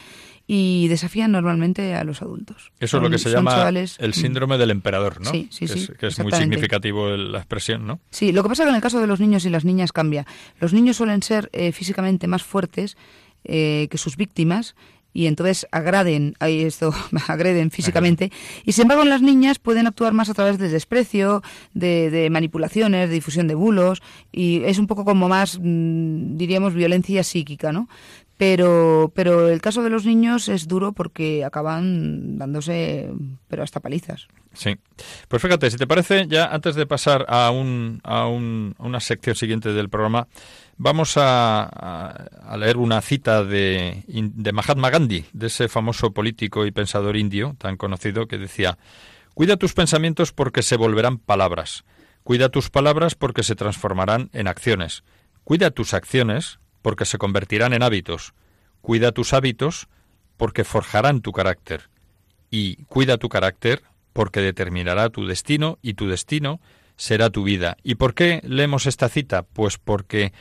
y 0.46 0.88
desafían 0.88 1.30
normalmente 1.32 1.94
a 1.94 2.05
los 2.05 2.20
adultos. 2.20 2.72
Eso 2.80 2.96
es 2.98 3.03
lo 3.03 3.11
que 3.11 3.18
se 3.18 3.30
llama 3.30 3.53
chavales- 3.53 3.96
el 4.00 4.12
síndrome 4.12 4.59
del 4.59 4.70
emperador, 4.70 5.20
¿no? 5.20 5.30
Sí, 5.30 5.48
sí, 5.50 5.66
que 5.66 5.72
sí, 5.72 5.78
Es, 5.92 5.98
que 5.98 6.07
es 6.09 6.18
muy 6.18 6.32
significativo 6.32 7.09
la 7.11 7.38
expresión, 7.38 7.86
¿no? 7.86 8.00
Sí, 8.11 8.32
lo 8.32 8.42
que 8.42 8.48
pasa 8.48 8.64
es 8.64 8.66
que 8.66 8.70
en 8.70 8.76
el 8.76 8.82
caso 8.82 9.00
de 9.00 9.07
los 9.07 9.20
niños 9.20 9.44
y 9.46 9.50
las 9.50 9.64
niñas 9.64 9.92
cambia. 9.92 10.26
Los 10.61 10.72
niños 10.72 10.96
suelen 10.96 11.22
ser 11.22 11.48
eh, 11.53 11.72
físicamente 11.72 12.26
más 12.26 12.42
fuertes 12.42 12.96
eh, 13.44 13.88
que 13.90 13.98
sus 13.98 14.16
víctimas 14.16 14.74
y 15.12 15.26
entonces 15.26 15.66
agraden, 15.72 16.34
ahí 16.40 16.62
esto, 16.62 16.92
agreden 17.28 17.70
físicamente. 17.70 18.32
Y 18.64 18.72
sin 18.72 18.82
embargo, 18.82 19.02
en 19.02 19.10
las 19.10 19.22
niñas 19.22 19.58
pueden 19.58 19.86
actuar 19.86 20.12
más 20.12 20.28
a 20.30 20.34
través 20.34 20.58
del 20.58 20.70
desprecio, 20.72 21.42
de, 21.74 22.10
de 22.10 22.30
manipulaciones, 22.30 23.08
de 23.08 23.14
difusión 23.14 23.48
de 23.48 23.54
bulos 23.54 24.02
y 24.30 24.62
es 24.64 24.78
un 24.78 24.86
poco 24.86 25.04
como 25.04 25.28
más, 25.28 25.58
mm, 25.60 26.36
diríamos, 26.36 26.74
violencia 26.74 27.22
psíquica, 27.24 27.72
¿no? 27.72 27.88
Pero, 28.38 29.12
pero 29.14 29.48
el 29.48 29.60
caso 29.60 29.84
de 29.84 29.90
los 29.90 30.04
niños 30.04 30.48
es 30.48 30.66
duro 30.66 30.92
porque 30.92 31.44
acaban 31.44 32.38
dándose, 32.38 33.08
pero 33.46 33.62
hasta 33.62 33.78
palizas. 33.78 34.26
Sí. 34.52 34.76
Pues 35.28 35.40
fíjate, 35.40 35.70
si 35.70 35.76
te 35.76 35.86
parece, 35.86 36.26
ya 36.28 36.46
antes 36.46 36.74
de 36.74 36.84
pasar 36.86 37.24
a, 37.28 37.50
un, 37.52 38.00
a, 38.02 38.26
un- 38.26 38.74
a 38.78 38.84
una 38.84 38.98
sección 39.00 39.36
siguiente 39.36 39.72
del 39.72 39.88
programa, 39.88 40.26
vamos 40.83 41.14
a, 41.16 42.26
leer 42.59 42.76
una 42.76 43.01
cita 43.01 43.45
de, 43.45 44.03
de 44.09 44.53
Mahatma 44.53 44.91
Gandhi, 44.91 45.24
de 45.33 45.47
ese 45.47 45.68
famoso 45.68 46.11
político 46.11 46.66
y 46.66 46.72
pensador 46.72 47.16
indio 47.16 47.55
tan 47.59 47.76
conocido 47.76 48.26
que 48.26 48.37
decía, 48.37 48.78
cuida 49.33 49.57
tus 49.57 49.74
pensamientos 49.74 50.33
porque 50.33 50.62
se 50.62 50.76
volverán 50.76 51.18
palabras, 51.18 51.85
cuida 52.24 52.49
tus 52.49 52.68
palabras 52.68 53.14
porque 53.14 53.45
se 53.45 53.55
transformarán 53.55 54.28
en 54.33 54.49
acciones, 54.49 55.05
cuida 55.45 55.70
tus 55.70 55.95
acciones 55.95 56.59
porque 56.83 57.05
se 57.05 57.16
convertirán 57.18 57.74
en 57.74 57.85
hábitos, 57.85 58.35
cuida 58.80 59.12
tus 59.12 59.33
hábitos 59.35 59.87
porque 60.37 60.64
forjarán 60.64 61.20
tu 61.20 61.30
carácter 61.30 61.91
y 62.51 62.85
cuida 62.87 63.18
tu 63.18 63.28
carácter 63.28 63.83
porque 64.12 64.41
determinará 64.41 65.11
tu 65.11 65.26
destino 65.26 65.78
y 65.80 65.95
tu 65.95 66.09
destino 66.09 66.61
será 66.97 67.30
tu 67.30 67.45
vida. 67.45 67.76
¿Y 67.85 67.95
por 67.95 68.14
qué 68.14 68.41
leemos 68.45 68.87
esta 68.87 69.09
cita? 69.09 69.45
Pues 69.45 69.78
porque 69.78 70.33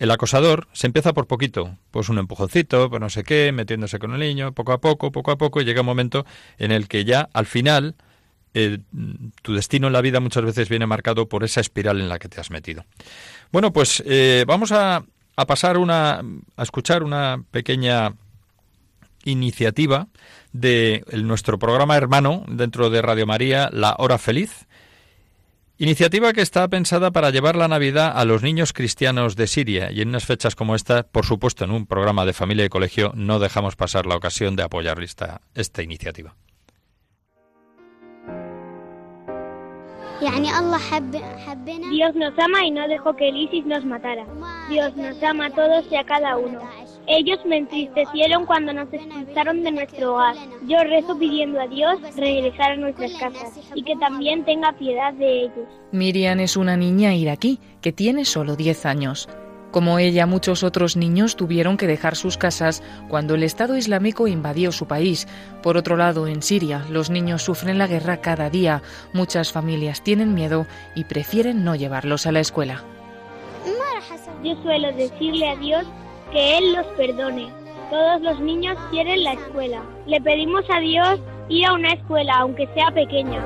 el 0.00 0.10
acosador 0.10 0.66
se 0.72 0.86
empieza 0.86 1.12
por 1.12 1.26
poquito, 1.26 1.76
pues 1.90 2.08
un 2.08 2.18
empujoncito, 2.18 2.88
pues 2.88 3.00
no 3.00 3.10
sé 3.10 3.22
qué, 3.22 3.52
metiéndose 3.52 3.98
con 3.98 4.14
el 4.14 4.20
niño, 4.20 4.52
poco 4.52 4.72
a 4.72 4.80
poco, 4.80 5.12
poco 5.12 5.30
a 5.30 5.36
poco, 5.36 5.60
y 5.60 5.64
llega 5.66 5.82
un 5.82 5.86
momento 5.86 6.24
en 6.58 6.72
el 6.72 6.88
que 6.88 7.04
ya 7.04 7.28
al 7.34 7.44
final 7.44 7.94
eh, 8.54 8.78
tu 9.42 9.52
destino 9.52 9.88
en 9.88 9.92
la 9.92 10.00
vida 10.00 10.18
muchas 10.18 10.42
veces 10.42 10.70
viene 10.70 10.86
marcado 10.86 11.28
por 11.28 11.44
esa 11.44 11.60
espiral 11.60 12.00
en 12.00 12.08
la 12.08 12.18
que 12.18 12.30
te 12.30 12.40
has 12.40 12.50
metido. 12.50 12.86
Bueno, 13.52 13.74
pues 13.74 14.02
eh, 14.06 14.44
vamos 14.46 14.72
a, 14.72 15.04
pasar 15.46 15.76
una, 15.76 16.22
a 16.56 16.62
escuchar 16.62 17.02
una 17.02 17.44
pequeña 17.50 18.14
iniciativa 19.24 20.08
de 20.54 21.04
nuestro 21.12 21.58
programa 21.58 21.98
hermano 21.98 22.44
dentro 22.48 22.88
de 22.88 23.02
Radio 23.02 23.26
María, 23.26 23.68
La 23.70 23.96
Hora 23.98 24.16
Feliz. 24.16 24.66
Iniciativa 25.82 26.34
que 26.34 26.42
está 26.42 26.68
pensada 26.68 27.10
para 27.10 27.30
llevar 27.30 27.56
la 27.56 27.66
Navidad 27.66 28.12
a 28.14 28.26
los 28.26 28.42
niños 28.42 28.74
cristianos 28.74 29.34
de 29.34 29.46
Siria 29.46 29.90
y 29.90 30.02
en 30.02 30.10
unas 30.10 30.26
fechas 30.26 30.54
como 30.54 30.74
esta, 30.74 31.04
por 31.04 31.24
supuesto, 31.24 31.64
en 31.64 31.70
un 31.70 31.86
programa 31.86 32.26
de 32.26 32.34
familia 32.34 32.66
y 32.66 32.68
colegio 32.68 33.12
no 33.14 33.38
dejamos 33.38 33.76
pasar 33.76 34.04
la 34.04 34.14
ocasión 34.14 34.56
de 34.56 34.62
apoyar 34.62 35.02
esta, 35.02 35.40
esta 35.54 35.82
iniciativa. 35.82 36.36
Dios 40.20 42.14
nos 42.14 42.38
ama 42.38 42.66
y 42.66 42.70
no 42.72 42.86
dejó 42.86 43.16
que 43.16 43.30
el 43.30 43.38
ISIS 43.38 43.64
nos 43.64 43.82
matara. 43.86 44.26
Dios 44.68 44.94
nos 44.98 45.22
ama 45.22 45.46
a 45.46 45.50
todos 45.50 45.90
y 45.90 45.96
a 45.96 46.04
cada 46.04 46.36
uno. 46.36 46.60
Ellos 47.06 47.38
me 47.46 47.58
entristecieron 47.58 48.46
cuando 48.46 48.72
nos 48.72 48.92
expulsaron 48.92 49.62
de 49.62 49.72
nuestro 49.72 50.14
hogar. 50.14 50.36
Yo 50.66 50.78
rezo 50.84 51.18
pidiendo 51.18 51.60
a 51.60 51.66
Dios 51.66 51.98
regresar 52.16 52.72
a 52.72 52.76
nuestras 52.76 53.12
casas 53.14 53.58
y 53.74 53.82
que 53.82 53.96
también 53.96 54.44
tenga 54.44 54.72
piedad 54.72 55.12
de 55.14 55.42
ellos. 55.44 55.68
Miriam 55.92 56.40
es 56.40 56.56
una 56.56 56.76
niña 56.76 57.14
iraquí 57.14 57.58
que 57.80 57.92
tiene 57.92 58.24
solo 58.24 58.56
10 58.56 58.86
años. 58.86 59.28
Como 59.70 60.00
ella, 60.00 60.26
muchos 60.26 60.64
otros 60.64 60.96
niños 60.96 61.36
tuvieron 61.36 61.76
que 61.76 61.86
dejar 61.86 62.16
sus 62.16 62.36
casas 62.36 62.82
cuando 63.08 63.36
el 63.36 63.44
Estado 63.44 63.76
Islámico 63.76 64.26
invadió 64.26 64.72
su 64.72 64.86
país. 64.86 65.28
Por 65.62 65.76
otro 65.76 65.96
lado, 65.96 66.26
en 66.26 66.42
Siria, 66.42 66.84
los 66.90 67.08
niños 67.08 67.42
sufren 67.42 67.78
la 67.78 67.86
guerra 67.86 68.20
cada 68.20 68.50
día. 68.50 68.82
Muchas 69.12 69.52
familias 69.52 70.02
tienen 70.02 70.34
miedo 70.34 70.66
y 70.96 71.04
prefieren 71.04 71.62
no 71.62 71.76
llevarlos 71.76 72.26
a 72.26 72.32
la 72.32 72.40
escuela. 72.40 72.82
Yo 74.42 74.54
suelo 74.62 74.90
decirle 74.94 75.48
a 75.50 75.56
Dios 75.56 75.84
que 76.30 76.58
Él 76.58 76.72
los 76.72 76.86
perdone. 76.96 77.48
Todos 77.90 78.20
los 78.22 78.40
niños 78.40 78.78
quieren 78.90 79.24
la 79.24 79.32
escuela. 79.32 79.82
Le 80.06 80.20
pedimos 80.20 80.64
a 80.70 80.80
Dios 80.80 81.20
ir 81.48 81.66
a 81.66 81.74
una 81.74 81.92
escuela, 81.92 82.38
aunque 82.38 82.68
sea 82.74 82.90
pequeña. 82.92 83.44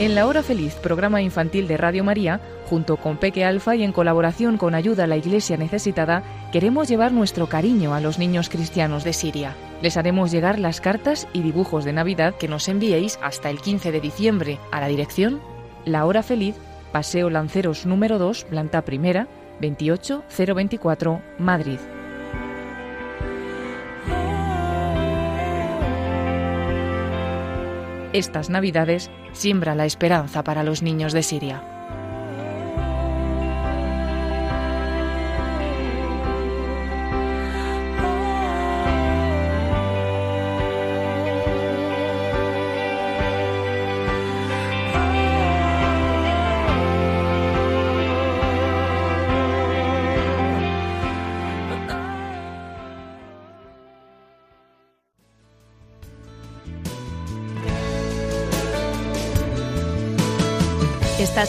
En 0.00 0.14
La 0.14 0.26
Hora 0.26 0.42
Feliz, 0.42 0.76
programa 0.76 1.20
infantil 1.20 1.68
de 1.68 1.76
Radio 1.76 2.02
María, 2.02 2.40
junto 2.70 2.96
con 2.96 3.18
Peque 3.18 3.44
Alfa 3.44 3.76
y 3.76 3.82
en 3.82 3.92
colaboración 3.92 4.56
con 4.56 4.74
Ayuda 4.74 5.04
a 5.04 5.06
la 5.06 5.18
Iglesia 5.18 5.58
Necesitada, 5.58 6.22
queremos 6.52 6.88
llevar 6.88 7.12
nuestro 7.12 7.50
cariño 7.50 7.92
a 7.92 8.00
los 8.00 8.18
niños 8.18 8.48
cristianos 8.48 9.04
de 9.04 9.12
Siria. 9.12 9.54
Les 9.82 9.96
haremos 9.96 10.30
llegar 10.30 10.58
las 10.58 10.80
cartas 10.80 11.26
y 11.32 11.40
dibujos 11.40 11.84
de 11.84 11.94
Navidad 11.94 12.34
que 12.34 12.48
nos 12.48 12.68
enviéis 12.68 13.18
hasta 13.22 13.48
el 13.48 13.60
15 13.60 13.92
de 13.92 14.00
diciembre 14.00 14.58
a 14.70 14.80
la 14.80 14.88
dirección 14.88 15.40
La 15.86 16.04
Hora 16.04 16.22
Feliz, 16.22 16.54
Paseo 16.92 17.30
Lanceros 17.30 17.86
número 17.86 18.18
2, 18.18 18.44
planta 18.44 18.82
primera, 18.82 19.26
28024, 19.60 21.22
Madrid. 21.38 21.78
Estas 28.12 28.50
Navidades 28.50 29.10
siembra 29.32 29.74
la 29.74 29.86
esperanza 29.86 30.42
para 30.42 30.62
los 30.62 30.82
niños 30.82 31.12
de 31.12 31.22
Siria. 31.22 31.79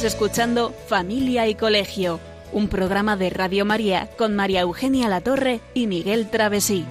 Estás 0.01 0.15
escuchando 0.15 0.73
Familia 0.87 1.47
y 1.47 1.53
Colegio, 1.53 2.19
un 2.51 2.69
programa 2.69 3.17
de 3.17 3.29
Radio 3.29 3.65
María 3.65 4.09
con 4.17 4.35
María 4.35 4.61
Eugenia 4.61 5.07
Latorre 5.07 5.59
y 5.75 5.85
Miguel 5.85 6.27
Travesí. 6.31 6.87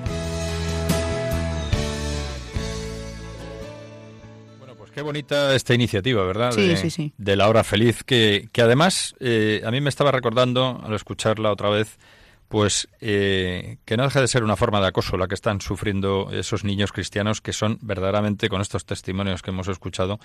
Bueno, 4.60 4.76
pues 4.76 4.92
qué 4.92 5.02
bonita 5.02 5.56
esta 5.56 5.74
iniciativa, 5.74 6.24
¿verdad? 6.24 6.52
Sí, 6.52 6.68
de, 6.68 6.76
sí, 6.76 6.90
sí. 6.90 7.12
de 7.18 7.34
la 7.34 7.48
hora 7.48 7.64
feliz, 7.64 8.04
que, 8.04 8.48
que 8.52 8.62
además 8.62 9.16
eh, 9.18 9.60
a 9.66 9.72
mí 9.72 9.80
me 9.80 9.88
estaba 9.88 10.12
recordando 10.12 10.80
al 10.80 10.94
escucharla 10.94 11.50
otra 11.50 11.68
vez, 11.68 11.98
pues 12.46 12.88
eh, 13.00 13.78
que 13.86 13.96
no 13.96 14.04
deja 14.04 14.20
de 14.20 14.28
ser 14.28 14.44
una 14.44 14.54
forma 14.54 14.80
de 14.80 14.86
acoso 14.86 15.16
la 15.16 15.26
que 15.26 15.34
están 15.34 15.60
sufriendo 15.60 16.28
esos 16.30 16.62
niños 16.62 16.92
cristianos 16.92 17.40
que 17.40 17.52
son 17.52 17.76
verdaderamente, 17.80 18.48
con 18.48 18.60
estos 18.60 18.84
testimonios 18.84 19.42
que 19.42 19.50
hemos 19.50 19.66
escuchado, 19.66 20.20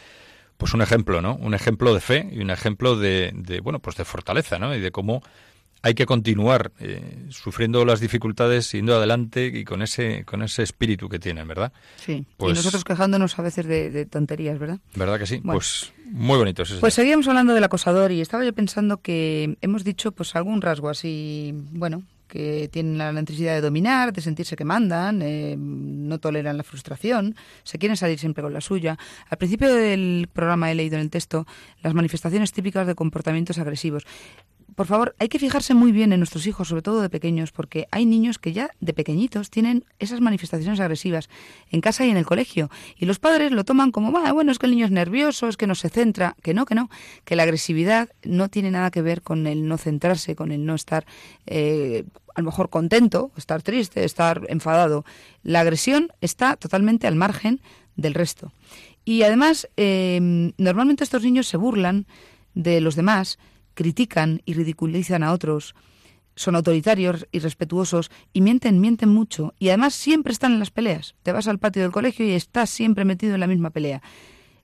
pues 0.57 0.73
un 0.73 0.81
ejemplo, 0.81 1.21
¿no? 1.21 1.35
Un 1.35 1.53
ejemplo 1.53 1.93
de 1.93 1.99
fe 2.01 2.29
y 2.31 2.39
un 2.39 2.49
ejemplo 2.49 2.95
de, 2.97 3.31
de 3.35 3.59
bueno, 3.59 3.79
pues 3.79 3.95
de 3.97 4.05
fortaleza, 4.05 4.57
¿no? 4.59 4.73
Y 4.75 4.79
de 4.79 4.91
cómo 4.91 5.21
hay 5.81 5.93
que 5.93 6.07
continuar 6.07 6.71
eh, 6.79 7.27
sufriendo 7.29 7.85
las 7.85 7.99
dificultades, 7.99 8.71
yendo 8.71 8.95
adelante 8.95 9.45
y 9.53 9.63
con 9.65 9.83
ese, 9.83 10.23
con 10.25 10.41
ese 10.41 10.63
espíritu 10.63 11.09
que 11.09 11.19
tienen, 11.19 11.47
¿verdad? 11.47 11.71
Sí, 11.97 12.25
Pues- 12.37 12.53
y 12.53 12.55
nosotros 12.55 12.83
quejándonos 12.83 13.37
a 13.37 13.43
veces 13.43 13.67
de, 13.67 13.91
de 13.91 14.05
tonterías, 14.07 14.57
¿verdad? 14.57 14.79
¿Verdad 14.95 15.19
que 15.19 15.27
sí? 15.27 15.35
Bueno. 15.43 15.59
Pues 15.59 15.93
muy 16.05 16.37
bonito 16.39 16.63
ese. 16.63 16.77
Pues 16.79 16.95
seguíamos 16.95 17.27
hablando 17.27 17.53
del 17.53 17.63
acosador 17.63 18.11
y 18.11 18.21
estaba 18.21 18.43
yo 18.43 18.53
pensando 18.53 18.97
que 19.01 19.57
hemos 19.61 19.83
dicho 19.83 20.11
pues 20.11 20.35
algún 20.35 20.61
rasgo 20.63 20.89
así, 20.89 21.53
bueno, 21.71 22.01
que 22.27 22.69
tienen 22.71 22.97
la 22.97 23.11
necesidad 23.11 23.53
de 23.53 23.61
dominar, 23.61 24.13
de 24.13 24.21
sentirse 24.21 24.55
que 24.55 24.65
mandan, 24.65 25.21
eh, 25.21 25.55
no 25.57 26.19
toleran 26.19 26.57
la 26.57 26.63
frustración, 26.63 27.35
se 27.63 27.77
quieren 27.77 27.97
salir 27.97 28.19
siempre 28.19 28.43
con 28.43 28.53
la 28.53 28.61
suya. 28.61 28.97
Al 29.29 29.37
principio 29.37 29.73
del 29.73 30.27
programa 30.31 30.71
he 30.71 30.75
leído 30.75 30.95
en 30.95 31.01
el 31.01 31.09
texto 31.09 31.45
las 31.81 31.93
manifestaciones 31.93 32.51
típicas 32.51 32.87
de 32.87 32.95
comportamientos 32.95 33.57
agresivos. 33.59 34.05
Por 34.75 34.87
favor, 34.87 35.15
hay 35.19 35.29
que 35.29 35.39
fijarse 35.39 35.73
muy 35.73 35.93
bien 35.93 36.11
en 36.11 36.19
nuestros 36.19 36.45
hijos, 36.47 36.67
sobre 36.67 36.81
todo 36.81 37.01
de 37.01 37.09
pequeños, 37.09 37.53
porque 37.53 37.87
hay 37.91 38.05
niños 38.05 38.39
que 38.39 38.51
ya 38.51 38.69
de 38.81 38.93
pequeñitos 38.93 39.49
tienen 39.49 39.85
esas 39.99 40.19
manifestaciones 40.19 40.81
agresivas 40.81 41.29
en 41.71 41.79
casa 41.79 42.05
y 42.05 42.09
en 42.09 42.17
el 42.17 42.25
colegio. 42.25 42.69
Y 42.97 43.05
los 43.05 43.17
padres 43.17 43.53
lo 43.53 43.63
toman 43.63 43.91
como, 43.91 44.17
"Ah, 44.17 44.33
bueno, 44.33 44.51
es 44.51 44.59
que 44.59 44.65
el 44.65 44.73
niño 44.73 44.85
es 44.85 44.91
nervioso, 44.91 45.47
es 45.47 45.55
que 45.55 45.65
no 45.65 45.75
se 45.75 45.87
centra. 45.89 46.35
Que 46.43 46.53
no, 46.53 46.65
que 46.65 46.75
no. 46.75 46.89
Que 47.23 47.37
la 47.37 47.43
agresividad 47.43 48.09
no 48.23 48.49
tiene 48.49 48.69
nada 48.69 48.91
que 48.91 49.01
ver 49.01 49.21
con 49.21 49.47
el 49.47 49.65
no 49.67 49.77
centrarse, 49.77 50.35
con 50.35 50.51
el 50.51 50.65
no 50.65 50.75
estar 50.75 51.05
eh, 51.45 52.03
a 52.35 52.41
lo 52.41 52.45
mejor 52.47 52.69
contento, 52.69 53.31
estar 53.37 53.61
triste, 53.61 54.03
estar 54.03 54.41
enfadado. 54.49 55.05
La 55.41 55.61
agresión 55.61 56.09
está 56.19 56.57
totalmente 56.57 57.07
al 57.07 57.15
margen 57.15 57.61
del 57.95 58.13
resto. 58.13 58.51
Y 59.05 59.23
además, 59.23 59.69
eh, 59.77 60.51
normalmente 60.57 61.05
estos 61.05 61.23
niños 61.23 61.47
se 61.47 61.55
burlan 61.55 62.07
de 62.55 62.81
los 62.81 62.95
demás, 62.95 63.39
critican 63.75 64.41
y 64.45 64.53
ridiculizan 64.53 65.21
a 65.21 65.31
otros, 65.31 65.75
son 66.35 66.55
autoritarios, 66.55 67.27
irrespetuosos 67.31 68.11
y 68.33 68.41
mienten, 68.41 68.81
mienten 68.81 69.09
mucho. 69.09 69.53
Y 69.59 69.69
además 69.69 69.93
siempre 69.93 70.33
están 70.33 70.53
en 70.53 70.59
las 70.59 70.71
peleas. 70.71 71.15
Te 71.23 71.31
vas 71.31 71.47
al 71.47 71.59
patio 71.59 71.81
del 71.81 71.91
colegio 71.91 72.25
y 72.25 72.31
estás 72.31 72.69
siempre 72.69 73.05
metido 73.05 73.35
en 73.35 73.39
la 73.39 73.47
misma 73.47 73.69
pelea. 73.69 74.01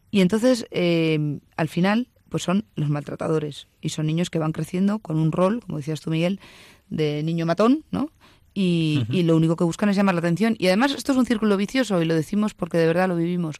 Y 0.09 0.21
entonces, 0.21 0.65
eh, 0.71 1.39
al 1.55 1.69
final, 1.69 2.09
pues 2.27 2.43
son 2.43 2.65
los 2.75 2.89
maltratadores. 2.89 3.67
Y 3.79 3.89
son 3.89 4.07
niños 4.07 4.29
que 4.29 4.39
van 4.39 4.51
creciendo 4.51 4.99
con 4.99 5.17
un 5.17 5.31
rol, 5.31 5.61
como 5.61 5.77
decías 5.77 6.01
tú, 6.01 6.09
Miguel, 6.09 6.39
de 6.89 7.23
niño 7.23 7.45
matón, 7.45 7.85
¿no? 7.91 8.11
Y, 8.53 9.05
y 9.09 9.23
lo 9.23 9.37
único 9.37 9.55
que 9.55 9.63
buscan 9.63 9.87
es 9.89 9.95
llamar 9.95 10.13
la 10.15 10.19
atención. 10.19 10.55
Y 10.59 10.67
además 10.67 10.91
esto 10.91 11.13
es 11.13 11.17
un 11.17 11.25
círculo 11.25 11.55
vicioso 11.55 12.01
y 12.01 12.05
lo 12.05 12.13
decimos 12.13 12.53
porque 12.53 12.77
de 12.77 12.85
verdad 12.85 13.07
lo 13.07 13.15
vivimos. 13.15 13.55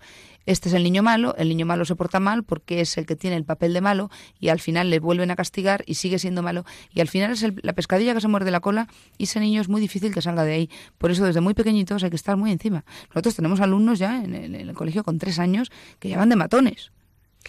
Este 0.45 0.67
es 0.69 0.75
el 0.75 0.83
niño 0.83 1.01
malo, 1.03 1.33
el 1.37 1.47
niño 1.49 1.65
malo 1.65 1.85
se 1.85 1.95
porta 1.95 2.19
mal 2.19 2.43
porque 2.43 2.81
es 2.81 2.97
el 2.97 3.05
que 3.05 3.15
tiene 3.15 3.35
el 3.37 3.45
papel 3.45 3.73
de 3.73 3.79
malo 3.79 4.09
y 4.39 4.49
al 4.49 4.59
final 4.59 4.89
le 4.89 4.99
vuelven 4.99 5.31
a 5.31 5.35
castigar 5.35 5.83
y 5.85 5.93
sigue 5.95 6.19
siendo 6.19 6.41
malo. 6.43 6.65
Y 6.93 6.99
al 6.99 7.07
final 7.07 7.31
es 7.31 7.43
el- 7.43 7.59
la 7.63 7.73
pescadilla 7.73 8.13
que 8.13 8.21
se 8.21 8.27
muerde 8.27 8.51
la 8.51 8.59
cola 8.59 8.87
y 9.17 9.23
ese 9.23 9.39
niño 9.39 9.61
es 9.61 9.69
muy 9.69 9.79
difícil 9.79 10.13
que 10.13 10.21
salga 10.21 10.43
de 10.43 10.53
ahí. 10.53 10.69
Por 10.97 11.11
eso 11.11 11.23
desde 11.25 11.39
muy 11.41 11.53
pequeñitos 11.53 12.03
hay 12.03 12.09
que 12.09 12.15
estar 12.17 12.35
muy 12.35 12.51
encima. 12.51 12.83
Nosotros 13.09 13.35
tenemos 13.35 13.61
alumnos 13.61 13.97
ya 13.99 14.21
en 14.23 14.35
el, 14.35 14.55
en 14.55 14.69
el 14.69 14.75
colegio 14.75 15.03
con 15.03 15.19
tres 15.19 15.39
años 15.39 15.71
que 15.99 16.09
ya 16.09 16.17
van 16.17 16.29
de 16.29 16.35
matones. 16.35 16.91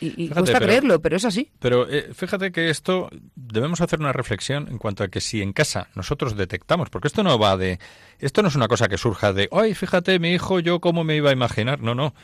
Y, 0.00 0.06
y 0.06 0.10
Fíjate, 0.28 0.40
cuesta 0.40 0.58
pero- 0.58 0.66
creerlo, 0.66 1.02
pero 1.02 1.16
es 1.16 1.24
así. 1.24 1.50
Pero 1.58 1.88
eh, 1.88 2.10
fíjate 2.14 2.50
que 2.50 2.70
esto 2.70 3.10
debemos 3.36 3.80
hacer 3.80 4.00
una 4.00 4.12
reflexión 4.12 4.68
en 4.70 4.78
cuanto 4.78 5.04
a 5.04 5.08
que 5.08 5.20
si 5.20 5.42
en 5.42 5.52
casa 5.52 5.88
nosotros 5.94 6.36
detectamos, 6.36 6.88
porque 6.90 7.08
esto 7.08 7.22
no 7.22 7.38
va 7.38 7.56
de, 7.56 7.78
esto 8.18 8.42
no 8.42 8.48
es 8.48 8.54
una 8.56 8.68
cosa 8.68 8.88
que 8.88 8.96
surja 8.98 9.32
de, 9.32 9.48
ay, 9.52 9.74
fíjate 9.74 10.18
mi 10.18 10.30
hijo, 10.32 10.60
yo 10.60 10.80
cómo 10.80 11.04
me 11.04 11.16
iba 11.16 11.30
a 11.30 11.32
imaginar, 11.34 11.80
no, 11.80 11.94
no. 11.94 12.14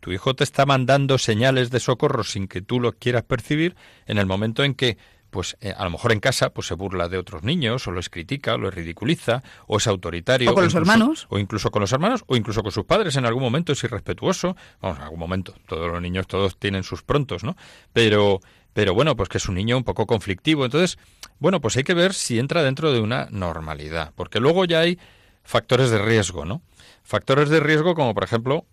Tu 0.00 0.10
hijo 0.10 0.34
te 0.34 0.42
está 0.42 0.66
mandando 0.66 1.16
señales 1.16 1.70
de 1.70 1.78
socorro 1.78 2.24
sin 2.24 2.48
que 2.48 2.60
tú 2.60 2.80
lo 2.80 2.92
quieras 2.92 3.22
percibir 3.22 3.76
en 4.06 4.18
el 4.18 4.26
momento 4.26 4.64
en 4.64 4.74
que, 4.74 4.98
pues 5.32 5.56
eh, 5.62 5.72
a 5.74 5.82
lo 5.84 5.90
mejor 5.90 6.12
en 6.12 6.20
casa, 6.20 6.50
pues 6.50 6.66
se 6.66 6.74
burla 6.74 7.08
de 7.08 7.16
otros 7.16 7.42
niños, 7.42 7.88
o 7.88 7.90
los 7.90 8.10
critica, 8.10 8.54
o 8.54 8.58
los 8.58 8.72
ridiculiza, 8.74 9.42
o 9.66 9.78
es 9.78 9.86
autoritario. 9.86 10.50
O 10.50 10.54
con 10.54 10.62
los 10.64 10.74
incluso- 10.74 10.92
hermanos. 10.92 11.26
O 11.30 11.38
incluso 11.38 11.70
con 11.70 11.80
los 11.80 11.90
hermanos, 11.90 12.22
o 12.26 12.36
incluso 12.36 12.62
con 12.62 12.70
sus 12.70 12.84
padres 12.84 13.16
en 13.16 13.24
algún 13.24 13.42
momento 13.42 13.72
es 13.72 13.82
irrespetuoso. 13.82 14.54
Vamos, 14.82 14.98
en 14.98 15.04
algún 15.04 15.18
momento. 15.18 15.54
Todos 15.66 15.90
los 15.90 16.02
niños, 16.02 16.26
todos 16.26 16.58
tienen 16.58 16.82
sus 16.84 17.02
prontos, 17.02 17.44
¿no? 17.44 17.56
Pero, 17.94 18.40
pero 18.74 18.92
bueno, 18.92 19.16
pues 19.16 19.30
que 19.30 19.38
es 19.38 19.48
un 19.48 19.54
niño 19.54 19.78
un 19.78 19.84
poco 19.84 20.06
conflictivo. 20.06 20.66
Entonces, 20.66 20.98
bueno, 21.38 21.62
pues 21.62 21.76
hay 21.78 21.84
que 21.84 21.94
ver 21.94 22.12
si 22.12 22.38
entra 22.38 22.62
dentro 22.62 22.92
de 22.92 23.00
una 23.00 23.26
normalidad. 23.30 24.12
Porque 24.14 24.38
luego 24.38 24.66
ya 24.66 24.80
hay 24.80 24.98
factores 25.42 25.90
de 25.90 25.98
riesgo, 25.98 26.44
¿no? 26.44 26.60
Factores 27.02 27.48
de 27.48 27.58
riesgo 27.58 27.94
como, 27.94 28.12
por 28.14 28.24
ejemplo, 28.24 28.66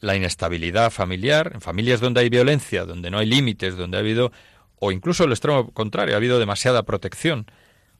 la 0.00 0.16
inestabilidad 0.16 0.90
familiar, 0.90 1.50
en 1.54 1.60
familias 1.60 2.00
donde 2.00 2.20
hay 2.20 2.28
violencia, 2.30 2.84
donde 2.86 3.10
no 3.10 3.18
hay 3.18 3.26
límites, 3.26 3.76
donde 3.76 3.96
ha 3.98 4.00
habido, 4.00 4.32
o 4.80 4.92
incluso 4.92 5.24
el 5.24 5.32
extremo 5.32 5.70
contrario, 5.72 6.14
ha 6.14 6.18
habido 6.18 6.38
demasiada 6.38 6.84
protección, 6.84 7.46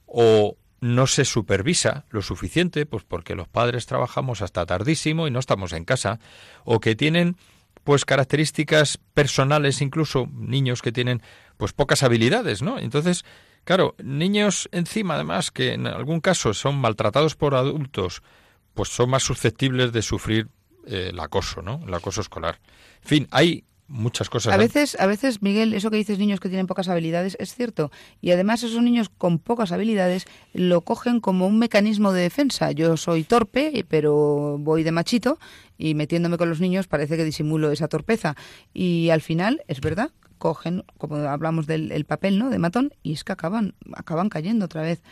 o 0.07 0.57
no 0.81 1.07
se 1.07 1.25
supervisa 1.25 2.05
lo 2.11 2.23
suficiente, 2.23 2.87
pues 2.87 3.05
porque 3.05 3.35
los 3.35 3.49
padres 3.49 3.87
trabajamos 3.87 4.43
hasta 4.43 4.65
tardísimo 4.65 5.27
y 5.27 5.31
no 5.31 5.41
estamos 5.41 5.73
en 5.73 5.85
casa, 5.85 6.21
o 6.65 6.81
que 6.81 6.95
tienen 6.95 7.37
pues 7.85 8.05
características 8.05 8.99
personales, 9.15 9.81
incluso 9.81 10.29
niños 10.33 10.83
que 10.83 10.93
tienen 10.93 11.23
pues 11.57 11.73
pocas 11.73 12.03
habilidades, 12.03 12.63
¿no? 12.63 12.79
Entonces, 12.79 13.25
claro, 13.65 13.95
niños 14.03 14.69
encima 14.73 15.15
además 15.15 15.51
que 15.51 15.73
en 15.73 15.87
algún 15.87 16.21
caso 16.21 16.55
son 16.55 16.77
maltratados 16.77 17.35
por 17.35 17.55
adultos, 17.55 18.23
pues 18.75 18.91
son 18.91 19.11
más 19.11 19.23
susceptibles 19.23 19.93
de 19.93 20.03
sufrir 20.03 20.49
eh, 20.87 21.09
el 21.11 21.19
acoso, 21.19 21.63
¿no? 21.63 21.81
El 21.87 21.95
acoso 21.95 22.21
escolar. 22.21 22.61
En 23.03 23.09
fin, 23.09 23.29
hay 23.31 23.65
muchas 23.89 24.31
cosas. 24.31 24.55
A 24.55 24.57
veces, 24.57 24.97
a 25.01 25.07
veces, 25.07 25.43
Miguel, 25.43 25.75
eso 25.75 25.91
que 25.91 25.97
dices 25.97 26.19
niños 26.19 26.41
que 26.41 26.49
tienen 26.49 26.67
pocas 26.67 26.89
habilidades 26.89 27.37
es 27.41 27.55
cierto. 27.55 27.91
Y 28.21 28.31
además 28.31 28.63
esos 28.63 28.83
niños 28.83 29.09
con 29.09 29.39
pocas 29.39 29.73
habilidades 29.73 30.27
lo 30.53 30.83
cogen 30.83 31.21
como 31.21 31.47
un 31.47 31.59
mecanismo 31.59 32.13
de 32.13 32.23
defensa. 32.23 32.71
Yo 32.73 32.97
soy 32.97 33.25
torpe, 33.25 33.85
pero 33.89 34.57
voy 34.59 34.83
de 34.83 34.93
machito 34.93 35.39
y 35.77 35.95
metiéndome 35.95 36.39
con 36.39 36.49
los 36.49 36.61
niños 36.61 36.87
parece 36.87 37.17
que 37.17 37.25
disimulo 37.25 37.73
esa 37.73 37.89
torpeza. 37.89 38.37
Y 38.73 39.11
al 39.11 39.23
final, 39.23 39.63
es 39.67 39.81
verdad, 39.81 40.11
cogen, 40.39 40.85
como 40.99 41.17
hablamos 41.17 41.67
del 41.67 41.93
el 41.93 42.05
papel, 42.05 42.39
¿no? 42.39 42.51
De 42.51 42.59
matón 42.59 42.93
y 43.03 43.13
es 43.13 43.25
que 43.25 43.33
acaban, 43.33 43.75
acaban 43.95 44.29
cayendo 44.29 44.67
otra 44.67 44.83
vez. 44.83 45.03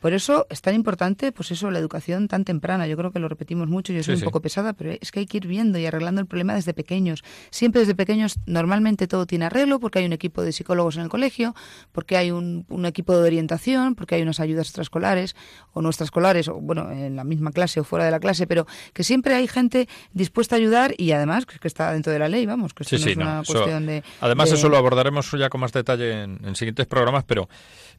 Por 0.00 0.12
eso 0.14 0.46
es 0.50 0.62
tan 0.62 0.74
importante, 0.74 1.30
pues 1.32 1.50
eso, 1.50 1.70
la 1.70 1.78
educación 1.78 2.26
tan 2.26 2.44
temprana. 2.44 2.86
Yo 2.86 2.96
creo 2.96 3.12
que 3.12 3.18
lo 3.18 3.28
repetimos 3.28 3.68
mucho, 3.68 3.92
yo 3.92 4.02
soy 4.02 4.14
Sí, 4.14 4.16
un 4.16 4.18
sí. 4.20 4.24
poco 4.24 4.40
pesada, 4.40 4.72
pero 4.72 4.92
es 5.00 5.12
que 5.12 5.20
hay 5.20 5.26
que 5.26 5.36
ir 5.36 5.46
viendo 5.46 5.78
y 5.78 5.86
arreglando 5.86 6.20
el 6.20 6.26
problema 6.26 6.54
desde 6.54 6.72
pequeños. 6.74 7.22
Siempre 7.50 7.80
desde 7.80 7.94
pequeños, 7.94 8.36
normalmente 8.46 9.06
todo 9.06 9.26
tiene 9.26 9.44
arreglo, 9.44 9.78
porque 9.78 9.98
hay 10.00 10.06
un 10.06 10.12
equipo 10.12 10.42
de 10.42 10.52
psicólogos 10.52 10.96
en 10.96 11.02
el 11.02 11.08
colegio, 11.08 11.54
porque 11.92 12.16
hay 12.16 12.30
un, 12.30 12.64
un 12.68 12.86
equipo 12.86 13.14
de 13.16 13.22
orientación, 13.26 13.94
porque 13.94 14.14
hay 14.14 14.22
unas 14.22 14.40
ayudas 14.40 14.66
extraescolares 14.68 15.36
o 15.72 15.82
no 15.82 15.88
extraescolares, 15.90 16.48
o 16.48 16.54
bueno, 16.54 16.90
en 16.90 17.16
la 17.16 17.24
misma 17.24 17.52
clase 17.52 17.78
o 17.80 17.84
fuera 17.84 18.04
de 18.06 18.10
la 18.10 18.20
clase, 18.20 18.46
pero 18.46 18.66
que 18.94 19.04
siempre 19.04 19.34
hay 19.34 19.46
gente 19.48 19.88
dispuesta 20.12 20.56
a 20.56 20.58
ayudar 20.58 20.94
y 20.96 21.12
además 21.12 21.46
que, 21.46 21.58
que 21.58 21.68
está 21.68 21.92
dentro 21.92 22.12
de 22.12 22.18
la 22.18 22.28
ley, 22.28 22.46
vamos, 22.46 22.72
que 22.74 22.84
esto 22.84 22.96
Sí, 22.96 23.04
no 23.04 23.10
es 23.10 23.16
no, 23.18 23.22
una 23.24 23.40
eso- 23.42 23.52
cuestión 23.52 23.86
de... 23.86 24.02
Además, 24.20 24.50
de- 24.50 24.56
eso 24.56 24.68
lo 24.68 24.76
abordaremos 24.78 25.30
ya 25.38 25.48
con 25.50 25.60
más 25.60 25.72
detalle 25.72 26.22
en, 26.22 26.38
en 26.44 26.56
siguientes 26.56 26.86
programas, 26.86 27.24
pero, 27.24 27.48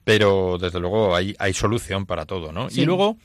pero 0.03 0.57
desde 0.59 0.79
luego 0.79 1.15
hay, 1.15 1.35
hay 1.37 1.53
solución 1.91 2.05
para 2.05 2.25
todo, 2.25 2.51
¿no? 2.51 2.69
Sí. 2.69 2.81
Y 2.81 2.85
luego, 2.85 3.17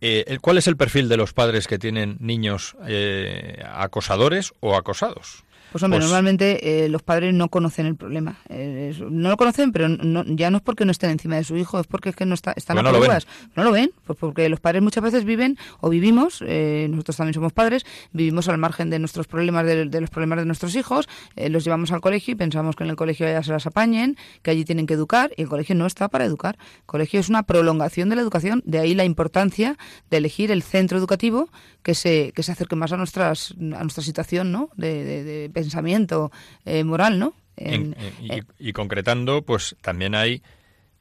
eh, 0.00 0.38
¿cuál 0.40 0.58
es 0.58 0.66
el 0.66 0.76
perfil 0.76 1.08
de 1.08 1.16
los 1.16 1.32
padres 1.32 1.66
que 1.66 1.78
tienen 1.78 2.16
niños 2.20 2.76
eh, 2.86 3.62
acosadores 3.72 4.52
o 4.60 4.76
acosados? 4.76 5.44
Pues 5.72 5.82
hombre, 5.84 5.98
Pues- 5.98 6.08
normalmente 6.08 6.84
eh, 6.84 6.88
los 6.88 7.02
padres 7.02 7.32
no 7.34 7.48
conocen 7.48 7.86
el 7.86 7.96
problema. 7.96 8.38
Eh, 8.48 8.94
no 9.10 9.28
lo 9.28 9.36
conocen, 9.36 9.72
pero 9.72 9.88
no- 9.88 10.24
ya 10.26 10.50
no 10.50 10.56
es 10.58 10.62
porque 10.62 10.84
no 10.84 10.90
estén 10.92 11.10
encima 11.10 11.36
de 11.36 11.44
su 11.44 11.56
hijo, 11.56 11.78
es 11.80 11.86
porque 11.86 12.08
es 12.10 12.16
que 12.16 12.26
no 12.26 12.34
está, 12.34 12.52
están 12.56 12.76
Porque 12.76 12.88
a 12.88 12.92
no 12.92 12.98
lo 12.98 13.00
ven. 13.00 13.06
pruebas. 13.08 13.26
No 13.56 13.64
lo 13.64 13.72
ven, 13.72 13.90
pues 14.04 14.18
porque 14.18 14.48
los 14.48 14.60
padres 14.60 14.82
muchas 14.82 15.02
veces 15.04 15.24
viven 15.24 15.56
o 15.80 15.88
vivimos, 15.90 16.42
eh, 16.46 16.86
nosotros 16.90 17.16
también 17.16 17.34
somos 17.34 17.52
padres, 17.52 17.84
vivimos 18.12 18.48
al 18.48 18.58
margen 18.58 18.90
de 18.90 18.98
nuestros 18.98 19.26
problemas, 19.26 19.64
de, 19.64 19.86
de 19.86 20.00
los 20.00 20.10
problemas 20.10 20.38
de 20.40 20.44
nuestros 20.46 20.74
hijos, 20.76 21.08
eh, 21.36 21.48
los 21.48 21.64
llevamos 21.64 21.92
al 21.92 22.00
colegio 22.00 22.32
y 22.32 22.34
pensamos 22.34 22.74
que 22.76 22.84
en 22.84 22.90
el 22.90 22.96
colegio 22.96 23.26
ya 23.26 23.42
se 23.42 23.52
las 23.52 23.66
apañen, 23.66 24.16
que 24.42 24.50
allí 24.50 24.64
tienen 24.64 24.86
que 24.86 24.94
educar 24.94 25.30
y 25.36 25.42
el 25.42 25.48
colegio 25.48 25.74
no 25.76 25.86
está 25.86 26.08
para 26.08 26.24
educar. 26.24 26.56
El 26.80 26.86
colegio 26.86 27.20
es 27.20 27.28
una 27.28 27.44
prolongación 27.44 28.08
de 28.08 28.16
la 28.16 28.22
educación, 28.22 28.62
de 28.66 28.78
ahí 28.78 28.94
la 28.94 29.04
importancia 29.04 29.76
de 30.10 30.16
elegir 30.16 30.50
el 30.50 30.62
centro 30.62 30.98
educativo 30.98 31.48
que 31.82 31.94
se, 31.94 32.32
que 32.34 32.42
se 32.42 32.52
acerque 32.52 32.76
más 32.76 32.92
a, 32.92 32.96
nuestras, 32.96 33.52
a 33.52 33.82
nuestra 33.82 34.02
situación 34.04 34.52
¿no? 34.52 34.68
de, 34.76 35.04
de- 35.04 35.24
de 35.24 35.48
pensamiento 35.60 36.30
eh, 36.64 36.84
moral, 36.84 37.18
¿no? 37.18 37.34
En- 37.56 37.94
En- 37.98 38.30
en- 38.30 38.46
y, 38.58 38.72
concretando, 38.72 39.42
pues 39.42 39.76
también 39.82 40.14
hay, 40.14 40.42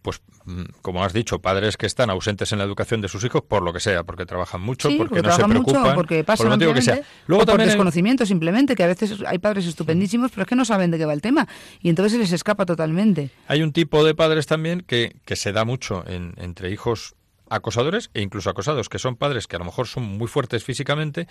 pues 0.02 0.22
mm, 0.46 0.64
como 0.82 1.04
has 1.04 1.14
dicho, 1.14 1.40
padres 1.40 1.78
que 1.78 1.86
están 1.86 2.10
ausentes 2.10 2.52
en 2.52 2.58
la 2.58 2.66
educación 2.66 3.00
de 3.02 3.08
sus 3.08 3.24
hijos 3.24 3.44
por 3.48 3.62
lo 3.64 3.72
que 3.72 3.80
sea, 3.80 4.04
porque 4.04 4.26
trabajan 4.26 4.60
mucho, 4.62 4.90
Sí, 4.90 4.96
porque, 4.98 5.10
porque 5.10 5.22
no 5.28 5.32
se 5.32 5.38
trabajan 5.38 5.58
mucho, 5.58 5.72
preocupan, 5.72 5.96
porque 5.96 6.24
pasan 6.24 6.46
por 6.48 6.56
motivo 6.56 6.74
que 6.74 6.82
sea. 6.82 7.02
Luego 7.28 7.44
o 7.44 7.46
por 7.46 7.62
desconocimiento 7.64 8.26
simplemente, 8.26 8.76
que 8.76 8.84
a 8.84 8.88
veces 8.88 9.16
hay 9.26 9.38
padres 9.40 9.66
estupendísimos, 9.68 10.32
pero 10.32 10.42
es 10.44 10.48
que 10.50 10.56
no 10.56 10.66
saben 10.66 10.92
de 10.92 10.98
qué 10.98 11.06
va 11.06 11.14
el 11.14 11.22
tema 11.22 11.48
y 11.82 11.90
entonces 11.90 12.14
se 12.14 12.18
les 12.20 12.32
escapa 12.34 12.66
totalmente. 12.66 13.30
Hay 13.48 13.62
un 13.62 13.72
tipo 13.72 14.04
de 14.04 14.16
padres 14.16 14.46
también 14.48 14.82
que, 14.82 15.16
que 15.26 15.36
se 15.38 15.52
da 15.54 15.64
mucho 15.66 16.04
en- 16.08 16.34
entre 16.38 16.72
hijos 16.72 17.16
acosadores 17.50 18.10
e 18.14 18.22
incluso 18.22 18.50
acosados, 18.50 18.90
que 18.90 19.00
son 19.00 19.16
padres 19.16 19.48
que 19.48 19.56
a 19.56 19.60
lo 19.60 19.66
mejor 19.66 19.88
son 19.88 20.04
muy 20.04 20.28
fuertes 20.28 20.64
físicamente 20.64 21.28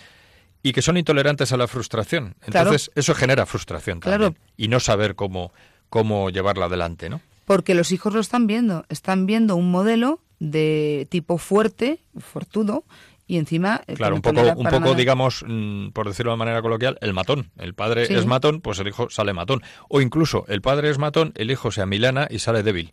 y 0.63 0.73
que 0.73 0.83
son 0.83 0.97
intolerantes 0.97 1.53
a 1.53 1.57
la 1.57 1.69
frustración. 1.69 2.35
Claro. 2.41 2.71
Entonces, 2.71 2.91
eso 2.95 3.15
genera 3.15 3.47
frustración 3.47 4.01
también. 4.01 4.19
Claro. 4.33 4.35
Y 4.57 4.69
no 4.69 4.81
saber 4.81 5.15
cómo, 5.15 5.53
cómo 5.89 6.31
llevarla 6.31 6.67
adelante, 6.67 7.09
¿no? 7.09 7.21
Porque 7.45 7.75
los 7.75 7.93
hijos 7.93 8.13
lo 8.13 8.21
están 8.21 8.47
viendo, 8.47 8.85
están 8.89 9.27
viendo 9.27 9.57
un 9.57 9.71
modelo 9.71 10.21
de 10.41 11.07
tipo 11.11 11.39
fuerte, 11.39 12.01
fortudo, 12.19 12.85
y 13.27 13.37
encima... 13.39 13.83
eh, 13.87 13.95
Claro, 13.95 14.15
un 14.17 14.23
poco, 14.23 14.41
un 14.41 14.65
poco 14.65 14.81
nada- 14.81 14.95
digamos, 14.95 15.45
mm, 15.47 15.89
por 15.91 16.09
decirlo 16.09 16.33
de 16.33 16.39
manera 16.39 16.63
coloquial, 16.63 16.97
el 17.03 17.13
matón. 17.13 17.51
El 17.59 17.75
padre 17.75 18.07
Sí. 18.07 18.15
es 18.15 18.27
matón, 18.27 18.61
pues 18.61 18.79
el 18.79 18.89
hijo 18.89 19.11
sale 19.11 19.33
matón. 19.35 19.63
O 19.89 20.01
incluso 20.01 20.45
el 20.49 20.61
padre 20.63 20.91
es 20.91 20.99
matón, 20.99 21.33
el 21.37 21.51
hijo 21.51 21.71
se 21.71 21.83
amilana 21.83 22.27
y 22.31 22.39
sale 22.39 22.63
débil. 22.63 22.93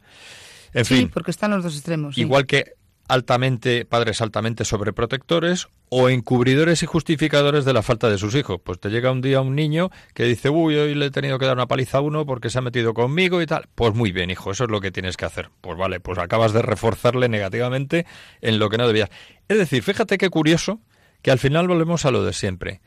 En 0.73 0.83
sí, 0.85 0.95
fin, 0.97 1.09
porque 1.09 1.31
están 1.31 1.51
los 1.51 1.63
dos 1.63 1.73
extremos. 1.75 2.15
sí. 2.15 2.21
igual 2.21 2.45
que 2.45 2.73
altamente 3.07 3.85
padres 3.85 4.21
altamente 4.21 4.65
sobreprotectores 4.65 5.67
o 5.89 6.09
encubridores 6.09 6.81
y 6.83 6.85
justificadores 6.85 7.63
de 7.63 7.73
la 7.73 7.83
falta 7.83 8.09
de 8.09 8.17
sus 8.17 8.35
hijos. 8.35 8.59
Pues 8.63 8.79
te 8.79 8.89
llega 8.89 9.11
un 9.11 9.21
día 9.21 9.41
un 9.41 9.55
niño 9.55 9.91
que 10.13 10.23
dice, 10.23 10.49
uy, 10.49 10.75
hoy 10.75 10.95
le 10.95 11.07
he 11.07 11.11
tenido 11.11 11.37
que 11.37 11.45
dar 11.45 11.55
una 11.55 11.67
paliza 11.67 11.99
a 11.99 12.01
uno 12.01 12.25
porque 12.25 12.49
se 12.49 12.57
ha 12.57 12.61
metido 12.61 12.93
conmigo 12.93 13.41
y 13.41 13.45
tal. 13.45 13.67
Pues 13.75 13.93
muy 13.93 14.11
bien, 14.11 14.31
hijo, 14.31 14.51
eso 14.51 14.63
es 14.65 14.69
lo 14.71 14.81
que 14.81 14.91
tienes 14.91 15.17
que 15.17 15.25
hacer. 15.25 15.49
Pues 15.61 15.77
vale, 15.77 15.99
pues 15.99 16.17
acabas 16.17 16.53
de 16.53 16.61
reforzarle 16.61 17.29
negativamente 17.29 18.05
en 18.41 18.59
lo 18.59 18.69
que 18.69 18.77
no 18.77 18.87
debías. 18.87 19.09
Es 19.47 19.57
decir, 19.57 19.83
fíjate 19.83 20.17
qué 20.17 20.29
curioso 20.29 20.81
que 21.21 21.31
al 21.31 21.39
final 21.39 21.67
volvemos 21.67 22.05
a 22.05 22.11
lo 22.11 22.23
de 22.23 22.33
siempre. 22.33 22.81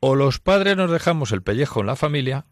O 0.00 0.16
los 0.16 0.40
padres 0.40 0.76
nos 0.76 0.90
dejamos 0.90 1.30
el 1.30 1.42
pellejo 1.42 1.80
en 1.80 1.86
la 1.86 1.96
familia, 1.96 2.46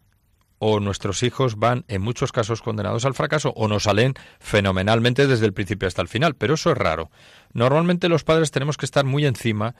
o 0.63 0.79
nuestros 0.79 1.23
hijos 1.23 1.55
van 1.57 1.85
en 1.87 2.03
muchos 2.03 2.31
casos 2.31 2.61
condenados 2.61 3.03
al 3.05 3.15
fracaso 3.15 3.51
o 3.55 3.67
nos 3.67 3.83
salen 3.83 4.13
fenomenalmente 4.39 5.25
desde 5.25 5.47
el 5.47 5.53
principio 5.53 5.87
hasta 5.87 6.03
el 6.03 6.07
final, 6.07 6.35
pero 6.35 6.53
eso 6.53 6.71
es 6.71 6.77
raro. 6.77 7.09
Normalmente 7.51 8.07
los 8.09 8.23
padres 8.23 8.51
tenemos 8.51 8.77
que 8.77 8.85
estar 8.85 9.03
muy 9.03 9.25
encima 9.25 9.73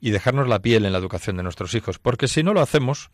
y 0.00 0.10
dejarnos 0.10 0.48
la 0.48 0.58
piel 0.60 0.86
en 0.86 0.92
la 0.92 0.98
educación 0.98 1.36
de 1.36 1.44
nuestros 1.44 1.72
hijos, 1.74 2.00
porque 2.00 2.26
si 2.26 2.42
no 2.42 2.52
lo 2.52 2.60
hacemos, 2.60 3.10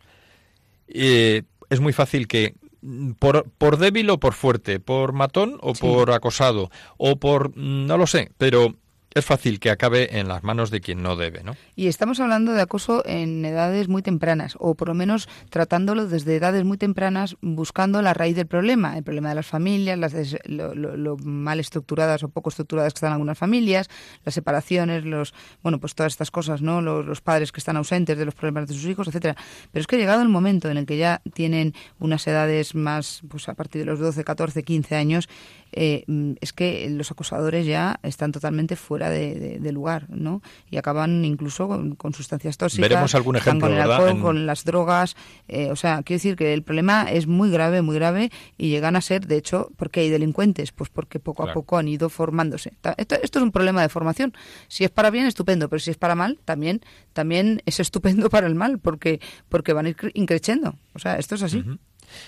eh, 0.87 1.43
es 1.69 1.79
muy 1.79 1.93
fácil 1.93 2.27
que 2.27 2.55
mm, 2.81 3.11
por, 3.11 3.47
por 3.57 3.77
débil 3.77 4.09
o 4.09 4.19
por 4.19 4.33
fuerte, 4.33 4.79
por 4.79 5.13
matón 5.13 5.59
o 5.61 5.75
Sí. 5.75 5.81
por 5.81 6.09
acosado, 6.11 6.71
o 6.97 7.17
por, 7.17 7.49
mm, 7.55 7.85
no 7.85 7.97
lo 7.99 8.07
sé, 8.07 8.31
pero 8.39 8.73
es 9.13 9.25
fácil 9.25 9.59
que 9.59 9.69
acabe 9.69 10.19
en 10.19 10.27
las 10.27 10.43
manos 10.43 10.71
de 10.71 10.81
quien 10.81 11.01
no 11.03 11.15
debe, 11.15 11.43
¿no? 11.43 11.55
Y 11.75 11.87
estamos 11.87 12.19
hablando 12.19 12.53
de 12.53 12.61
acoso 12.61 13.03
en 13.05 13.43
edades 13.45 13.87
muy 13.87 14.01
tempranas, 14.01 14.55
o 14.59 14.75
por 14.75 14.87
lo 14.87 14.93
menos 14.93 15.27
tratándolo 15.49 16.07
desde 16.07 16.35
edades 16.35 16.63
muy 16.63 16.77
tempranas, 16.77 17.35
buscando 17.41 18.01
la 18.01 18.13
raíz 18.13 18.35
del 18.35 18.47
problema, 18.47 18.97
el 18.97 19.03
problema 19.03 19.29
de 19.29 19.35
las 19.35 19.47
familias, 19.47 19.97
las 19.99 20.13
des- 20.13 20.37
lo, 20.45 20.73
lo- 20.75 21.17
mal 21.17 21.59
estructuradas 21.59 22.23
o 22.23 22.29
poco 22.29 22.49
estructuradas 22.49 22.93
que 22.93 22.97
están 22.97 23.11
algunas 23.13 23.37
familias, 23.37 23.89
las 24.23 24.33
separaciones, 24.33 25.03
los, 25.05 25.33
bueno, 25.61 25.79
pues 25.79 25.93
todas 25.95 26.13
estas 26.13 26.31
cosas, 26.31 26.61
¿no? 26.61 26.81
Los, 26.81 27.21
padres 27.21 27.51
que 27.51 27.59
están 27.59 27.77
ausentes 27.77 28.17
de 28.17 28.25
los 28.25 28.33
problemas 28.33 28.67
de 28.67 28.73
sus 28.73 28.85
hijos, 28.85 29.07
etcétera. 29.07 29.35
Pero 29.71 29.81
es 29.81 29.87
que 29.87 29.97
llegado 29.97 30.21
el 30.21 30.29
momento 30.29 30.69
en 30.69 30.77
el 30.77 30.85
que 30.85 30.97
ya 30.97 31.21
tienen 31.33 31.73
unas 31.99 32.25
edades 32.27 32.75
más, 32.75 33.21
pues 33.29 33.47
a 33.49 33.53
partir 33.53 33.81
de 33.81 33.85
los 33.85 33.99
12, 33.99 34.23
14, 34.23 34.63
15 34.63 34.95
años, 34.95 35.27
eh, 35.71 36.03
mm, 36.07 36.33
es 36.41 36.53
que 36.53 36.89
los 36.89 37.11
acosadores 37.11 37.65
ya 37.65 37.99
están 38.03 38.31
totalmente 38.31 38.75
fuera 38.75 39.09
de, 39.09 39.35
de- 39.39 39.59
de 39.59 39.71
lugar, 39.71 40.07
¿no? 40.09 40.41
Y 40.69 40.77
acaban 40.77 41.23
incluso 41.25 41.67
con, 41.67 41.95
con 41.95 42.13
sustancias 42.13 42.57
tóxicas. 42.57 42.89
Veremos 42.89 43.15
algún 43.15 43.35
están 43.37 43.57
ejemplo, 43.57 43.67
con 43.69 43.77
el 43.77 43.81
alcohol, 43.91 44.09
En- 44.09 44.21
con 44.21 44.45
las 44.45 44.63
drogas, 44.65 45.15
eh, 45.47 45.69
o 45.71 45.75
sea, 45.75 46.03
quiero 46.03 46.17
decir 46.17 46.35
que 46.35 46.53
el 46.53 46.63
problema 46.63 47.09
es 47.11 47.27
muy 47.27 47.49
grave, 47.51 47.81
muy 47.81 47.95
grave 47.95 48.31
y 48.57 48.69
llegan 48.69 48.95
a 48.95 49.01
ser, 49.01 49.27
de 49.27 49.37
hecho, 49.37 49.69
porque 49.77 50.01
hay 50.01 50.09
delincuentes, 50.09 50.71
pues 50.71 50.89
porque 50.89 51.19
poco 51.19 51.43
a 51.43 51.47
poco 51.53 51.77
han 51.77 51.87
ido 51.87 52.09
formándose. 52.09 52.73
Esto, 52.97 53.15
esto 53.21 53.39
es 53.39 53.43
un 53.43 53.51
problema 53.51 53.81
de 53.81 53.89
formación. 53.89 54.33
Si 54.67 54.83
es 54.83 54.89
para 54.89 55.09
bien, 55.09 55.25
estupendo, 55.25 55.69
pero 55.69 55.79
si 55.79 55.91
es 55.91 55.97
para 55.97 56.15
mal, 56.15 56.39
también, 56.45 56.81
también 57.13 57.61
es 57.65 57.79
estupendo 57.79 58.29
para 58.29 58.47
el 58.47 58.55
mal, 58.55 58.79
porque, 58.79 59.19
porque 59.49 59.73
van 59.73 59.85
a 59.85 59.89
ir 59.89 59.95
cre- 59.95 60.11
increciendo. 60.15 60.75
O 60.93 60.99
sea, 60.99 61.17
esto 61.17 61.35
es 61.35 61.43
así. 61.43 61.63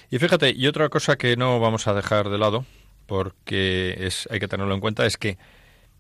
Y 0.10 0.18
fíjate, 0.18 0.52
y 0.56 0.68
otra 0.68 0.88
cosa 0.90 1.18
que 1.18 1.36
no 1.36 1.60
vamos 1.60 1.88
a 1.88 1.94
dejar 1.94 2.30
de 2.30 2.38
lado, 2.38 2.66
porque 3.06 3.96
es, 4.00 4.28
hay 4.32 4.40
que 4.40 4.48
tenerlo 4.48 4.74
en 4.74 4.80
cuenta, 4.80 5.06
es 5.06 5.18
que 5.18 5.38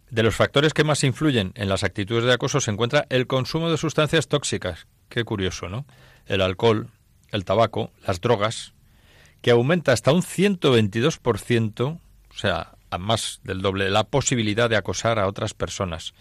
de 0.10 0.24
los 0.24 0.36
factores 0.36 0.74
que 0.74 0.84
más 0.84 1.04
influyen 1.04 1.51
en 1.56 1.70
las 1.70 1.84
actitudes 1.84 2.24
de 2.24 2.34
acoso 2.34 2.62
se 2.62 2.72
encuentra 2.72 3.06
el 3.10 3.28
consumo 3.28 3.72
de 3.72 3.78
sustancias 3.78 4.28
tóxicas. 4.28 4.88
Qué 5.10 5.24
curioso, 5.24 5.70
¿no? 5.70 5.86
El 6.28 6.41
alcohol, 6.41 6.88
el 7.32 7.45
tabaco, 7.45 7.91
las 8.06 8.22
drogas, 8.22 8.74
que 9.41 9.51
aumenta 9.51 9.91
hasta 9.91 10.12
un 10.12 10.22
122%, 10.22 11.82
o 11.82 12.38
sea, 12.38 12.74
a 12.89 12.97
más 12.97 13.41
del 13.43 13.62
doble, 13.62 13.89
la 13.89 14.04
posibilidad 14.04 14.70
de 14.70 14.78
acosar 14.78 15.20
a 15.20 15.28
otras 15.28 15.54
personas. 15.54 16.14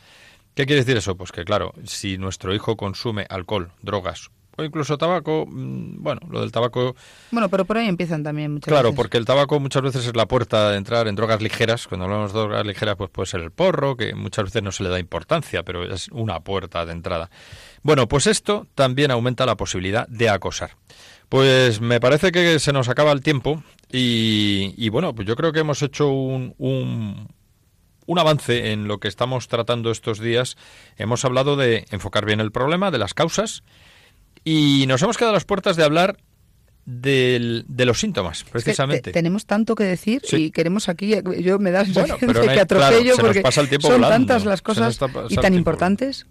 ¿Qué 0.54 0.66
quiere 0.66 0.82
decir 0.82 0.96
eso? 0.96 1.16
Pues 1.16 1.32
que, 1.32 1.44
claro, 1.44 1.74
si 1.84 2.18
nuestro 2.18 2.54
hijo 2.54 2.76
consume 2.76 3.26
alcohol, 3.28 3.72
drogas 3.82 4.30
o 4.56 4.64
incluso 4.64 4.98
tabaco, 4.98 5.46
mm, 5.48 6.02
bueno, 6.02 6.20
lo 6.30 6.40
del 6.42 6.52
tabaco 6.52 6.94
Bueno, 7.30 7.48
pero 7.48 7.64
por 7.64 7.78
ahí 7.78 7.88
empiezan 7.88 8.22
también 8.22 8.52
muchas 8.52 8.68
Claro, 8.68 8.88
veces. 8.90 8.96
porque 8.96 9.16
el 9.18 9.24
tabaco 9.24 9.58
muchas 9.60 9.82
veces 9.82 10.06
es 10.06 10.14
la 10.14 10.26
puerta 10.26 10.70
de 10.70 10.76
entrar 10.76 11.08
en 11.08 11.14
drogas 11.14 11.40
ligeras. 11.40 11.86
Cuando 11.86 12.04
hablamos 12.04 12.32
de 12.32 12.38
drogas 12.40 12.66
ligeras, 12.66 12.96
pues 12.96 13.10
puede 13.10 13.26
ser 13.26 13.40
el 13.40 13.50
porro, 13.50 13.96
que 13.96 14.14
muchas 14.14 14.44
veces 14.44 14.62
no 14.62 14.70
se 14.72 14.82
le 14.82 14.88
da 14.90 14.98
importancia, 14.98 15.62
pero 15.62 15.84
es 15.84 16.08
una 16.08 16.40
puerta 16.40 16.84
de 16.84 16.92
entrada. 16.92 17.30
Bueno, 17.82 18.08
pues 18.08 18.26
esto 18.26 18.66
también 18.74 19.10
aumenta 19.10 19.46
la 19.46 19.56
posibilidad 19.56 20.06
de 20.08 20.28
acosar. 20.28 20.72
Pues 21.28 21.80
me 21.80 21.98
parece 21.98 22.30
que 22.30 22.58
se 22.58 22.72
nos 22.74 22.88
acaba 22.90 23.10
el 23.12 23.22
tiempo 23.22 23.62
y, 23.90 24.74
y 24.76 24.90
bueno, 24.90 25.14
pues 25.14 25.26
yo 25.26 25.34
creo 25.34 25.52
que 25.52 25.60
hemos 25.60 25.80
hecho 25.82 26.08
un, 26.10 26.54
un, 26.58 27.26
un 28.04 28.18
avance 28.18 28.72
en 28.72 28.86
lo 28.86 28.98
que 28.98 29.08
estamos 29.08 29.48
tratando 29.48 29.90
estos 29.90 30.18
días. 30.18 30.56
Hemos 30.98 31.24
hablado 31.24 31.56
de 31.56 31.86
enfocar 31.90 32.26
bien 32.26 32.40
el 32.40 32.52
problema, 32.52 32.90
de 32.90 32.98
las 32.98 33.14
causas 33.14 33.62
y 34.44 34.84
nos 34.88 35.02
hemos 35.02 35.16
quedado 35.16 35.30
a 35.30 35.34
las 35.34 35.44
puertas 35.44 35.76
de 35.76 35.84
hablar 35.84 36.16
del- 36.84 37.64
de 37.68 37.84
los 37.86 38.00
síntomas, 38.00 38.38
Es 38.38 38.44
que 38.44 38.50
precisamente. 38.50 39.02
te- 39.02 39.12
tenemos 39.12 39.46
tanto 39.46 39.74
que 39.76 39.84
decir 39.84 40.20
Sí. 40.24 40.36
y 40.46 40.50
queremos 40.50 40.88
aquí, 40.88 41.14
yo 41.40 41.58
me 41.60 41.70
da 41.70 41.84
la 41.84 41.92
Bueno, 41.92 42.16
pero 42.18 42.44
no 42.44 42.52
que 42.52 42.60
atropello 42.60 43.16
porque 43.16 43.40
pasa 43.40 43.60
el 43.60 43.68
tiempo 43.68 43.86
son 43.88 44.00
volando, 44.00 44.14
tantas 44.26 44.44
las 44.44 44.62
cosas 44.62 44.98
y 45.28 45.36
tan 45.36 45.54
importantes. 45.54 46.26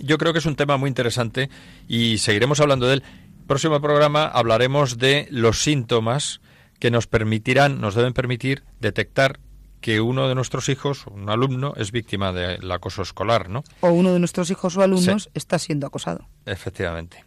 Yo 0.00 0.18
creo 0.18 0.32
que 0.32 0.38
es 0.40 0.46
un 0.46 0.56
tema 0.56 0.76
muy 0.76 0.88
interesante 0.88 1.48
y 1.88 2.18
seguiremos 2.18 2.60
hablando 2.60 2.86
de 2.86 2.94
él. 2.94 3.02
Próximo 3.46 3.80
programa 3.80 4.26
hablaremos 4.26 4.98
de 4.98 5.26
los 5.30 5.62
síntomas 5.62 6.40
que 6.78 6.90
nos 6.90 7.06
permitirán, 7.06 7.80
nos 7.80 7.94
deben 7.94 8.12
permitir 8.12 8.62
detectar 8.80 9.40
que 9.80 10.00
uno 10.00 10.28
de 10.28 10.34
nuestros 10.34 10.68
hijos, 10.68 11.06
un 11.06 11.30
alumno, 11.30 11.72
es 11.76 11.92
víctima 11.92 12.32
del 12.32 12.70
acoso 12.70 13.00
escolar, 13.00 13.48
¿no? 13.48 13.64
O 13.80 13.88
uno 13.90 14.12
de 14.12 14.18
nuestros 14.18 14.50
hijos 14.50 14.76
o 14.76 14.82
alumnos 14.82 15.30
está 15.34 15.58
siendo 15.58 15.86
acosado. 15.86 16.28
Efectivamente. 16.46 17.24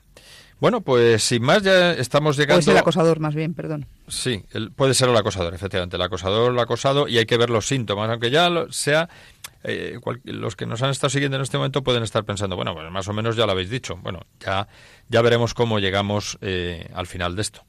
Bueno, 0.61 0.79
pues 0.81 1.23
sin 1.23 1.41
más 1.43 1.63
ya 1.63 1.91
estamos 1.93 2.37
llegando. 2.37 2.59
es 2.61 2.67
el 2.67 2.77
acosador, 2.77 3.19
más 3.19 3.33
bien, 3.35 3.53
perdón. 3.55 3.87
Sí, 4.07 4.45
el- 4.51 4.71
puede 4.71 4.93
ser 4.93 5.09
el 5.09 5.17
acosador, 5.17 5.53
efectivamente. 5.55 5.95
El 5.97 6.03
acosador, 6.03 6.53
el 6.53 6.59
acosado, 6.59 7.07
y 7.07 7.17
hay 7.17 7.25
que 7.25 7.35
ver 7.35 7.49
los 7.49 7.65
síntomas. 7.67 8.09
Aunque 8.09 8.29
ya 8.29 8.49
lo- 8.49 8.71
sea. 8.71 9.09
eh, 9.63 9.99
cual- 10.01 10.21
los 10.23 10.55
que 10.55 10.65
nos 10.65 10.81
han 10.81 10.89
estado 10.89 11.09
siguiendo 11.11 11.37
en 11.37 11.43
este 11.43 11.55
momento 11.57 11.83
pueden 11.83 12.01
estar 12.01 12.23
pensando, 12.25 12.55
bueno, 12.55 12.73
pues 12.73 12.89
más 12.91 13.07
o 13.07 13.13
menos 13.13 13.35
ya 13.35 13.45
lo 13.45 13.51
habéis 13.51 13.69
dicho. 13.69 13.95
Bueno, 13.97 14.21
ya, 14.39 14.67
ya 15.07 15.21
veremos 15.21 15.53
cómo 15.53 15.77
llegamos 15.77 16.37
eh, 16.41 16.89
al 16.95 17.05
final 17.05 17.35
de 17.35 17.43
esto. 17.43 17.63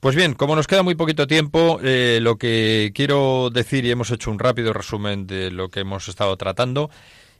Pues 0.00 0.14
bien, 0.16 0.32
como 0.34 0.56
nos 0.56 0.66
queda 0.66 0.82
muy 0.82 0.94
poquito 0.94 1.26
tiempo, 1.26 1.78
eh, 1.82 2.20
lo 2.22 2.36
que 2.38 2.90
quiero 2.94 3.50
decir, 3.52 3.84
y 3.84 3.90
hemos 3.90 4.10
hecho 4.10 4.30
un 4.30 4.38
rápido 4.38 4.72
resumen 4.72 5.26
de 5.26 5.50
lo 5.50 5.68
que 5.68 5.80
hemos 5.80 6.08
estado 6.08 6.34
tratando, 6.38 6.88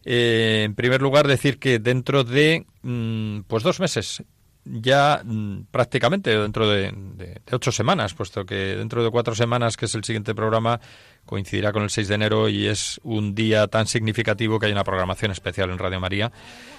eh, 0.05 0.63
en 0.67 0.75
primer 0.75 1.01
lugar 1.01 1.27
decir 1.27 1.59
que 1.59 1.79
dentro 1.79 2.23
de 2.23 2.67
mm, 2.83 3.41
pues 3.47 3.63
dos 3.63 3.81
meses 3.81 4.23
ya 4.67 5.23
mm, 5.25 5.67
prácticamente 5.71 6.37
dentro 6.37 6.69
de, 6.69 6.93
ocho 7.53 7.73
semanas, 7.73 8.15
puesto 8.15 8.45
que 8.45 8.77
dentro 8.77 9.03
de 9.05 9.11
cuatro 9.11 9.35
semanas, 9.35 9.77
que 9.77 9.87
es 9.87 9.95
el 9.95 10.05
siguiente 10.05 10.35
programa, 10.35 10.81
coincidirá 11.25 11.73
con 11.73 11.83
el 11.83 11.91
6 11.91 12.09
de 12.09 12.15
enero 12.15 12.49
y 12.49 12.67
es 12.67 13.01
un 13.03 13.35
día 13.35 13.67
tan 13.69 13.87
significativo 13.87 14.59
que 14.59 14.67
hay 14.67 14.73
una 14.73 14.85
programación 14.85 15.31
especial 15.31 15.71
en 15.71 15.79
Radio 15.79 16.01
María. 16.01 16.33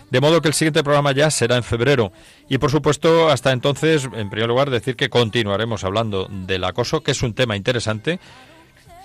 De 0.10 0.22
modo 0.22 0.42
que 0.42 0.48
el 0.48 0.54
siguiente 0.54 0.84
programa 0.84 1.12
ya 1.12 1.30
será 1.30 1.58
en 1.58 1.64
febrero. 1.64 2.14
Y 2.48 2.58
por 2.58 2.72
supuesto, 2.72 3.30
hasta 3.30 3.52
entonces, 3.52 4.08
en 4.14 4.30
primer 4.30 4.48
lugar, 4.48 4.70
decir 4.70 4.96
que 4.96 5.10
continuaremos 5.10 5.84
hablando 5.84 6.28
del 6.30 6.64
acoso, 6.64 7.02
que 7.02 7.12
es 7.12 7.22
un 7.24 7.34
tema 7.34 7.58
interesante 7.58 8.20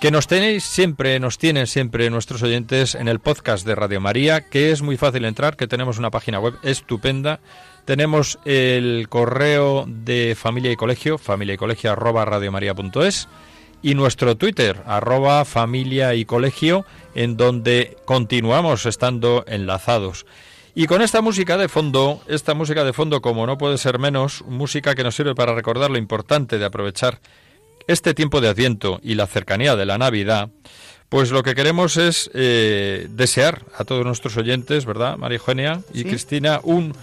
que 0.03 0.11
nos 0.11 0.26
tenéis 0.26 0.64
siempre, 0.64 1.20
nos 1.20 1.39
tienen 1.39 1.68
siempre 1.68 2.11
nuestros 2.11 2.43
oyentes 2.43 2.97
en 2.97 3.07
el 3.07 3.20
podcast 3.20 3.64
de 3.64 3.76
Radio 3.76 4.01
María, 4.01 4.41
que 4.41 4.72
es 4.72 4.83
muy 4.83 4.97
fácil 4.97 5.24
entrar, 5.24 5.57
que 5.57 5.68
tenemos 5.68 5.97
una 5.97 6.11
página 6.11 6.41
web 6.41 6.55
estupenda. 6.64 7.39
Tenemos 7.85 8.39
el 8.45 9.07
correo 9.09 9.85
de 9.89 10.37
familia 10.39 10.70
y 10.70 10.76
colegio, 10.76 11.18
familia 11.18 11.55
y 11.55 11.59
colegio 11.59 11.93
arroba 11.93 12.24
radiomaria.es 12.24 13.28
y 13.83 13.95
nuestro 13.95 14.37
Twitter, 14.37 14.80
arroba 14.87 15.45
familia 15.45 16.14
y 16.14 16.24
colegio, 16.24 16.87
en 17.16 17.37
donde 17.37 17.97
continuamos 18.05 18.87
estando 18.87 19.45
enlazados. 19.49 20.24
Y 20.74 20.87
con 20.87 21.03
esta 21.03 21.20
música 21.20 21.59
de 21.59 21.68
fondo, 21.68 22.22
esta 22.28 22.55
música 22.55 22.85
de 22.85 22.93
fondo, 22.93 23.20
como 23.20 23.47
no 23.47 23.59
puede 23.59 23.76
ser 23.78 23.99
menos, 23.99 24.43
música 24.47 24.95
que 24.95 25.03
nos 25.03 25.16
sirve 25.16 25.35
para 25.35 25.55
recordar 25.55 25.91
lo 25.91 25.99
importante 25.99 26.59
de 26.59 26.64
aprovechar 26.64 27.20
este 27.89 28.14
tiempo 28.14 28.41
de 28.41 28.49
Adviento 28.49 29.01
y 29.03 29.16
la 29.16 29.26
cercanía 29.26 29.74
de 29.74 29.85
la 29.85 29.99
Navidad, 29.99 30.51
pues 31.09 31.30
lo 31.30 31.43
que 31.43 31.55
queremos 31.57 31.97
es 31.97 32.30
eh, 32.33 33.07
desear 33.11 33.66
a 33.76 33.85
todos 33.85 34.07
nuestros 34.07 34.37
oyentes, 34.37 34.87
¿verdad, 34.87 35.18
María 35.18 35.39
Eugenia 35.39 35.80
y 35.93 35.99
Sí. 35.99 36.05
Cristina, 36.05 36.61
un 36.62 36.95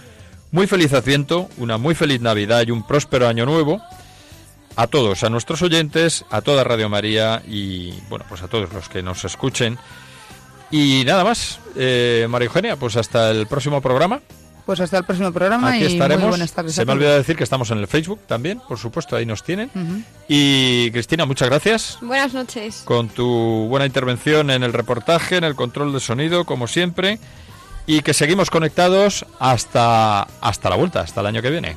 muy 0.52 0.66
feliz 0.66 0.92
Adviento, 0.92 1.48
una 1.58 1.78
muy 1.78 1.94
feliz 1.94 2.20
Navidad 2.20 2.64
y 2.66 2.70
un 2.70 2.86
próspero 2.86 3.28
Año 3.28 3.46
Nuevo 3.46 3.80
a 4.76 4.86
todos, 4.86 5.24
a 5.24 5.30
nuestros 5.30 5.62
oyentes, 5.62 6.24
a 6.30 6.40
toda 6.42 6.64
Radio 6.64 6.88
María 6.88 7.42
y, 7.46 7.92
bueno, 8.08 8.24
pues 8.28 8.42
a 8.42 8.48
todos 8.48 8.72
los 8.72 8.88
que 8.88 9.02
nos 9.02 9.24
escuchen. 9.24 9.78
Y 10.70 11.02
nada 11.04 11.24
más, 11.24 11.58
eh, 11.76 12.26
María 12.30 12.46
Eugenia, 12.46 12.76
pues 12.76 12.96
hasta 12.96 13.30
el 13.30 13.46
próximo 13.46 13.80
programa. 13.80 14.20
Pues 14.64 14.78
hasta 14.78 14.98
el 14.98 15.04
próximo 15.04 15.32
programa 15.32 15.72
Aquí 15.72 15.82
y 15.82 15.86
estaremos. 15.86 16.22
muy 16.22 16.28
buenas 16.30 16.52
tardes. 16.52 16.74
Se 16.74 16.84
me 16.84 16.92
ha 16.92 16.94
olvidado 16.94 17.16
decir 17.18 17.36
que 17.36 17.42
estamos 17.42 17.70
en 17.72 17.78
el 17.78 17.88
Facebook 17.88 18.20
también, 18.28 18.60
por 18.68 18.78
supuesto, 18.78 19.16
ahí 19.16 19.26
nos 19.26 19.42
tienen. 19.42 19.70
Y 20.28 20.90
Cristina, 20.92 21.26
muchas 21.26 21.48
gracias 21.48 21.98
Buenas 22.00 22.32
noches. 22.32 22.82
con 22.84 23.08
tu 23.08 23.66
buena 23.68 23.86
intervención 23.86 24.50
en 24.50 24.62
el 24.62 24.72
reportaje, 24.72 25.36
en 25.36 25.44
el 25.44 25.56
control 25.56 25.92
de 25.92 25.98
sonido, 26.00 26.44
como 26.44 26.68
siempre. 26.68 27.18
Y 27.90 28.02
que 28.02 28.14
seguimos 28.14 28.50
conectados 28.50 29.26
hasta, 29.40 30.22
hasta 30.40 30.70
la 30.70 30.76
vuelta, 30.76 31.00
hasta 31.00 31.22
el 31.22 31.26
año 31.26 31.42
que 31.42 31.50
viene. 31.50 31.76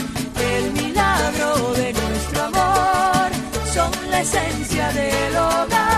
esencia 4.21 4.91
del 4.93 5.35
hogar. 5.35 5.90